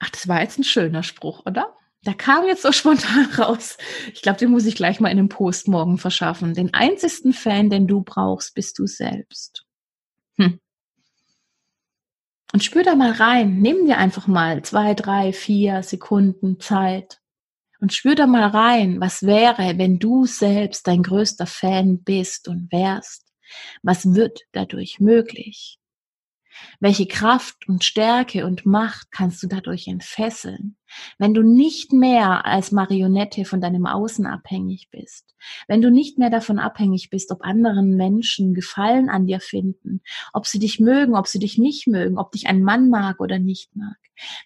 Ach, 0.00 0.10
das 0.10 0.26
war 0.26 0.40
jetzt 0.40 0.58
ein 0.58 0.64
schöner 0.64 1.02
Spruch, 1.02 1.46
oder? 1.46 1.76
Da 2.02 2.14
kam 2.14 2.46
jetzt 2.46 2.62
so 2.62 2.72
spontan 2.72 3.26
raus. 3.38 3.76
Ich 4.12 4.22
glaube, 4.22 4.38
den 4.38 4.50
muss 4.50 4.66
ich 4.66 4.74
gleich 4.74 4.98
mal 5.00 5.10
in 5.10 5.18
einem 5.18 5.28
Post 5.28 5.68
morgen 5.68 5.98
verschaffen. 5.98 6.54
Den 6.54 6.74
einzigsten 6.74 7.32
Fan, 7.32 7.70
den 7.70 7.86
du 7.86 8.02
brauchst, 8.02 8.54
bist 8.54 8.78
du 8.78 8.86
selbst. 8.86 9.64
Hm. 10.38 10.58
Und 12.52 12.64
spür 12.64 12.82
da 12.82 12.96
mal 12.96 13.12
rein. 13.12 13.60
Nimm 13.60 13.86
dir 13.86 13.98
einfach 13.98 14.26
mal 14.26 14.62
zwei, 14.62 14.94
drei, 14.94 15.32
vier 15.32 15.82
Sekunden 15.82 16.58
Zeit 16.58 17.20
und 17.80 17.92
spür 17.92 18.14
da 18.14 18.26
mal 18.26 18.48
rein, 18.48 19.00
was 19.00 19.22
wäre, 19.22 19.78
wenn 19.78 19.98
du 19.98 20.26
selbst 20.26 20.86
dein 20.86 21.02
größter 21.02 21.46
Fan 21.46 22.02
bist 22.02 22.48
und 22.48 22.70
wärst. 22.72 23.26
Was 23.82 24.14
wird 24.14 24.40
dadurch 24.52 25.00
möglich? 25.00 25.79
Welche 26.80 27.06
Kraft 27.06 27.68
und 27.68 27.84
Stärke 27.84 28.44
und 28.44 28.66
Macht 28.66 29.12
kannst 29.12 29.42
du 29.42 29.46
dadurch 29.46 29.86
entfesseln? 29.88 30.76
Wenn 31.18 31.34
du 31.34 31.42
nicht 31.42 31.92
mehr 31.92 32.44
als 32.46 32.72
Marionette 32.72 33.44
von 33.44 33.60
deinem 33.60 33.86
Außen 33.86 34.26
abhängig 34.26 34.88
bist, 34.90 35.36
wenn 35.68 35.82
du 35.82 35.90
nicht 35.90 36.18
mehr 36.18 36.30
davon 36.30 36.58
abhängig 36.58 37.10
bist, 37.10 37.30
ob 37.30 37.42
anderen 37.42 37.96
Menschen 37.96 38.54
Gefallen 38.54 39.08
an 39.08 39.26
dir 39.26 39.40
finden, 39.40 40.02
ob 40.32 40.46
sie 40.46 40.58
dich 40.58 40.80
mögen, 40.80 41.14
ob 41.14 41.28
sie 41.28 41.38
dich 41.38 41.58
nicht 41.58 41.86
mögen, 41.86 42.18
ob 42.18 42.32
dich 42.32 42.48
ein 42.48 42.62
Mann 42.62 42.88
mag 42.88 43.20
oder 43.20 43.38
nicht 43.38 43.74
mag, 43.76 43.96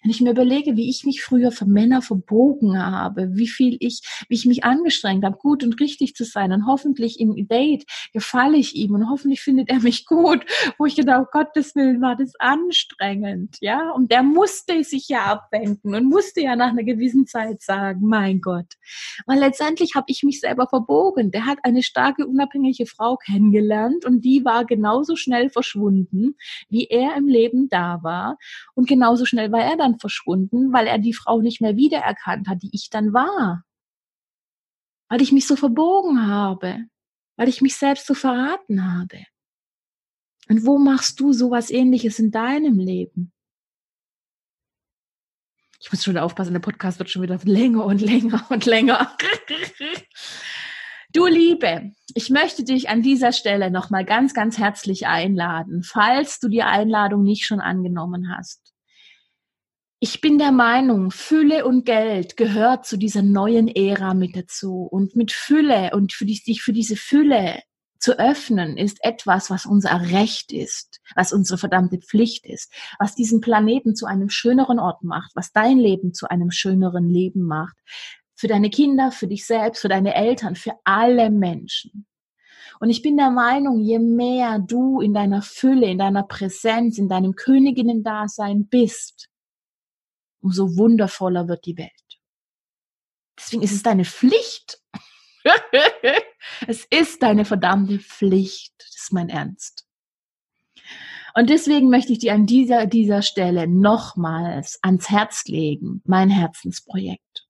wenn 0.01 0.11
ich 0.11 0.21
mir 0.21 0.31
überlege, 0.31 0.75
wie 0.75 0.89
ich 0.89 1.05
mich 1.05 1.23
früher 1.23 1.51
für 1.51 1.65
Männer 1.65 2.01
verbogen 2.01 2.81
habe, 2.81 3.29
wie 3.33 3.47
viel 3.47 3.77
ich, 3.79 4.01
wie 4.29 4.35
ich 4.35 4.45
mich 4.45 4.63
angestrengt 4.63 5.23
habe, 5.23 5.37
gut 5.37 5.63
und 5.63 5.79
richtig 5.79 6.15
zu 6.15 6.23
sein 6.23 6.51
und 6.51 6.67
hoffentlich 6.67 7.19
im 7.19 7.47
Date 7.47 7.85
gefalle 8.13 8.57
ich 8.57 8.75
ihm 8.75 8.93
und 8.93 9.09
hoffentlich 9.09 9.41
findet 9.41 9.69
er 9.69 9.79
mich 9.79 10.05
gut, 10.05 10.45
wo 10.77 10.85
ich 10.85 10.95
gedacht, 10.95 11.25
oh 11.27 11.29
Gottes 11.31 11.75
Willen 11.75 12.01
war 12.01 12.15
das 12.15 12.33
anstrengend, 12.39 13.57
ja, 13.61 13.91
und 13.91 14.11
der 14.11 14.23
musste 14.23 14.83
sich 14.83 15.07
ja 15.07 15.25
abwenden 15.25 15.95
und 15.95 16.05
musste 16.05 16.41
ja 16.41 16.55
nach 16.55 16.69
einer 16.69 16.83
gewissen 16.83 17.27
Zeit 17.27 17.61
sagen, 17.61 18.01
mein 18.07 18.41
Gott, 18.41 18.75
weil 19.25 19.39
letztendlich 19.39 19.95
habe 19.95 20.05
ich 20.09 20.23
mich 20.23 20.39
selber 20.39 20.67
verbogen. 20.67 21.31
Der 21.31 21.45
hat 21.45 21.59
eine 21.63 21.83
starke, 21.83 22.25
unabhängige 22.27 22.85
Frau 22.85 23.17
kennengelernt 23.17 24.05
und 24.05 24.21
die 24.21 24.45
war 24.45 24.65
genauso 24.65 25.15
schnell 25.15 25.49
verschwunden, 25.49 26.35
wie 26.69 26.85
er 26.85 27.15
im 27.15 27.27
Leben 27.27 27.69
da 27.69 27.99
war. 28.03 28.37
Und 28.73 28.87
genauso 28.87 29.25
schnell 29.25 29.51
war 29.51 29.63
er 29.65 29.77
dann 29.77 29.99
verschwunden, 29.99 30.71
weil 30.71 30.87
er 30.87 30.99
die 30.99 31.13
Frau 31.13 31.41
nicht 31.41 31.61
mehr 31.61 31.75
wiedererkannt 31.75 32.47
hat, 32.47 32.61
die 32.61 32.69
ich 32.71 32.89
dann 32.89 33.13
war. 33.13 33.63
Weil 35.09 35.21
ich 35.21 35.31
mich 35.31 35.47
so 35.47 35.55
verbogen 35.55 36.27
habe, 36.27 36.85
weil 37.37 37.49
ich 37.49 37.61
mich 37.61 37.75
selbst 37.75 38.07
so 38.07 38.13
verraten 38.13 38.93
habe. 38.93 39.23
Und 40.47 40.65
wo 40.65 40.77
machst 40.77 41.19
du 41.19 41.33
sowas 41.33 41.69
ähnliches 41.69 42.19
in 42.19 42.31
deinem 42.31 42.79
Leben? 42.79 43.33
Ich 45.79 45.91
muss 45.91 46.03
schon 46.03 46.17
aufpassen, 46.17 46.53
der 46.53 46.59
Podcast 46.59 46.99
wird 46.99 47.09
schon 47.09 47.21
wieder 47.21 47.37
länger 47.43 47.85
und 47.85 48.01
länger 48.01 48.45
und 48.49 48.65
länger. 48.65 49.15
Du 51.15 51.27
Liebe, 51.27 51.93
ich 52.13 52.29
möchte 52.29 52.65
dich 52.65 52.89
an 52.89 53.01
dieser 53.01 53.31
Stelle 53.31 53.71
nochmal 53.71 54.03
ganz, 54.03 54.33
ganz 54.33 54.57
herzlich 54.57 55.07
einladen, 55.07 55.81
falls 55.81 56.41
du 56.41 56.49
die 56.49 56.61
Einladung 56.61 57.23
nicht 57.23 57.45
schon 57.45 57.61
angenommen 57.61 58.35
hast. 58.35 58.74
Ich 60.07 60.21
bin 60.21 60.37
der 60.37 60.51
Meinung, 60.51 61.09
Fülle 61.09 61.65
und 61.65 61.83
Geld 61.83 62.37
gehört 62.37 62.85
zu 62.85 62.95
dieser 62.95 63.23
neuen 63.23 63.67
Ära 63.67 64.13
mit 64.13 64.35
dazu. 64.35 64.83
Und 64.83 65.15
mit 65.15 65.31
Fülle 65.31 65.95
und 65.95 66.13
für 66.13 66.25
die, 66.25 66.35
sich 66.35 66.61
für 66.61 66.73
diese 66.73 66.95
Fülle 66.95 67.63
zu 67.97 68.19
öffnen, 68.19 68.77
ist 68.77 69.03
etwas, 69.03 69.49
was 69.49 69.65
unser 69.65 69.99
Recht 70.11 70.53
ist, 70.53 71.01
was 71.15 71.33
unsere 71.33 71.57
verdammte 71.57 71.97
Pflicht 71.97 72.45
ist, 72.45 72.71
was 72.99 73.15
diesen 73.15 73.41
Planeten 73.41 73.95
zu 73.95 74.05
einem 74.05 74.29
schöneren 74.29 74.77
Ort 74.77 75.03
macht, 75.03 75.31
was 75.33 75.51
dein 75.51 75.79
Leben 75.79 76.13
zu 76.13 76.29
einem 76.29 76.51
schöneren 76.51 77.09
Leben 77.09 77.41
macht. 77.41 77.75
Für 78.35 78.47
deine 78.47 78.69
Kinder, 78.69 79.11
für 79.11 79.25
dich 79.25 79.47
selbst, 79.47 79.81
für 79.81 79.89
deine 79.89 80.13
Eltern, 80.13 80.55
für 80.55 80.73
alle 80.83 81.31
Menschen. 81.31 82.05
Und 82.79 82.91
ich 82.91 83.01
bin 83.01 83.17
der 83.17 83.31
Meinung, 83.31 83.79
je 83.79 83.97
mehr 83.97 84.59
du 84.59 85.01
in 85.01 85.15
deiner 85.15 85.41
Fülle, 85.41 85.87
in 85.87 85.97
deiner 85.97 86.21
Präsenz, 86.21 86.99
in 86.99 87.09
deinem 87.09 87.33
Königinnen-Dasein 87.33 88.67
bist, 88.67 89.31
umso 90.45 90.77
wundervoller 90.77 91.47
wird 91.47 91.65
die 91.65 91.77
Welt. 91.77 92.19
Deswegen 93.37 93.63
ist 93.63 93.71
es 93.71 93.81
deine 93.81 94.05
Pflicht. 94.05 94.79
es 96.67 96.85
ist 96.85 97.23
deine 97.23 97.45
verdammte 97.45 97.99
Pflicht. 97.99 98.73
Das 98.77 98.95
ist 98.95 99.11
mein 99.11 99.29
Ernst. 99.29 99.87
Und 101.33 101.49
deswegen 101.49 101.89
möchte 101.89 102.13
ich 102.13 102.19
dir 102.19 102.33
an 102.33 102.45
dieser, 102.45 102.85
dieser 102.85 103.23
Stelle 103.23 103.67
nochmals 103.67 104.79
ans 104.83 105.09
Herz 105.09 105.45
legen, 105.45 106.01
mein 106.05 106.29
Herzensprojekt. 106.29 107.44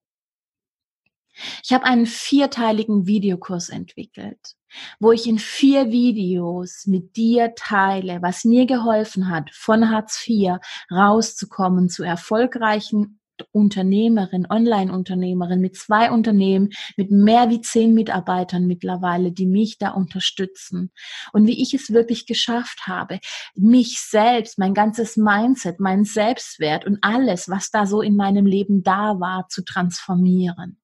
Ich 1.63 1.73
habe 1.73 1.86
einen 1.86 2.05
vierteiligen 2.05 3.07
Videokurs 3.07 3.69
entwickelt 3.69 4.55
wo 4.99 5.11
ich 5.11 5.27
in 5.27 5.39
vier 5.39 5.91
Videos 5.91 6.86
mit 6.86 7.15
dir 7.15 7.53
teile, 7.55 8.21
was 8.21 8.45
mir 8.45 8.65
geholfen 8.65 9.29
hat, 9.29 9.49
von 9.53 9.89
Hartz 9.89 10.25
IV 10.27 10.57
rauszukommen 10.91 11.89
zu 11.89 12.03
erfolgreichen 12.03 13.19
Unternehmerin, 13.51 14.47
Online-Unternehmerin 14.49 15.59
mit 15.59 15.75
zwei 15.75 16.09
Unternehmen, 16.09 16.69
mit 16.95 17.11
mehr 17.11 17.49
wie 17.49 17.59
zehn 17.59 17.93
Mitarbeitern 17.93 18.65
mittlerweile, 18.65 19.33
die 19.33 19.45
mich 19.45 19.77
da 19.77 19.89
unterstützen. 19.89 20.91
Und 21.33 21.45
wie 21.45 21.61
ich 21.61 21.73
es 21.73 21.91
wirklich 21.91 22.27
geschafft 22.27 22.88
habe, 22.88 23.19
mich 23.53 23.99
selbst, 23.99 24.57
mein 24.57 24.73
ganzes 24.73 25.17
Mindset, 25.17 25.81
mein 25.81 26.05
Selbstwert 26.05 26.86
und 26.86 26.99
alles, 27.01 27.49
was 27.49 27.71
da 27.71 27.86
so 27.86 28.01
in 28.01 28.15
meinem 28.15 28.45
Leben 28.45 28.83
da 28.83 29.19
war, 29.19 29.49
zu 29.49 29.65
transformieren. 29.65 30.79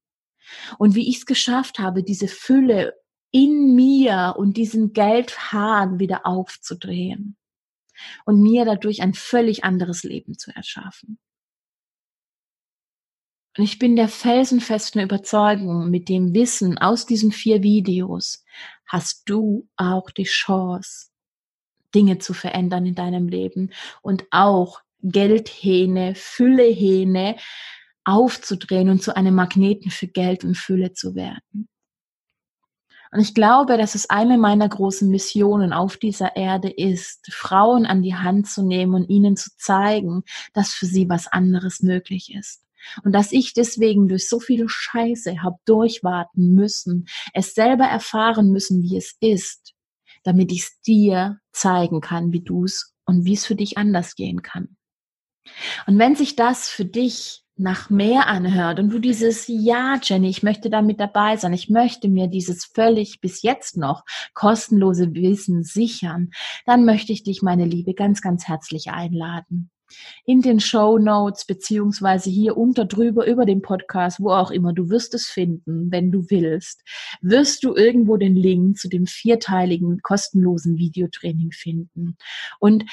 Und 0.77 0.95
wie 0.95 1.09
ich 1.09 1.17
es 1.17 1.25
geschafft 1.25 1.79
habe, 1.79 2.03
diese 2.03 2.27
Fülle 2.27 2.93
in 3.31 3.75
mir 3.75 4.35
und 4.37 4.57
diesen 4.57 4.93
Geldhahn 4.93 5.99
wieder 5.99 6.25
aufzudrehen 6.25 7.37
und 8.25 8.41
mir 8.41 8.65
dadurch 8.65 9.01
ein 9.01 9.13
völlig 9.13 9.63
anderes 9.63 10.03
Leben 10.03 10.37
zu 10.37 10.51
erschaffen. 10.51 11.17
Und 13.57 13.65
ich 13.65 13.79
bin 13.79 13.95
der 13.95 14.07
felsenfesten 14.07 15.01
Überzeugung, 15.01 15.89
mit 15.89 16.07
dem 16.07 16.33
Wissen 16.33 16.77
aus 16.77 17.05
diesen 17.05 17.31
vier 17.31 17.63
Videos 17.63 18.45
hast 18.85 19.29
du 19.29 19.67
auch 19.75 20.09
die 20.09 20.23
Chance, 20.23 21.09
Dinge 21.93 22.19
zu 22.19 22.33
verändern 22.33 22.85
in 22.85 22.95
deinem 22.95 23.27
Leben 23.27 23.71
und 24.01 24.25
auch 24.31 24.81
Geldhähne, 25.03 26.15
Füllehähne 26.15 27.35
aufzudrehen 28.03 28.89
und 28.89 29.01
zu 29.01 29.15
einem 29.15 29.35
Magneten 29.35 29.91
für 29.91 30.07
Geld 30.07 30.43
und 30.43 30.57
Fülle 30.57 30.93
zu 30.93 31.15
werden. 31.15 31.67
Und 33.13 33.19
ich 33.19 33.33
glaube, 33.33 33.77
dass 33.77 33.93
es 33.93 34.09
eine 34.09 34.37
meiner 34.37 34.69
großen 34.69 35.09
Missionen 35.09 35.73
auf 35.73 35.97
dieser 35.97 36.37
Erde 36.37 36.69
ist, 36.69 37.27
Frauen 37.31 37.85
an 37.85 38.01
die 38.01 38.15
Hand 38.15 38.47
zu 38.47 38.65
nehmen 38.65 38.93
und 38.93 39.09
ihnen 39.09 39.35
zu 39.35 39.49
zeigen, 39.57 40.23
dass 40.53 40.71
für 40.71 40.85
sie 40.85 41.09
was 41.09 41.27
anderes 41.27 41.81
möglich 41.81 42.33
ist. 42.33 42.63
Und 43.03 43.11
dass 43.11 43.33
ich 43.33 43.53
deswegen 43.53 44.07
durch 44.07 44.27
so 44.29 44.39
viele 44.39 44.67
Scheiße 44.67 45.43
habe 45.43 45.57
durchwarten 45.65 46.53
müssen, 46.53 47.07
es 47.33 47.53
selber 47.53 47.83
erfahren 47.83 48.51
müssen, 48.51 48.81
wie 48.81 48.97
es 48.97 49.17
ist, 49.19 49.73
damit 50.23 50.51
ich 50.51 50.61
es 50.61 50.81
dir 50.81 51.39
zeigen 51.51 51.99
kann, 51.99 52.31
wie 52.31 52.41
du 52.41 52.63
es 52.63 52.93
und 53.05 53.25
wie 53.25 53.33
es 53.33 53.45
für 53.45 53.55
dich 53.55 53.77
anders 53.77 54.15
gehen 54.15 54.41
kann. 54.41 54.77
Und 55.85 55.99
wenn 55.99 56.15
sich 56.15 56.35
das 56.35 56.69
für 56.69 56.85
dich 56.85 57.43
nach 57.61 57.89
mehr 57.89 58.27
anhört 58.27 58.79
und 58.79 58.89
du 58.89 58.99
dieses 58.99 59.45
Ja, 59.47 59.99
Jenny, 60.01 60.29
ich 60.29 60.43
möchte 60.43 60.69
da 60.69 60.81
mit 60.81 60.99
dabei 60.99 61.37
sein, 61.37 61.53
ich 61.53 61.69
möchte 61.69 62.09
mir 62.09 62.27
dieses 62.27 62.65
völlig 62.65 63.21
bis 63.21 63.41
jetzt 63.43 63.77
noch 63.77 64.03
kostenlose 64.33 65.13
Wissen 65.13 65.63
sichern, 65.63 66.31
dann 66.65 66.85
möchte 66.85 67.13
ich 67.13 67.23
dich, 67.23 67.41
meine 67.41 67.65
Liebe, 67.65 67.93
ganz, 67.93 68.21
ganz 68.21 68.47
herzlich 68.47 68.89
einladen. 68.91 69.69
In 70.25 70.41
den 70.41 70.59
Show 70.59 70.97
Notes 70.97 71.45
beziehungsweise 71.45 72.29
hier 72.29 72.57
unter 72.57 72.85
drüber 72.85 73.27
über 73.27 73.45
den 73.45 73.61
Podcast, 73.61 74.21
wo 74.21 74.31
auch 74.31 74.49
immer, 74.49 74.73
du 74.73 74.89
wirst 74.89 75.13
es 75.13 75.27
finden, 75.27 75.91
wenn 75.91 76.11
du 76.11 76.29
willst, 76.29 76.83
wirst 77.21 77.63
du 77.63 77.75
irgendwo 77.75 78.17
den 78.17 78.35
Link 78.35 78.77
zu 78.77 78.87
dem 78.87 79.05
vierteiligen 79.05 79.99
kostenlosen 80.01 80.77
Videotraining 80.77 81.51
finden. 81.51 82.17
Und 82.59 82.85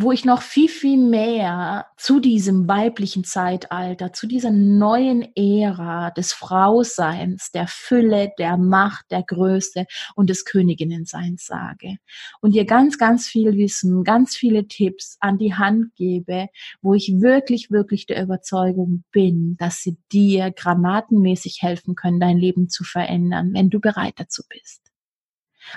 wo 0.00 0.12
ich 0.12 0.24
noch 0.24 0.42
viel, 0.42 0.68
viel 0.68 0.96
mehr 0.96 1.86
zu 1.96 2.20
diesem 2.20 2.68
weiblichen 2.68 3.24
Zeitalter, 3.24 4.12
zu 4.12 4.28
dieser 4.28 4.52
neuen 4.52 5.26
Ära 5.34 6.12
des 6.12 6.32
Frauseins, 6.32 7.50
der 7.50 7.66
Fülle, 7.66 8.32
der 8.38 8.56
Macht, 8.56 9.10
der 9.10 9.24
Größe 9.24 9.86
und 10.14 10.30
des 10.30 10.44
Königinnenseins 10.44 11.46
sage. 11.46 11.96
Und 12.40 12.54
dir 12.54 12.64
ganz, 12.64 12.96
ganz 12.96 13.26
viel 13.26 13.56
Wissen, 13.56 14.04
ganz 14.04 14.36
viele 14.36 14.68
Tipps 14.68 15.16
an 15.18 15.36
die 15.36 15.54
Hand 15.54 15.96
gebe, 15.96 16.46
wo 16.80 16.94
ich 16.94 17.14
wirklich, 17.18 17.72
wirklich 17.72 18.06
der 18.06 18.22
Überzeugung 18.22 19.02
bin, 19.10 19.56
dass 19.58 19.82
sie 19.82 19.98
dir 20.12 20.52
granatenmäßig 20.52 21.58
helfen 21.60 21.96
können, 21.96 22.20
dein 22.20 22.38
Leben 22.38 22.68
zu 22.68 22.84
verändern, 22.84 23.52
wenn 23.52 23.68
du 23.68 23.80
bereit 23.80 24.14
dazu 24.16 24.44
bist. 24.48 24.80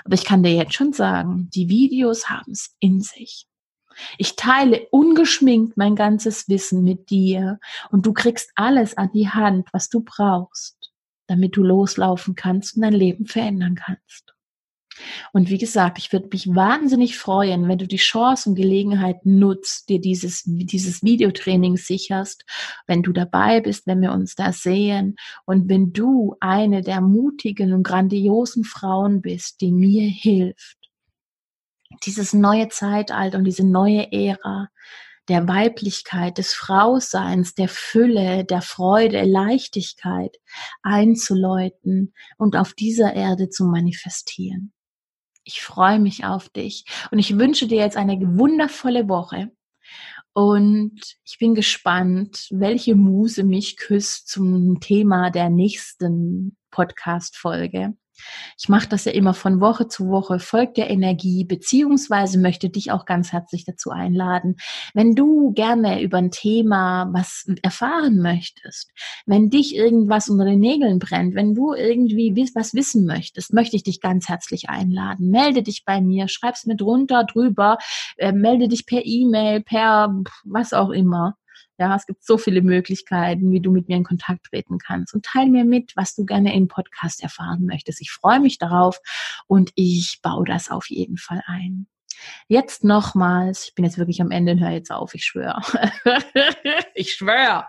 Aber 0.04 0.14
ich 0.14 0.24
kann 0.24 0.44
dir 0.44 0.54
jetzt 0.54 0.74
schon 0.74 0.92
sagen, 0.92 1.50
die 1.52 1.68
Videos 1.68 2.28
haben 2.28 2.52
es 2.52 2.76
in 2.78 3.00
sich. 3.00 3.46
Ich 4.18 4.36
teile 4.36 4.86
ungeschminkt 4.90 5.76
mein 5.76 5.96
ganzes 5.96 6.48
Wissen 6.48 6.82
mit 6.82 7.10
dir 7.10 7.58
und 7.90 8.06
du 8.06 8.12
kriegst 8.12 8.50
alles 8.54 8.96
an 8.96 9.10
die 9.12 9.28
Hand, 9.28 9.68
was 9.72 9.88
du 9.88 10.00
brauchst, 10.00 10.92
damit 11.26 11.56
du 11.56 11.62
loslaufen 11.62 12.34
kannst 12.34 12.76
und 12.76 12.82
dein 12.82 12.92
Leben 12.94 13.26
verändern 13.26 13.76
kannst. 13.76 14.32
Und 15.32 15.48
wie 15.48 15.58
gesagt, 15.58 15.98
ich 15.98 16.12
würde 16.12 16.28
mich 16.30 16.54
wahnsinnig 16.54 17.18
freuen, 17.18 17.68
wenn 17.68 17.78
du 17.78 17.86
die 17.86 17.96
Chance 17.96 18.50
und 18.50 18.56
Gelegenheit 18.56 19.24
nutzt, 19.24 19.88
dir 19.88 20.00
dieses, 20.00 20.42
dieses 20.44 21.02
Videotraining 21.02 21.76
sicherst, 21.76 22.44
wenn 22.86 23.02
du 23.02 23.12
dabei 23.12 23.60
bist, 23.60 23.86
wenn 23.86 24.02
wir 24.02 24.12
uns 24.12 24.34
da 24.34 24.52
sehen 24.52 25.16
und 25.46 25.68
wenn 25.68 25.92
du 25.92 26.36
eine 26.40 26.82
der 26.82 27.00
mutigen 27.00 27.72
und 27.72 27.82
grandiosen 27.82 28.64
Frauen 28.64 29.22
bist, 29.22 29.60
die 29.60 29.72
mir 29.72 30.08
hilft, 30.08 30.81
dieses 32.06 32.32
neue 32.32 32.68
Zeitalter 32.68 33.38
und 33.38 33.44
diese 33.44 33.64
neue 33.64 34.10
Ära 34.12 34.68
der 35.28 35.46
Weiblichkeit, 35.46 36.38
des 36.38 36.52
Frauseins, 36.52 37.54
der 37.54 37.68
Fülle, 37.68 38.44
der 38.44 38.60
Freude, 38.60 39.22
Leichtigkeit 39.22 40.36
einzuläuten 40.82 42.12
und 42.38 42.56
auf 42.56 42.74
dieser 42.74 43.14
Erde 43.14 43.48
zu 43.48 43.64
manifestieren. 43.64 44.72
Ich 45.44 45.62
freue 45.62 45.98
mich 45.98 46.24
auf 46.24 46.48
dich 46.48 46.84
und 47.10 47.18
ich 47.18 47.38
wünsche 47.38 47.66
dir 47.66 47.78
jetzt 47.78 47.96
eine 47.96 48.16
wundervolle 48.38 49.08
Woche. 49.08 49.50
Und 50.34 50.98
ich 51.24 51.38
bin 51.38 51.54
gespannt, 51.54 52.46
welche 52.50 52.94
Muse 52.94 53.44
mich 53.44 53.76
küsst 53.76 54.28
zum 54.28 54.80
Thema 54.80 55.30
der 55.30 55.50
nächsten 55.50 56.56
Podcast-Folge. 56.72 57.94
Ich 58.58 58.68
mache 58.68 58.88
das 58.88 59.04
ja 59.04 59.12
immer 59.12 59.34
von 59.34 59.60
Woche 59.60 59.88
zu 59.88 60.08
Woche, 60.08 60.38
folgt 60.38 60.76
der 60.76 60.90
Energie, 60.90 61.44
beziehungsweise 61.44 62.38
möchte 62.38 62.68
dich 62.68 62.92
auch 62.92 63.04
ganz 63.04 63.32
herzlich 63.32 63.64
dazu 63.64 63.90
einladen, 63.90 64.56
wenn 64.94 65.14
du 65.14 65.52
gerne 65.52 66.02
über 66.02 66.18
ein 66.18 66.30
Thema 66.30 67.08
was 67.12 67.46
erfahren 67.62 68.18
möchtest, 68.18 68.90
wenn 69.26 69.50
dich 69.50 69.74
irgendwas 69.74 70.28
unter 70.28 70.44
den 70.44 70.60
Nägeln 70.60 70.98
brennt, 70.98 71.34
wenn 71.34 71.54
du 71.54 71.74
irgendwie 71.74 72.34
was 72.54 72.74
wissen 72.74 73.06
möchtest, 73.06 73.52
möchte 73.52 73.76
ich 73.76 73.82
dich 73.82 74.00
ganz 74.00 74.28
herzlich 74.28 74.68
einladen. 74.68 75.30
Melde 75.30 75.62
dich 75.62 75.84
bei 75.84 76.00
mir, 76.00 76.28
schreib's 76.28 76.66
mir 76.66 76.76
drunter, 76.76 77.24
drüber, 77.24 77.78
äh, 78.16 78.32
melde 78.32 78.68
dich 78.68 78.86
per 78.86 79.04
E-Mail, 79.04 79.62
per 79.62 80.14
was 80.44 80.72
auch 80.72 80.90
immer. 80.90 81.36
Ja, 81.82 81.96
es 81.96 82.06
gibt 82.06 82.22
so 82.24 82.38
viele 82.38 82.62
Möglichkeiten, 82.62 83.50
wie 83.50 83.58
du 83.58 83.72
mit 83.72 83.88
mir 83.88 83.96
in 83.96 84.04
Kontakt 84.04 84.44
treten 84.44 84.78
kannst. 84.78 85.14
Und 85.14 85.24
teile 85.24 85.50
mir 85.50 85.64
mit, 85.64 85.90
was 85.96 86.14
du 86.14 86.24
gerne 86.24 86.54
im 86.54 86.68
Podcast 86.68 87.20
erfahren 87.24 87.66
möchtest. 87.66 88.00
Ich 88.00 88.12
freue 88.12 88.38
mich 88.38 88.58
darauf 88.58 89.00
und 89.48 89.72
ich 89.74 90.20
baue 90.22 90.44
das 90.44 90.70
auf 90.70 90.88
jeden 90.90 91.16
Fall 91.16 91.42
ein. 91.44 91.88
Jetzt 92.48 92.84
nochmals, 92.84 93.66
ich 93.68 93.74
bin 93.74 93.84
jetzt 93.84 93.98
wirklich 93.98 94.20
am 94.20 94.30
Ende 94.30 94.52
und 94.52 94.60
höre 94.60 94.70
jetzt 94.70 94.90
auf, 94.90 95.14
ich 95.14 95.24
schwöre. 95.24 95.60
ich 96.94 97.14
schwöre. 97.14 97.66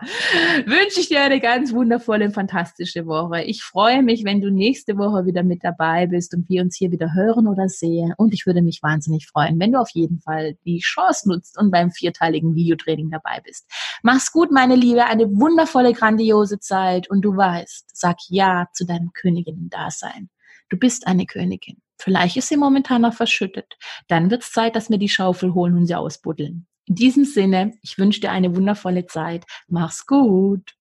Wünsche 0.66 0.99
ich 0.99 1.10
dir 1.10 1.22
eine 1.22 1.39
ganz 1.39 1.74
wundervolle, 1.74 2.32
fantastische 2.32 3.06
Woche. 3.06 3.43
Ich 3.43 3.64
freue 3.64 4.04
mich, 4.04 4.24
wenn 4.24 4.41
du 4.41 4.51
nächste 4.51 4.97
Woche 4.97 5.26
wieder 5.26 5.43
mit 5.43 5.64
dabei 5.64 6.08
bist 6.08 6.34
und 6.34 6.49
wir 6.49 6.62
uns 6.62 6.76
hier 6.76 6.91
wieder 6.91 7.14
hören 7.14 7.47
oder 7.47 7.70
sehen. 7.70 8.14
Und 8.18 8.34
ich 8.34 8.45
würde 8.45 8.62
mich 8.62 8.82
wahnsinnig 8.84 9.28
freuen, 9.28 9.60
wenn 9.60 9.72
du 9.72 9.80
auf 9.80 9.89
jeden 9.91 10.20
Fall 10.20 10.58
die 10.66 10.80
Chance 10.80 11.30
nutzt 11.30 11.58
und 11.58 11.72
beim 11.72 11.91
vierteiligen 11.91 12.56
Videotraining 12.56 13.10
dabei 13.10 13.41
bist. 13.43 13.70
Mach's 14.01 14.32
gut, 14.32 14.51
meine 14.51 14.76
Liebe, 14.76 15.06
eine 15.06 15.28
wundervolle, 15.30 15.93
grandiose 15.93 16.60
Zeit 16.60 17.10
und 17.10 17.22
du 17.22 17.36
weißt, 17.36 17.91
sag 17.93 18.18
Ja 18.28 18.68
zu 18.74 18.86
deinem 18.86 19.14
Königinnen-Dasein. 19.14 20.30
Du 20.70 20.78
bist 20.78 21.08
eine 21.08 21.26
Königin. 21.26 21.78
Vielleicht 22.04 22.36
ist 22.36 22.49
sie 22.49 22.58
momentan 22.58 23.04
noch 23.04 23.14
verschüttet. 23.14 23.78
Dann 24.10 24.30
wird 24.30 24.43
es 24.43 24.51
Zeit, 24.51 24.76
dass 24.76 24.89
wir 24.89 24.97
die 24.97 25.08
Schaufel 25.08 25.54
holen 25.54 25.78
und 25.78 25.88
sie 25.88 25.95
ausbuddeln. 25.95 26.68
In 26.86 26.95
diesem 26.95 27.24
Sinne, 27.24 27.72
ich 27.82 27.97
wünsche 27.97 28.20
dir 28.20 28.32
eine 28.32 28.54
wundervolle 28.54 29.06
Zeit. 29.06 29.45
Mach's 29.68 30.06
gut. 30.06 30.74